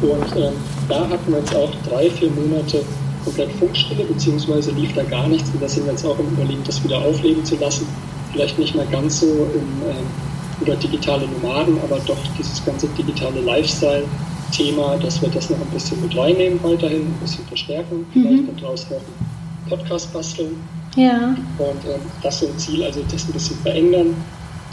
und 0.00 0.36
ähm, 0.36 0.52
da 0.88 1.08
hatten 1.08 1.32
wir 1.32 1.40
jetzt 1.40 1.54
auch 1.54 1.70
drei, 1.88 2.08
vier 2.10 2.30
Monate 2.30 2.82
komplett 3.28 3.52
Funkstille, 3.52 4.04
beziehungsweise 4.04 4.70
lief 4.72 4.94
da 4.94 5.02
gar 5.02 5.28
nichts. 5.28 5.50
Und 5.50 5.62
da 5.62 5.68
sind 5.68 5.84
wir 5.84 5.92
jetzt 5.92 6.04
auch 6.04 6.18
im 6.18 6.28
Überlegen, 6.28 6.62
das 6.64 6.82
wieder 6.82 6.98
aufleben 6.98 7.44
zu 7.44 7.56
lassen. 7.56 7.86
Vielleicht 8.32 8.58
nicht 8.58 8.74
mehr 8.74 8.86
ganz 8.86 9.20
so 9.20 9.26
im, 9.26 9.82
äh, 9.88 10.64
über 10.64 10.74
digitale 10.76 11.26
Nomaden, 11.28 11.78
aber 11.82 11.98
doch 12.06 12.16
dieses 12.38 12.64
ganze 12.64 12.88
digitale 12.88 13.40
Lifestyle-Thema, 13.40 14.96
dass 14.96 15.20
wir 15.20 15.28
das 15.28 15.50
noch 15.50 15.60
ein 15.60 15.70
bisschen 15.72 16.00
mit 16.02 16.16
reinnehmen, 16.16 16.58
weiterhin 16.62 17.02
ein 17.02 17.18
bisschen 17.20 17.44
verstärken, 17.46 18.06
vielleicht 18.12 18.42
mhm. 18.42 18.56
daraus 18.60 18.86
auch 18.86 18.96
einen 18.96 19.68
Podcast 19.68 20.12
basteln. 20.12 20.56
Ja. 20.96 21.36
Und 21.58 21.84
ähm, 21.84 22.00
das 22.22 22.40
so 22.40 22.46
ein 22.46 22.58
Ziel, 22.58 22.82
also 22.82 23.02
das 23.10 23.26
ein 23.26 23.32
bisschen 23.32 23.56
verändern. 23.58 24.16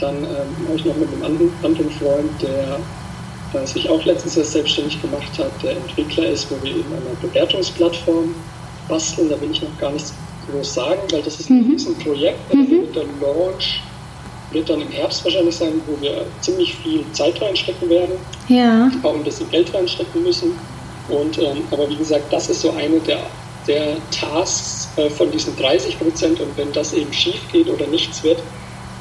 Dann 0.00 0.16
ähm, 0.16 0.66
habe 0.66 0.76
ich 0.76 0.84
noch 0.84 0.96
mit 0.96 1.12
einem 1.12 1.22
anderen, 1.22 1.50
anderen 1.62 1.90
Freund, 1.90 2.30
der 2.42 2.78
der 3.52 3.66
sich 3.66 3.88
auch 3.88 4.04
letztens 4.04 4.36
erst 4.36 4.52
selbstständig 4.52 5.00
gemacht 5.00 5.38
hat, 5.38 5.50
der 5.62 5.72
Entwickler 5.72 6.26
ist, 6.26 6.50
wo 6.50 6.62
wir 6.62 6.72
eben 6.72 6.92
eine 6.92 7.16
Bewertungsplattform 7.20 8.34
basteln. 8.88 9.28
Da 9.30 9.40
will 9.40 9.50
ich 9.50 9.62
noch 9.62 9.78
gar 9.78 9.92
nichts 9.92 10.14
groß 10.50 10.74
sagen, 10.74 11.00
weil 11.10 11.22
das 11.22 11.40
ist 11.40 11.50
mhm. 11.50 11.76
ein 11.76 11.94
Projekt. 12.04 12.54
Mhm. 12.54 12.92
Der 12.94 13.04
Launch 13.20 13.82
wird 14.50 14.70
dann 14.70 14.80
im 14.80 14.90
Herbst 14.90 15.24
wahrscheinlich 15.24 15.56
sein, 15.56 15.80
wo 15.86 16.00
wir 16.00 16.24
ziemlich 16.40 16.74
viel 16.76 17.04
Zeit 17.12 17.40
reinstecken 17.40 17.88
werden. 17.88 18.14
Ja. 18.48 18.90
Auch 19.02 19.14
ein 19.14 19.24
bisschen 19.24 19.50
Geld 19.50 19.72
reinstecken 19.74 20.22
müssen. 20.22 20.52
Und, 21.08 21.38
ähm, 21.38 21.62
aber 21.70 21.88
wie 21.88 21.96
gesagt, 21.96 22.32
das 22.32 22.48
ist 22.48 22.62
so 22.62 22.70
eine 22.72 22.98
der, 23.00 23.20
der 23.66 23.96
Tasks 24.10 24.88
äh, 24.96 25.10
von 25.10 25.30
diesen 25.30 25.56
30 25.56 25.98
Prozent. 25.98 26.40
Und 26.40 26.56
wenn 26.56 26.72
das 26.72 26.92
eben 26.94 27.12
schief 27.12 27.40
geht 27.52 27.68
oder 27.68 27.86
nichts 27.86 28.22
wird, 28.22 28.38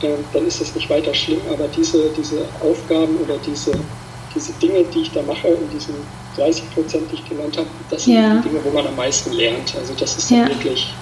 äh, 0.01 0.09
dann 0.33 0.45
ist 0.47 0.61
das 0.61 0.73
nicht 0.75 0.89
weiter 0.89 1.13
schlimm. 1.13 1.41
Aber 1.51 1.67
diese, 1.75 2.09
diese 2.17 2.45
Aufgaben 2.61 3.17
oder 3.17 3.37
diese 3.45 3.71
diese 4.35 4.53
Dinge, 4.53 4.83
die 4.83 5.01
ich 5.01 5.11
da 5.11 5.21
mache, 5.21 5.47
in 5.47 5.69
diesen 5.69 5.95
30 6.35 6.73
Prozent, 6.73 7.03
die 7.11 7.15
ich 7.15 7.29
genannt 7.29 7.57
habe, 7.57 7.67
das 7.89 8.03
sind 8.03 8.15
ja. 8.15 8.35
die 8.37 8.49
Dinge, 8.49 8.63
wo 8.63 8.69
man 8.69 8.85
am 8.85 8.95
meisten 8.95 9.31
lernt. 9.31 9.73
Also 9.79 9.93
das 9.97 10.17
ist 10.17 10.29
ja. 10.29 10.47
wirklich, 10.47 10.93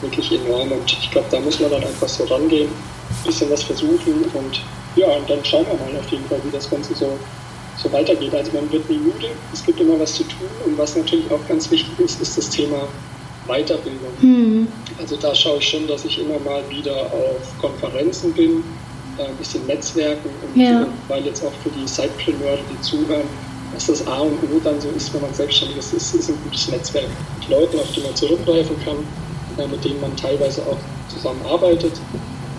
wirklich 0.00 0.32
enorm. 0.32 0.72
Und 0.72 0.90
ich 0.90 1.10
glaube, 1.10 1.26
da 1.30 1.40
muss 1.40 1.60
man 1.60 1.70
dann 1.70 1.84
einfach 1.84 2.08
so 2.08 2.24
rangehen, 2.24 2.68
ein 2.68 3.26
bisschen 3.26 3.50
was 3.50 3.62
versuchen 3.62 4.24
und 4.32 4.60
ja, 4.96 5.08
und 5.08 5.28
dann 5.28 5.44
schauen 5.44 5.66
wir 5.66 5.74
mal 5.74 5.98
auf 5.98 6.08
jeden 6.08 6.24
Fall, 6.26 6.38
wie 6.44 6.50
das 6.50 6.70
Ganze 6.70 6.94
so, 6.94 7.18
so 7.76 7.92
weitergeht. 7.92 8.32
Also 8.34 8.52
man 8.52 8.70
wird 8.70 8.88
nie 8.88 8.98
müde, 8.98 9.30
es 9.52 9.64
gibt 9.64 9.80
immer 9.80 9.98
was 9.98 10.14
zu 10.14 10.22
tun 10.24 10.48
und 10.64 10.78
was 10.78 10.96
natürlich 10.96 11.28
auch 11.30 11.48
ganz 11.48 11.70
wichtig 11.70 11.98
ist, 11.98 12.20
ist 12.22 12.38
das 12.38 12.48
Thema 12.48 12.88
Weiterbildung. 13.46 14.12
Mhm. 14.20 14.68
Also 15.00 15.16
da 15.16 15.34
schaue 15.34 15.58
ich 15.58 15.68
schon, 15.68 15.86
dass 15.88 16.04
ich 16.04 16.20
immer 16.20 16.38
mal 16.38 16.62
wieder 16.70 16.94
auf 17.06 17.58
Konferenzen 17.60 18.32
bin, 18.32 18.62
ein 19.18 19.36
bisschen 19.36 19.66
Netzwerken 19.66 20.30
und 20.42 20.60
ja. 20.60 20.86
weil 21.08 21.24
jetzt 21.24 21.44
auch 21.44 21.52
für 21.62 21.70
die 21.70 21.86
Sidepreneure, 21.86 22.58
die 22.70 22.80
zuhören, 22.80 23.28
dass 23.72 23.86
das 23.86 24.06
A 24.06 24.18
und 24.20 24.38
O 24.44 24.60
dann 24.62 24.80
so 24.80 24.88
ist, 24.90 25.12
wenn 25.12 25.22
man 25.22 25.34
selbstständig 25.34 25.78
ist, 25.78 25.92
ist, 25.92 26.14
ist 26.14 26.28
ein 26.30 26.38
gutes 26.44 26.70
Netzwerk 26.70 27.08
mit 27.38 27.48
Leuten, 27.48 27.78
auf 27.78 27.90
die 27.92 28.00
man 28.00 28.14
zurückgreifen 28.14 28.76
kann, 28.84 28.96
äh, 29.58 29.68
mit 29.68 29.84
denen 29.84 30.00
man 30.00 30.16
teilweise 30.16 30.62
auch 30.62 30.78
zusammenarbeitet. 31.08 31.92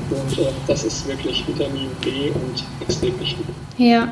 Und 0.09 0.37
äh, 0.37 0.47
das 0.67 0.83
ist 0.83 1.07
wirklich 1.07 1.47
Vitamin 1.47 1.89
B 2.01 2.29
und 2.29 2.63
extrem 2.81 3.19
wichtig. 3.19 3.45
Ja. 3.77 4.11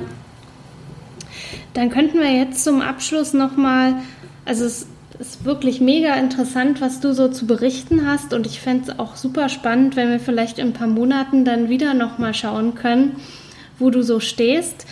Dann 1.74 1.90
könnten 1.90 2.20
wir 2.20 2.32
jetzt 2.32 2.64
zum 2.64 2.82
Abschluss 2.82 3.34
nochmal, 3.34 3.96
also 4.46 4.66
es 4.66 4.88
ist 5.24 5.46
wirklich 5.46 5.80
mega 5.80 6.16
interessant, 6.16 6.82
was 6.82 7.00
du 7.00 7.14
so 7.14 7.30
zu 7.30 7.48
berichten 7.48 8.06
hast. 8.06 8.34
Und 8.34 8.46
ich 8.46 8.60
fände 8.60 8.92
es 8.92 9.00
auch 9.00 9.16
super 9.16 9.48
spannend, 9.48 9.96
wenn 9.96 10.10
wir 10.10 10.20
vielleicht 10.20 10.60
in 10.60 10.68
ein 10.68 10.74
paar 10.74 10.88
Monaten 10.88 11.46
dann 11.46 11.70
wieder 11.70 11.94
nochmal 11.94 12.34
schauen 12.34 12.76
können, 12.76 13.16
wo 13.80 13.90
du 13.90 14.04
so 14.04 14.20
stehst. 14.20 14.86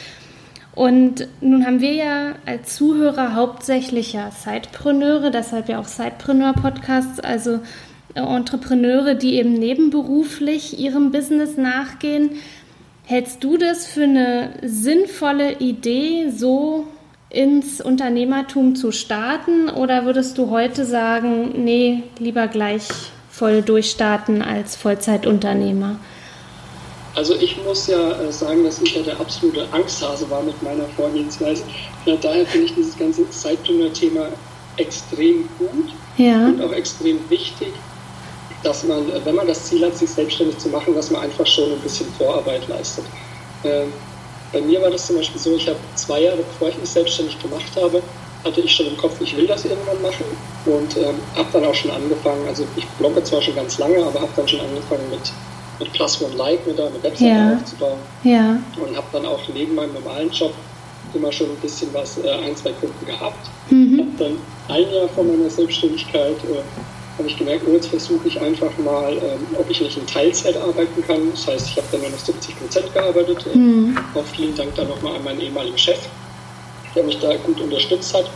Und 0.74 1.28
nun 1.41 1.65
haben 1.65 1.82
wir 1.82 1.94
ja 1.94 2.36
als 2.46 2.78
Zuhörer 2.78 3.36
hauptsächlich 3.36 4.13
ja 4.13 4.32
Sidepreneure, 4.32 5.32
deshalb 5.32 5.67
ja 5.67 5.80
auch 5.80 5.86
Sidepreneur-Podcasts, 5.86 7.20
also 7.20 7.60
Entrepreneure, 8.15 9.15
die 9.15 9.36
eben 9.36 9.52
nebenberuflich 9.52 10.80
ihrem 10.80 11.12
Business 11.12 11.58
nachgehen. 11.58 12.32
Hältst 13.04 13.44
du 13.44 13.58
das 13.58 13.86
für 13.86 14.04
eine 14.04 14.54
sinnvolle 14.63 15.60
Idee, 15.60 16.30
so 16.30 16.88
ins 17.32 17.80
Unternehmertum 17.80 18.76
zu 18.76 18.91
starten 18.91 19.70
oder 19.70 20.06
würdest 20.06 20.38
du 20.38 20.50
heute 20.50 20.86
sagen, 20.86 21.63
nee, 21.63 22.04
lieber 22.20 22.48
gleich 22.48 22.84
voll 23.30 23.62
durchstarten 23.62 24.41
als 24.41 24.76
Vollzeitunternehmer? 24.76 25.98
Also 27.15 27.36
ich 27.36 27.58
muss 27.63 27.88
ja 27.88 28.22
äh, 28.22 28.32
sagen, 28.32 28.63
dass 28.63 28.82
ich 28.82 28.96
ja 28.96 29.02
der 29.02 29.20
absolute 29.20 29.65
Angsthase 29.72 30.30
war 30.30 30.44
mit 30.44 30.62
meiner 30.62 30.86
Vorgehensweise. 30.96 31.63
Ja, 32.06 32.15
daher 32.15 32.46
finde 32.46 32.67
ich 32.67 32.75
dieses 32.75 32.98
ganze 32.98 33.29
Zeitpreneur-Thema 33.29 34.27
extrem 34.77 35.48
gut 35.58 35.94
ja. 36.17 36.48
und 36.48 36.62
auch 36.62 36.71
extrem 36.71 37.17
wichtig, 37.29 37.73
dass 38.63 38.84
man, 38.84 39.06
wenn 39.25 39.36
man 39.36 39.48
das 39.48 39.65
Ziel 39.65 39.86
hat, 39.86 39.98
sich 39.98 40.10
selbstständig 40.10 40.58
zu 40.58 40.69
machen, 40.69 40.96
dass 40.96 41.12
man 41.12 41.21
einfach 41.21 41.46
schon 41.46 41.71
ein 41.71 41.79
bisschen 41.79 42.08
Vorarbeit 42.17 42.67
leistet. 42.67 43.06
Bei 44.52 44.62
mir 44.62 44.81
war 44.81 44.89
das 44.89 45.08
zum 45.08 45.15
Beispiel 45.17 45.39
so, 45.39 45.56
ich 45.56 45.67
habe 45.67 45.79
zwei 45.95 46.21
Jahre, 46.21 46.37
bevor 46.37 46.69
ich 46.69 46.77
mich 46.77 46.89
selbstständig 46.89 47.39
gemacht 47.39 47.71
habe, 47.75 48.02
hatte 48.43 48.62
ich 48.62 48.73
schon 48.73 48.87
im 48.87 48.97
Kopf, 48.97 49.21
ich 49.21 49.37
will 49.37 49.47
das 49.47 49.65
irgendwann 49.65 50.02
machen 50.02 50.25
und 50.65 50.97
ähm, 50.97 51.15
habe 51.35 51.47
dann 51.54 51.65
auch 51.65 51.75
schon 51.75 51.91
angefangen, 51.91 52.47
also 52.47 52.65
ich 52.75 52.85
blogge 52.97 53.23
zwar 53.23 53.41
schon 53.41 53.56
ganz 53.56 53.77
lange, 53.77 54.04
aber 54.04 54.21
habe 54.21 54.31
dann 54.35 54.47
schon 54.47 54.60
angefangen 54.62 55.10
mit, 55.12 55.31
mit 55.79 55.93
Plus 55.93 56.21
One 56.21 56.35
Like, 56.35 56.65
mir 56.65 56.73
da 56.73 56.87
eine 56.87 57.04
Website 57.04 57.27
ja. 57.27 57.54
aufzubauen 57.54 57.99
ja. 58.23 58.60
und 58.83 58.97
habe 58.97 59.08
dann 59.12 59.25
auch 59.25 59.39
neben 59.54 59.75
meinem 59.75 59.93
normalen 59.93 60.31
Job 60.31 60.54
immer 61.13 61.31
schon 61.31 61.49
ein 61.49 61.58
bisschen 61.58 61.93
was, 61.93 62.17
äh, 62.17 62.29
ein, 62.29 62.56
zwei 62.56 62.71
Kunden 62.73 63.06
gehabt. 63.06 63.49
Mhm. 63.69 63.99
Habe 63.99 64.10
dann 64.17 64.37
ein 64.75 64.91
Jahr 64.91 65.08
vor 65.10 65.23
meiner 65.23 65.49
Selbstständigkeit 65.49 66.37
äh, 66.45 66.62
habe 67.18 67.28
ich 67.28 67.38
gemerkt, 67.38 67.66
oh, 67.68 67.74
jetzt 67.74 67.88
versuche 67.88 68.28
ich 68.28 68.40
einfach 68.40 68.76
mal, 68.78 69.14
ähm, 69.14 69.46
ob 69.58 69.70
ich 69.70 69.82
nicht 69.82 69.98
in 69.98 70.08
Teilzeit 70.08 70.58
arbeiten 70.58 71.04
kann. 71.06 71.32
Das 71.32 71.48
heißt, 71.48 71.70
ich 71.70 71.78
habe 71.78 71.88
dann 71.92 72.02
nur 72.02 72.10
noch 72.10 72.20
70 72.20 72.60
Prozent 72.60 72.94
gearbeitet. 72.94 73.46
Mhm. 73.54 73.98
Auch 74.16 74.26
vielen 74.26 74.56
Dank 74.56 74.74
dann 74.76 74.88
nochmal 74.88 75.16
an 75.16 75.24
meinen 75.24 75.42
ehemaligen 75.42 75.78
Chef, 75.78 76.00
der 76.96 77.04
mich 77.04 77.20
da 77.20 77.36
gut 77.38 77.60
unterstützt 77.60 78.14
hat 78.14 78.30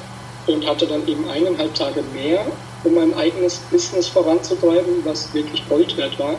und 0.47 0.67
hatte 0.67 0.85
dann 0.85 1.07
eben 1.07 1.27
eineinhalb 1.29 1.73
Tage 1.73 2.03
mehr, 2.13 2.45
um 2.83 2.93
mein 2.93 3.13
eigenes 3.15 3.57
Business 3.71 4.07
voranzutreiben, 4.07 5.03
was 5.03 5.33
wirklich 5.33 5.67
Gold 5.67 5.95
wert 5.97 6.19
war. 6.19 6.35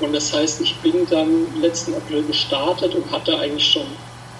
Und 0.00 0.14
das 0.14 0.32
heißt, 0.32 0.60
ich 0.60 0.76
bin 0.78 1.06
dann 1.10 1.46
letzten 1.60 1.94
April 1.94 2.24
gestartet 2.24 2.94
und 2.94 3.10
hatte 3.10 3.38
eigentlich 3.38 3.66
schon 3.66 3.86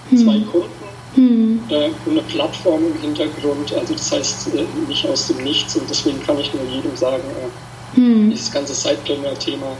hm. 0.09 0.17
zwei 0.17 0.39
Kunden 0.51 0.82
hm. 1.15 1.59
äh, 1.69 1.89
eine 2.09 2.21
Plattform 2.21 2.83
im 2.87 3.01
Hintergrund. 3.01 3.73
Also 3.73 3.93
das 3.93 4.11
heißt 4.11 4.55
äh, 4.55 4.65
nicht 4.87 5.05
aus 5.07 5.27
dem 5.27 5.43
Nichts. 5.43 5.75
Und 5.75 5.89
deswegen 5.89 6.23
kann 6.25 6.39
ich 6.39 6.53
nur 6.53 6.63
jedem 6.63 6.95
sagen, 6.95 7.23
äh, 7.23 7.97
hm. 7.97 8.31
dieses 8.31 8.51
ganze 8.51 8.73
Sidepreneur-Thema, 8.73 9.77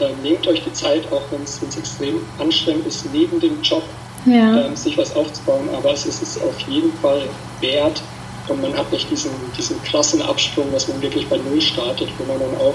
äh, 0.00 0.08
nehmt 0.22 0.46
euch 0.46 0.62
die 0.62 0.72
Zeit, 0.72 1.10
auch 1.12 1.22
wenn 1.30 1.42
es 1.42 1.60
extrem 1.76 2.20
anstrengend 2.38 2.86
ist, 2.86 3.04
neben 3.12 3.40
dem 3.40 3.60
Job 3.62 3.82
ja. 4.24 4.66
Ähm, 4.66 4.74
sich 4.74 4.98
was 4.98 5.14
aufzubauen. 5.14 5.68
Aber 5.72 5.92
es 5.92 6.04
ist 6.04 6.20
es 6.20 6.42
auf 6.42 6.58
jeden 6.68 6.92
Fall 6.94 7.22
wert. 7.60 8.02
Und 8.48 8.60
man 8.60 8.76
hat 8.76 8.90
nicht 8.90 9.08
diesen, 9.10 9.30
diesen 9.56 9.80
krassen 9.84 10.20
Absprung, 10.22 10.70
dass 10.72 10.88
man 10.88 11.00
wirklich 11.00 11.28
bei 11.28 11.36
Null 11.36 11.60
startet, 11.60 12.08
wo 12.18 12.24
man 12.24 12.40
dann 12.40 12.56
auch 12.60 12.74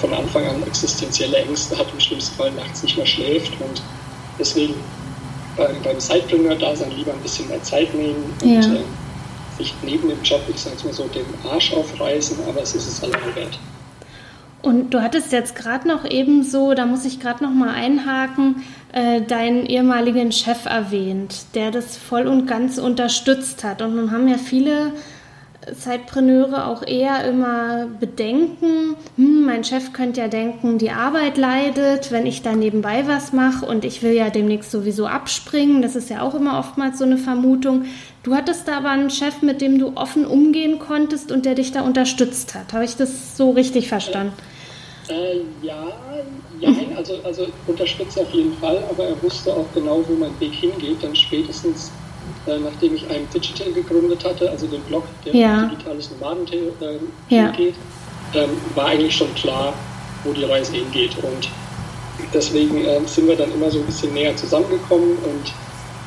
von 0.00 0.14
Anfang 0.14 0.46
an 0.46 0.62
existenzielle 0.66 1.38
Ängste 1.38 1.76
hat, 1.76 1.86
im 1.92 2.00
schlimmsten 2.00 2.36
Fall 2.36 2.52
nachts 2.52 2.82
nicht 2.82 2.96
mehr 2.96 3.06
schläft. 3.06 3.52
Und 3.60 3.82
deswegen 4.38 4.74
beim, 5.56 5.76
beim 5.82 6.00
Sidepreneur-Dasein 6.00 6.90
lieber 6.92 7.12
ein 7.12 7.20
bisschen 7.20 7.48
mehr 7.48 7.62
Zeit 7.62 7.94
nehmen 7.94 8.32
und 8.42 8.50
ja. 8.50 8.60
äh, 8.60 8.84
sich 9.58 9.74
neben 9.82 10.08
dem 10.08 10.22
Job, 10.22 10.40
ich 10.48 10.60
sag's 10.60 10.84
mal 10.84 10.92
so, 10.92 11.04
den 11.08 11.26
Arsch 11.50 11.72
aufreißen, 11.72 12.38
aber 12.48 12.62
es 12.62 12.74
ist 12.74 12.88
es 12.88 13.02
alleine 13.02 13.34
wert. 13.34 13.58
Und 14.62 14.90
du 14.90 15.02
hattest 15.02 15.32
jetzt 15.32 15.56
gerade 15.56 15.88
noch 15.88 16.08
eben 16.08 16.44
so, 16.44 16.74
da 16.74 16.86
muss 16.86 17.04
ich 17.04 17.18
gerade 17.18 17.42
noch 17.42 17.50
mal 17.52 17.74
einhaken, 17.74 18.62
äh, 18.92 19.20
deinen 19.20 19.66
ehemaligen 19.66 20.30
Chef 20.30 20.66
erwähnt, 20.66 21.46
der 21.54 21.72
das 21.72 21.96
voll 21.96 22.28
und 22.28 22.46
ganz 22.46 22.78
unterstützt 22.78 23.64
hat. 23.64 23.82
Und 23.82 23.96
nun 23.96 24.12
haben 24.12 24.28
ja 24.28 24.38
viele 24.38 24.92
Zeitpreneure 25.78 26.66
auch 26.66 26.86
eher 26.86 27.24
immer 27.24 27.86
bedenken, 28.00 28.96
hm, 29.16 29.46
mein 29.46 29.62
Chef 29.62 29.92
könnte 29.92 30.20
ja 30.20 30.28
denken, 30.28 30.78
die 30.78 30.90
Arbeit 30.90 31.38
leidet, 31.38 32.10
wenn 32.10 32.26
ich 32.26 32.42
da 32.42 32.54
nebenbei 32.54 33.06
was 33.06 33.32
mache 33.32 33.64
und 33.66 33.84
ich 33.84 34.02
will 34.02 34.12
ja 34.12 34.30
demnächst 34.30 34.70
sowieso 34.70 35.06
abspringen. 35.06 35.80
Das 35.80 35.94
ist 35.94 36.10
ja 36.10 36.22
auch 36.22 36.34
immer 36.34 36.58
oftmals 36.58 36.98
so 36.98 37.04
eine 37.04 37.16
Vermutung. 37.16 37.84
Du 38.22 38.34
hattest 38.34 38.66
da 38.66 38.78
aber 38.78 38.90
einen 38.90 39.10
Chef, 39.10 39.42
mit 39.42 39.60
dem 39.60 39.78
du 39.78 39.92
offen 39.94 40.26
umgehen 40.26 40.78
konntest 40.78 41.30
und 41.30 41.44
der 41.44 41.54
dich 41.54 41.72
da 41.72 41.82
unterstützt 41.82 42.54
hat. 42.54 42.72
Habe 42.72 42.84
ich 42.84 42.96
das 42.96 43.36
so 43.36 43.50
richtig 43.50 43.88
verstanden? 43.88 44.32
Äh, 45.08 45.40
ja, 45.62 45.88
ja, 46.60 46.70
also, 46.96 47.14
also 47.24 47.46
unterstützt 47.66 48.18
auf 48.18 48.30
jeden 48.30 48.54
Fall, 48.54 48.82
aber 48.88 49.04
er 49.04 49.22
wusste 49.22 49.52
auch 49.52 49.66
genau, 49.74 50.02
wo 50.06 50.14
mein 50.14 50.38
Weg 50.40 50.52
hingeht. 50.52 51.02
Dann 51.02 51.14
spätestens 51.14 51.90
äh, 52.46 52.58
nachdem 52.58 52.96
ich 52.96 53.08
ein 53.08 53.28
Digital 53.32 53.72
gegründet 53.72 54.24
hatte, 54.24 54.50
also 54.50 54.66
den 54.66 54.82
Blog, 54.82 55.04
der 55.24 55.34
ja. 55.34 55.62
digitales 55.66 56.10
Nomaden 56.10 56.46
äh, 56.50 57.34
ja. 57.34 57.50
geht, 57.50 57.74
ähm, 58.34 58.50
war 58.74 58.86
eigentlich 58.86 59.14
schon 59.14 59.32
klar, 59.34 59.74
wo 60.24 60.32
die 60.32 60.44
Reise 60.44 60.72
hingeht. 60.72 61.16
Und 61.22 61.48
deswegen 62.34 62.84
ähm, 62.84 63.06
sind 63.06 63.28
wir 63.28 63.36
dann 63.36 63.52
immer 63.52 63.70
so 63.70 63.78
ein 63.78 63.86
bisschen 63.86 64.12
näher 64.12 64.34
zusammengekommen 64.36 65.16
und 65.18 65.52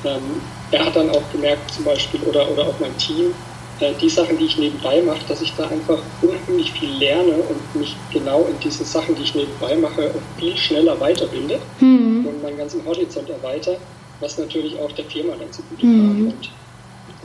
ähm, 0.06 0.42
er 0.72 0.86
hat 0.86 0.96
dann 0.96 1.10
auch 1.12 1.24
gemerkt, 1.32 1.72
zum 1.72 1.86
Beispiel, 1.86 2.20
oder, 2.22 2.50
oder 2.52 2.64
auch 2.64 2.80
mein 2.80 2.96
Team, 2.98 3.34
äh, 3.80 3.94
die 4.02 4.10
Sachen, 4.10 4.38
die 4.38 4.46
ich 4.46 4.58
nebenbei 4.58 5.02
mache, 5.02 5.20
dass 5.28 5.42
ich 5.42 5.54
da 5.56 5.68
einfach 5.68 6.00
unheimlich 6.22 6.72
viel 6.74 6.90
lerne 6.98 7.34
und 7.34 7.76
mich 7.80 7.96
genau 8.12 8.46
in 8.50 8.60
diese 8.60 8.84
Sachen, 8.84 9.16
die 9.16 9.24
ich 9.24 9.36
nebenbei 9.36 9.76
mache, 9.76 10.12
viel 10.38 10.58
schneller 10.58 11.00
weiterbilde 11.00 11.60
mhm. 11.80 12.26
und 12.28 12.44
meinen 12.44 12.58
ganzen 12.58 12.84
Horizont 12.86 13.30
erweitere 13.30 13.78
was 14.20 14.38
natürlich 14.38 14.80
auch 14.80 14.92
der 14.94 15.06
Firma 15.06 15.34
dann 15.40 15.52
zugute 15.52 15.86
mhm. 15.86 16.28
Und 16.28 16.50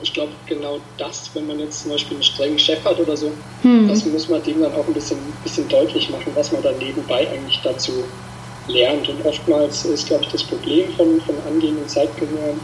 ich 0.02 0.12
glaube, 0.12 0.32
genau 0.46 0.78
das, 0.98 1.30
wenn 1.34 1.46
man 1.46 1.58
jetzt 1.58 1.82
zum 1.82 1.92
Beispiel 1.92 2.16
einen 2.16 2.24
strengen 2.24 2.58
Chef 2.58 2.84
hat 2.84 2.98
oder 2.98 3.16
so, 3.16 3.30
mhm. 3.62 3.88
das 3.88 4.04
muss 4.06 4.28
man 4.28 4.42
dem 4.42 4.60
dann 4.60 4.72
auch 4.74 4.86
ein 4.86 4.94
bisschen, 4.94 5.18
bisschen 5.42 5.68
deutlich 5.68 6.10
machen, 6.10 6.32
was 6.34 6.52
man 6.52 6.62
dann 6.62 6.78
nebenbei 6.78 7.28
eigentlich 7.28 7.60
dazu 7.62 7.92
lernt. 8.68 9.08
Und 9.08 9.24
oftmals 9.24 9.84
ist, 9.84 10.06
glaube 10.06 10.24
ich, 10.24 10.30
das 10.30 10.42
Problem 10.44 10.90
von, 10.96 11.20
von 11.20 11.34
angehenden 11.46 11.86
Zeitpreneuren, 11.88 12.60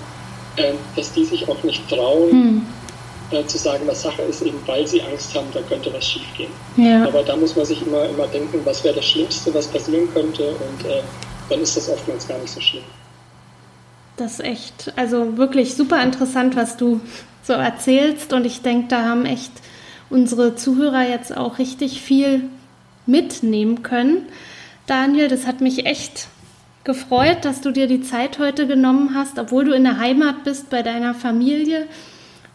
äh, 0.56 0.72
dass 0.94 1.12
die 1.12 1.24
sich 1.24 1.48
auch 1.48 1.62
nicht 1.62 1.88
trauen, 1.88 2.30
mhm. 2.30 2.66
äh, 3.30 3.44
zu 3.46 3.58
sagen, 3.58 3.86
was 3.86 4.02
Sache 4.02 4.22
ist, 4.22 4.42
eben 4.42 4.58
weil 4.66 4.86
sie 4.86 5.02
Angst 5.02 5.34
haben, 5.34 5.46
da 5.52 5.60
könnte 5.62 5.92
was 5.92 6.06
schiefgehen. 6.06 6.50
Ja. 6.76 7.06
Aber 7.06 7.22
da 7.22 7.36
muss 7.36 7.56
man 7.56 7.66
sich 7.66 7.80
immer, 7.86 8.08
immer 8.08 8.26
denken, 8.28 8.60
was 8.64 8.82
wäre 8.84 8.94
das 8.94 9.04
Schlimmste, 9.04 9.52
was 9.52 9.66
passieren 9.66 10.08
könnte 10.12 10.48
und 10.48 10.88
äh, 10.88 11.02
dann 11.48 11.60
ist 11.60 11.76
das 11.76 11.88
oftmals 11.88 12.26
gar 12.26 12.38
nicht 12.38 12.52
so 12.52 12.60
schlimm. 12.60 12.82
Das 14.16 14.34
ist 14.34 14.44
echt, 14.44 14.92
also 14.96 15.36
wirklich 15.36 15.74
super 15.74 16.02
interessant, 16.02 16.56
was 16.56 16.76
du 16.76 17.00
so 17.42 17.52
erzählst. 17.52 18.32
Und 18.32 18.46
ich 18.46 18.62
denke, 18.62 18.88
da 18.88 19.04
haben 19.04 19.26
echt 19.26 19.52
unsere 20.08 20.56
Zuhörer 20.56 21.08
jetzt 21.08 21.36
auch 21.36 21.58
richtig 21.58 22.00
viel 22.00 22.42
mitnehmen 23.06 23.82
können. 23.82 24.26
Daniel, 24.86 25.28
das 25.28 25.46
hat 25.46 25.60
mich 25.60 25.86
echt 25.86 26.28
gefreut, 26.84 27.38
dass 27.42 27.60
du 27.60 27.72
dir 27.72 27.88
die 27.88 28.00
Zeit 28.00 28.38
heute 28.38 28.66
genommen 28.66 29.14
hast, 29.14 29.38
obwohl 29.38 29.64
du 29.64 29.72
in 29.72 29.84
der 29.84 29.98
Heimat 29.98 30.44
bist 30.44 30.70
bei 30.70 30.82
deiner 30.82 31.14
Familie, 31.14 31.86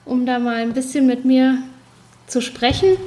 um 0.05 0.26
da 0.26 0.39
mal 0.39 0.55
ein 0.55 0.74
bisschen 0.74 1.05
mit 1.05 1.26
mir 1.26 1.57
zu 2.28 2.41
sprechen. 2.41 2.97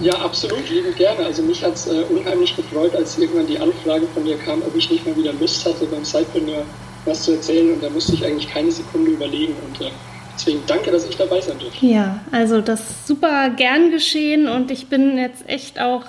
Ja, 0.00 0.14
absolut, 0.14 0.68
lieben 0.70 0.94
gerne. 0.96 1.26
Also 1.26 1.42
mich 1.42 1.62
hat 1.62 1.74
es 1.74 1.86
äh, 1.86 2.02
unheimlich 2.08 2.56
gefreut, 2.56 2.96
als 2.96 3.18
irgendwann 3.18 3.46
die 3.46 3.58
Anfrage 3.58 4.06
von 4.14 4.24
dir 4.24 4.38
kam, 4.38 4.62
ob 4.62 4.74
ich 4.74 4.90
nicht 4.90 5.06
mal 5.06 5.14
wieder 5.16 5.34
Lust 5.34 5.64
hatte, 5.66 5.84
beim 5.86 6.04
Sidepreneur 6.04 6.64
was 7.04 7.22
zu 7.24 7.32
erzählen 7.32 7.74
und 7.74 7.82
da 7.82 7.90
musste 7.90 8.14
ich 8.14 8.24
eigentlich 8.24 8.48
keine 8.48 8.70
Sekunde 8.70 9.12
überlegen 9.12 9.54
und 9.66 9.80
äh, 9.80 9.90
deswegen 10.34 10.62
danke, 10.66 10.90
dass 10.90 11.08
ich 11.08 11.16
dabei 11.16 11.40
sein 11.40 11.58
durfte. 11.58 11.84
Ja, 11.84 12.20
also 12.30 12.60
das 12.60 12.80
ist 12.80 13.06
super 13.06 13.50
gern 13.50 13.90
geschehen 13.90 14.48
und 14.48 14.70
ich 14.70 14.88
bin 14.88 15.18
jetzt 15.18 15.48
echt 15.48 15.80
auch 15.80 16.04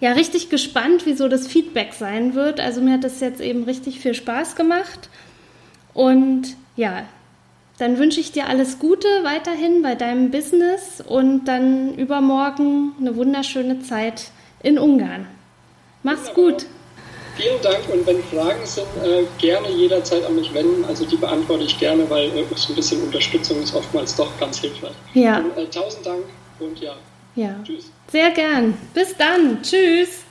ja 0.00 0.12
richtig 0.12 0.48
gespannt, 0.48 1.02
wieso 1.04 1.28
das 1.28 1.46
Feedback 1.46 1.92
sein 1.92 2.34
wird. 2.34 2.60
Also 2.60 2.80
mir 2.80 2.94
hat 2.94 3.04
das 3.04 3.20
jetzt 3.20 3.40
eben 3.40 3.64
richtig 3.64 4.00
viel 4.00 4.14
Spaß 4.14 4.56
gemacht 4.56 5.08
und 5.94 6.56
ja, 6.76 7.04
dann 7.78 7.98
wünsche 7.98 8.20
ich 8.20 8.32
dir 8.32 8.48
alles 8.48 8.80
Gute 8.80 9.06
weiterhin 9.22 9.82
bei 9.82 9.94
deinem 9.94 10.30
Business 10.30 11.00
und 11.00 11.44
dann 11.44 11.94
übermorgen 11.94 12.92
eine 13.00 13.14
wunderschöne 13.16 13.82
Zeit 13.82 14.30
in 14.62 14.78
Ungarn. 14.78 15.26
Mach's 16.02 16.28
Wunderbar. 16.34 16.52
gut. 16.52 16.66
Vielen 17.38 17.62
Dank 17.62 17.88
und 17.92 18.04
wenn 18.04 18.20
Fragen 18.24 18.66
sind, 18.66 18.88
äh, 19.04 19.22
gerne 19.38 19.70
jederzeit 19.70 20.24
an 20.26 20.34
mich 20.34 20.52
wenden. 20.52 20.84
Also 20.84 21.04
die 21.04 21.14
beantworte 21.14 21.62
ich 21.62 21.78
gerne, 21.78 22.08
weil 22.10 22.36
äh, 22.36 22.44
so 22.56 22.72
ein 22.72 22.76
bisschen 22.76 23.00
Unterstützung 23.00 23.62
ist 23.62 23.74
oftmals 23.76 24.16
doch 24.16 24.36
ganz 24.40 24.58
hilfreich. 24.58 24.90
Ja. 25.14 25.38
Und, 25.38 25.56
äh, 25.56 25.66
tausend 25.66 26.04
Dank 26.04 26.24
und 26.58 26.80
ja. 26.80 26.96
Ja. 27.36 27.54
Tschüss. 27.62 27.92
Sehr 28.10 28.30
gern. 28.32 28.76
Bis 28.92 29.16
dann. 29.16 29.62
Tschüss. 29.62 30.24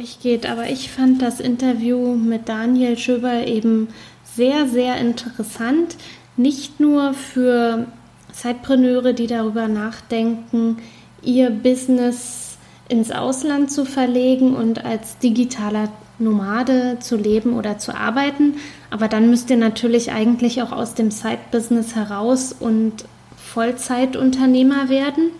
Euch 0.00 0.20
geht, 0.20 0.48
aber 0.48 0.70
ich 0.70 0.90
fand 0.90 1.20
das 1.20 1.40
Interview 1.40 2.14
mit 2.14 2.48
Daniel 2.48 2.96
Schöber 2.96 3.46
eben 3.46 3.88
sehr, 4.24 4.66
sehr 4.66 4.96
interessant. 4.96 5.96
Nicht 6.36 6.80
nur 6.80 7.12
für 7.12 7.86
Zeitpreneure, 8.32 9.12
die 9.12 9.26
darüber 9.26 9.68
nachdenken, 9.68 10.78
ihr 11.22 11.50
Business 11.50 12.56
ins 12.88 13.10
Ausland 13.10 13.70
zu 13.70 13.84
verlegen 13.84 14.54
und 14.54 14.84
als 14.84 15.18
digitaler 15.18 15.90
Nomade 16.18 16.98
zu 17.00 17.16
leben 17.16 17.54
oder 17.54 17.78
zu 17.78 17.94
arbeiten. 17.94 18.54
Aber 18.90 19.08
dann 19.08 19.28
müsst 19.28 19.50
ihr 19.50 19.56
natürlich 19.56 20.12
eigentlich 20.12 20.62
auch 20.62 20.72
aus 20.72 20.94
dem 20.94 21.10
Side-Business 21.10 21.94
heraus 21.94 22.54
und 22.58 23.04
Vollzeitunternehmer 23.36 24.88
werden. 24.88 25.30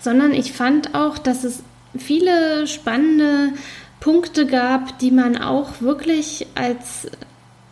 Sondern 0.00 0.32
ich 0.32 0.52
fand 0.52 0.94
auch, 0.94 1.18
dass 1.18 1.44
es 1.44 1.62
viele 1.96 2.66
spannende 2.66 3.52
Punkte 4.00 4.46
gab, 4.46 4.98
die 4.98 5.10
man 5.10 5.36
auch 5.36 5.80
wirklich 5.80 6.46
als 6.54 7.08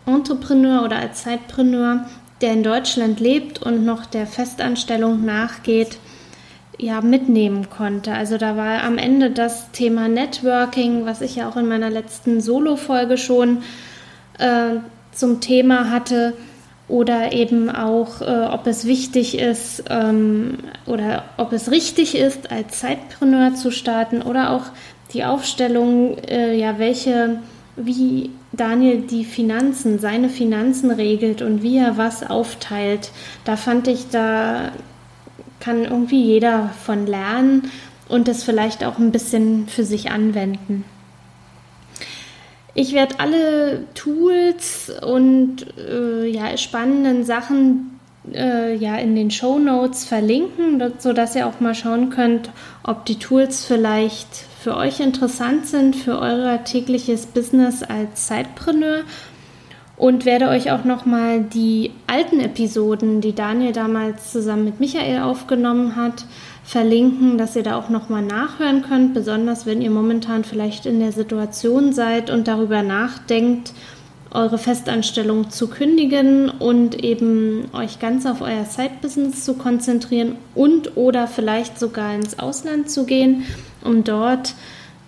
Entrepreneur 0.05 0.83
oder 0.83 0.97
als 0.97 1.23
Zeitpreneur, 1.23 2.05
der 2.41 2.53
in 2.53 2.63
Deutschland 2.63 3.19
lebt 3.19 3.61
und 3.61 3.85
noch 3.85 4.05
der 4.05 4.25
Festanstellung 4.27 5.25
nachgeht, 5.25 5.97
ja, 6.77 7.01
mitnehmen 7.01 7.69
konnte. 7.69 8.13
Also 8.13 8.37
da 8.37 8.57
war 8.57 8.83
am 8.83 8.97
Ende 8.97 9.29
das 9.29 9.71
Thema 9.71 10.07
Networking, 10.07 11.05
was 11.05 11.21
ich 11.21 11.35
ja 11.35 11.47
auch 11.47 11.55
in 11.55 11.67
meiner 11.67 11.89
letzten 11.89 12.41
Solo-Folge 12.41 13.17
schon 13.17 13.61
äh, 14.39 14.77
zum 15.11 15.41
Thema 15.41 15.91
hatte, 15.91 16.33
oder 16.91 17.31
eben 17.31 17.69
auch, 17.69 18.21
äh, 18.21 18.47
ob 18.51 18.67
es 18.67 18.85
wichtig 18.85 19.39
ist 19.39 19.85
ähm, 19.89 20.57
oder 20.85 21.23
ob 21.37 21.53
es 21.53 21.71
richtig 21.71 22.15
ist, 22.15 22.51
als 22.51 22.79
Zeitpreneur 22.79 23.55
zu 23.55 23.71
starten 23.71 24.21
oder 24.21 24.51
auch 24.51 24.65
die 25.13 25.23
Aufstellung, 25.23 26.17
äh, 26.27 26.55
ja, 26.55 26.79
welche, 26.79 27.39
wie 27.77 28.29
Daniel 28.51 29.01
die 29.01 29.23
Finanzen, 29.23 29.99
seine 29.99 30.27
Finanzen 30.29 30.91
regelt 30.91 31.41
und 31.41 31.63
wie 31.63 31.77
er 31.77 31.97
was 31.97 32.29
aufteilt. 32.29 33.11
Da 33.45 33.55
fand 33.55 33.87
ich, 33.87 34.09
da 34.09 34.71
kann 35.61 35.83
irgendwie 35.83 36.21
jeder 36.21 36.71
von 36.85 37.07
lernen 37.07 37.71
und 38.09 38.27
das 38.27 38.43
vielleicht 38.43 38.83
auch 38.83 38.97
ein 38.97 39.11
bisschen 39.11 39.67
für 39.67 39.85
sich 39.85 40.11
anwenden. 40.11 40.83
Ich 42.73 42.93
werde 42.93 43.19
alle 43.19 43.85
Tools 43.93 44.91
und 45.05 45.65
äh, 45.77 46.25
ja, 46.27 46.55
spannenden 46.57 47.25
Sachen 47.25 47.99
äh, 48.33 48.75
ja 48.75 48.95
in 48.95 49.15
den 49.15 49.31
Show 49.31 49.59
Notes 49.59 50.05
verlinken, 50.05 50.81
sodass 50.99 51.35
ihr 51.35 51.47
auch 51.47 51.59
mal 51.59 51.75
schauen 51.75 52.09
könnt, 52.09 52.49
ob 52.83 53.05
die 53.05 53.19
Tools 53.19 53.65
vielleicht 53.65 54.45
für 54.61 54.77
euch 54.77 54.99
interessant 54.99 55.65
sind 55.65 55.95
für 55.95 56.19
euer 56.19 56.63
tägliches 56.63 57.25
Business 57.25 57.81
als 57.81 58.27
Sidepreneur 58.27 59.01
und 59.97 60.25
werde 60.25 60.49
euch 60.49 60.71
auch 60.71 60.83
noch 60.83 61.05
mal 61.05 61.41
die 61.41 61.91
alten 62.07 62.39
Episoden, 62.39 63.21
die 63.21 63.33
Daniel 63.33 63.73
damals 63.73 64.31
zusammen 64.31 64.65
mit 64.65 64.79
Michael 64.79 65.21
aufgenommen 65.21 65.95
hat, 65.95 66.25
verlinken, 66.71 67.37
dass 67.37 67.57
ihr 67.57 67.63
da 67.63 67.75
auch 67.75 67.89
noch 67.89 68.07
mal 68.07 68.21
nachhören 68.21 68.81
könnt, 68.81 69.13
besonders 69.13 69.65
wenn 69.65 69.81
ihr 69.81 69.91
momentan 69.91 70.45
vielleicht 70.45 70.85
in 70.85 71.01
der 71.01 71.11
Situation 71.11 71.91
seid 71.91 72.29
und 72.29 72.47
darüber 72.47 72.81
nachdenkt, 72.81 73.73
eure 74.31 74.57
Festanstellung 74.57 75.49
zu 75.49 75.67
kündigen 75.67 76.47
und 76.47 77.03
eben 77.03 77.65
euch 77.73 77.99
ganz 77.99 78.25
auf 78.25 78.39
euer 78.39 78.63
Side-Business 78.63 79.43
zu 79.43 79.55
konzentrieren 79.55 80.37
und 80.55 80.95
oder 80.95 81.27
vielleicht 81.27 81.77
sogar 81.77 82.15
ins 82.15 82.39
Ausland 82.39 82.89
zu 82.89 83.05
gehen, 83.05 83.43
um 83.83 84.05
dort 84.05 84.53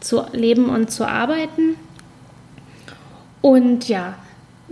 zu 0.01 0.22
leben 0.34 0.66
und 0.66 0.91
zu 0.91 1.07
arbeiten. 1.07 1.78
Und 3.39 3.88
ja, 3.88 4.16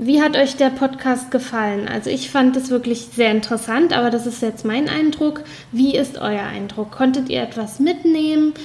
wie 0.03 0.19
hat 0.19 0.35
euch 0.35 0.55
der 0.55 0.71
Podcast 0.71 1.29
gefallen? 1.29 1.87
Also 1.87 2.09
ich 2.09 2.31
fand 2.31 2.57
es 2.57 2.71
wirklich 2.71 3.09
sehr 3.13 3.29
interessant, 3.29 3.93
aber 3.95 4.09
das 4.09 4.25
ist 4.25 4.41
jetzt 4.41 4.65
mein 4.65 4.89
Eindruck. 4.89 5.43
Wie 5.71 5.95
ist 5.95 6.17
euer 6.17 6.41
Eindruck? 6.41 6.89
Konntet 6.89 7.29
ihr 7.29 7.43
etwas 7.43 7.79
mitnehmen? 7.79 8.55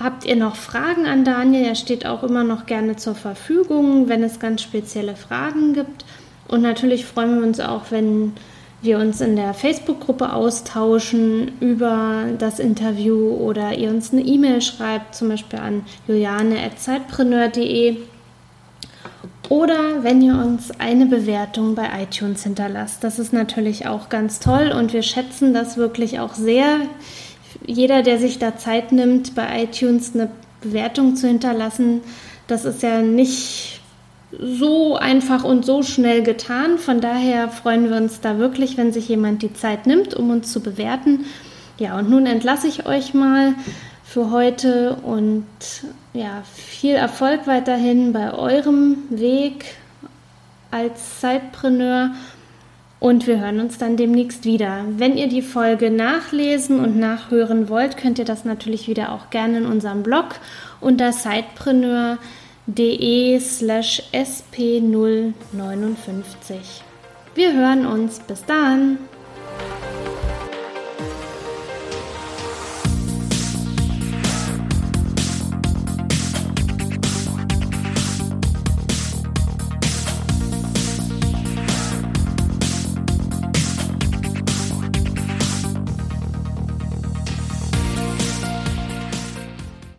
Habt 0.00 0.24
ihr 0.24 0.36
noch 0.36 0.54
Fragen 0.54 1.04
an 1.06 1.24
Daniel? 1.24 1.64
Er 1.64 1.74
steht 1.74 2.06
auch 2.06 2.22
immer 2.22 2.44
noch 2.44 2.66
gerne 2.66 2.94
zur 2.94 3.16
Verfügung, 3.16 4.08
wenn 4.08 4.22
es 4.22 4.38
ganz 4.38 4.62
spezielle 4.62 5.16
Fragen 5.16 5.74
gibt. 5.74 6.04
Und 6.46 6.62
natürlich 6.62 7.06
freuen 7.06 7.40
wir 7.40 7.44
uns 7.44 7.58
auch, 7.58 7.90
wenn 7.90 8.32
wir 8.82 9.00
uns 9.00 9.20
in 9.20 9.34
der 9.34 9.52
Facebook-Gruppe 9.52 10.32
austauschen 10.32 11.58
über 11.58 12.26
das 12.38 12.60
Interview 12.60 13.34
oder 13.34 13.76
ihr 13.76 13.88
uns 13.88 14.12
eine 14.12 14.22
E-Mail 14.22 14.62
schreibt, 14.62 15.16
zum 15.16 15.28
Beispiel 15.28 15.58
an 15.58 15.84
juliane.zeitpreneur.de 16.06 17.96
oder 19.48 20.02
wenn 20.02 20.22
ihr 20.22 20.34
uns 20.34 20.70
eine 20.78 21.06
Bewertung 21.06 21.74
bei 21.74 21.88
iTunes 22.02 22.42
hinterlasst. 22.42 23.04
Das 23.04 23.18
ist 23.18 23.32
natürlich 23.32 23.86
auch 23.86 24.08
ganz 24.08 24.40
toll 24.40 24.72
und 24.76 24.92
wir 24.92 25.02
schätzen 25.02 25.54
das 25.54 25.76
wirklich 25.76 26.20
auch 26.20 26.34
sehr. 26.34 26.80
Jeder, 27.64 28.02
der 28.02 28.18
sich 28.18 28.38
da 28.38 28.56
Zeit 28.56 28.92
nimmt, 28.92 29.34
bei 29.34 29.64
iTunes 29.64 30.14
eine 30.14 30.30
Bewertung 30.60 31.16
zu 31.16 31.28
hinterlassen, 31.28 32.02
das 32.46 32.64
ist 32.64 32.82
ja 32.82 33.02
nicht 33.02 33.80
so 34.38 34.96
einfach 34.96 35.44
und 35.44 35.64
so 35.64 35.82
schnell 35.82 36.22
getan. 36.22 36.78
Von 36.78 37.00
daher 37.00 37.48
freuen 37.48 37.88
wir 37.88 37.96
uns 37.96 38.20
da 38.20 38.38
wirklich, 38.38 38.76
wenn 38.76 38.92
sich 38.92 39.08
jemand 39.08 39.42
die 39.42 39.52
Zeit 39.52 39.86
nimmt, 39.86 40.14
um 40.14 40.30
uns 40.30 40.52
zu 40.52 40.60
bewerten. 40.60 41.24
Ja, 41.78 41.98
und 41.98 42.10
nun 42.10 42.26
entlasse 42.26 42.66
ich 42.68 42.86
euch 42.86 43.14
mal 43.14 43.54
für 44.04 44.30
heute 44.30 44.96
und 45.02 45.44
ja, 46.16 46.42
viel 46.54 46.94
Erfolg 46.94 47.46
weiterhin 47.46 48.12
bei 48.12 48.32
eurem 48.32 48.98
Weg 49.10 49.76
als 50.70 51.20
Zeitpreneur 51.20 52.10
und 52.98 53.26
wir 53.26 53.40
hören 53.40 53.60
uns 53.60 53.76
dann 53.78 53.96
demnächst 53.96 54.44
wieder. 54.44 54.84
Wenn 54.96 55.16
ihr 55.16 55.28
die 55.28 55.42
Folge 55.42 55.90
nachlesen 55.90 56.80
und 56.80 56.98
nachhören 56.98 57.68
wollt, 57.68 57.96
könnt 57.96 58.18
ihr 58.18 58.24
das 58.24 58.44
natürlich 58.44 58.88
wieder 58.88 59.12
auch 59.12 59.30
gerne 59.30 59.58
in 59.58 59.66
unserem 59.66 60.02
Blog 60.02 60.40
unter 60.80 61.12
sidepreneur.de 61.12 63.38
slash 63.38 64.02
sp059. 64.12 65.34
Wir 67.34 67.52
hören 67.52 67.86
uns. 67.86 68.18
Bis 68.20 68.44
dann! 68.46 68.98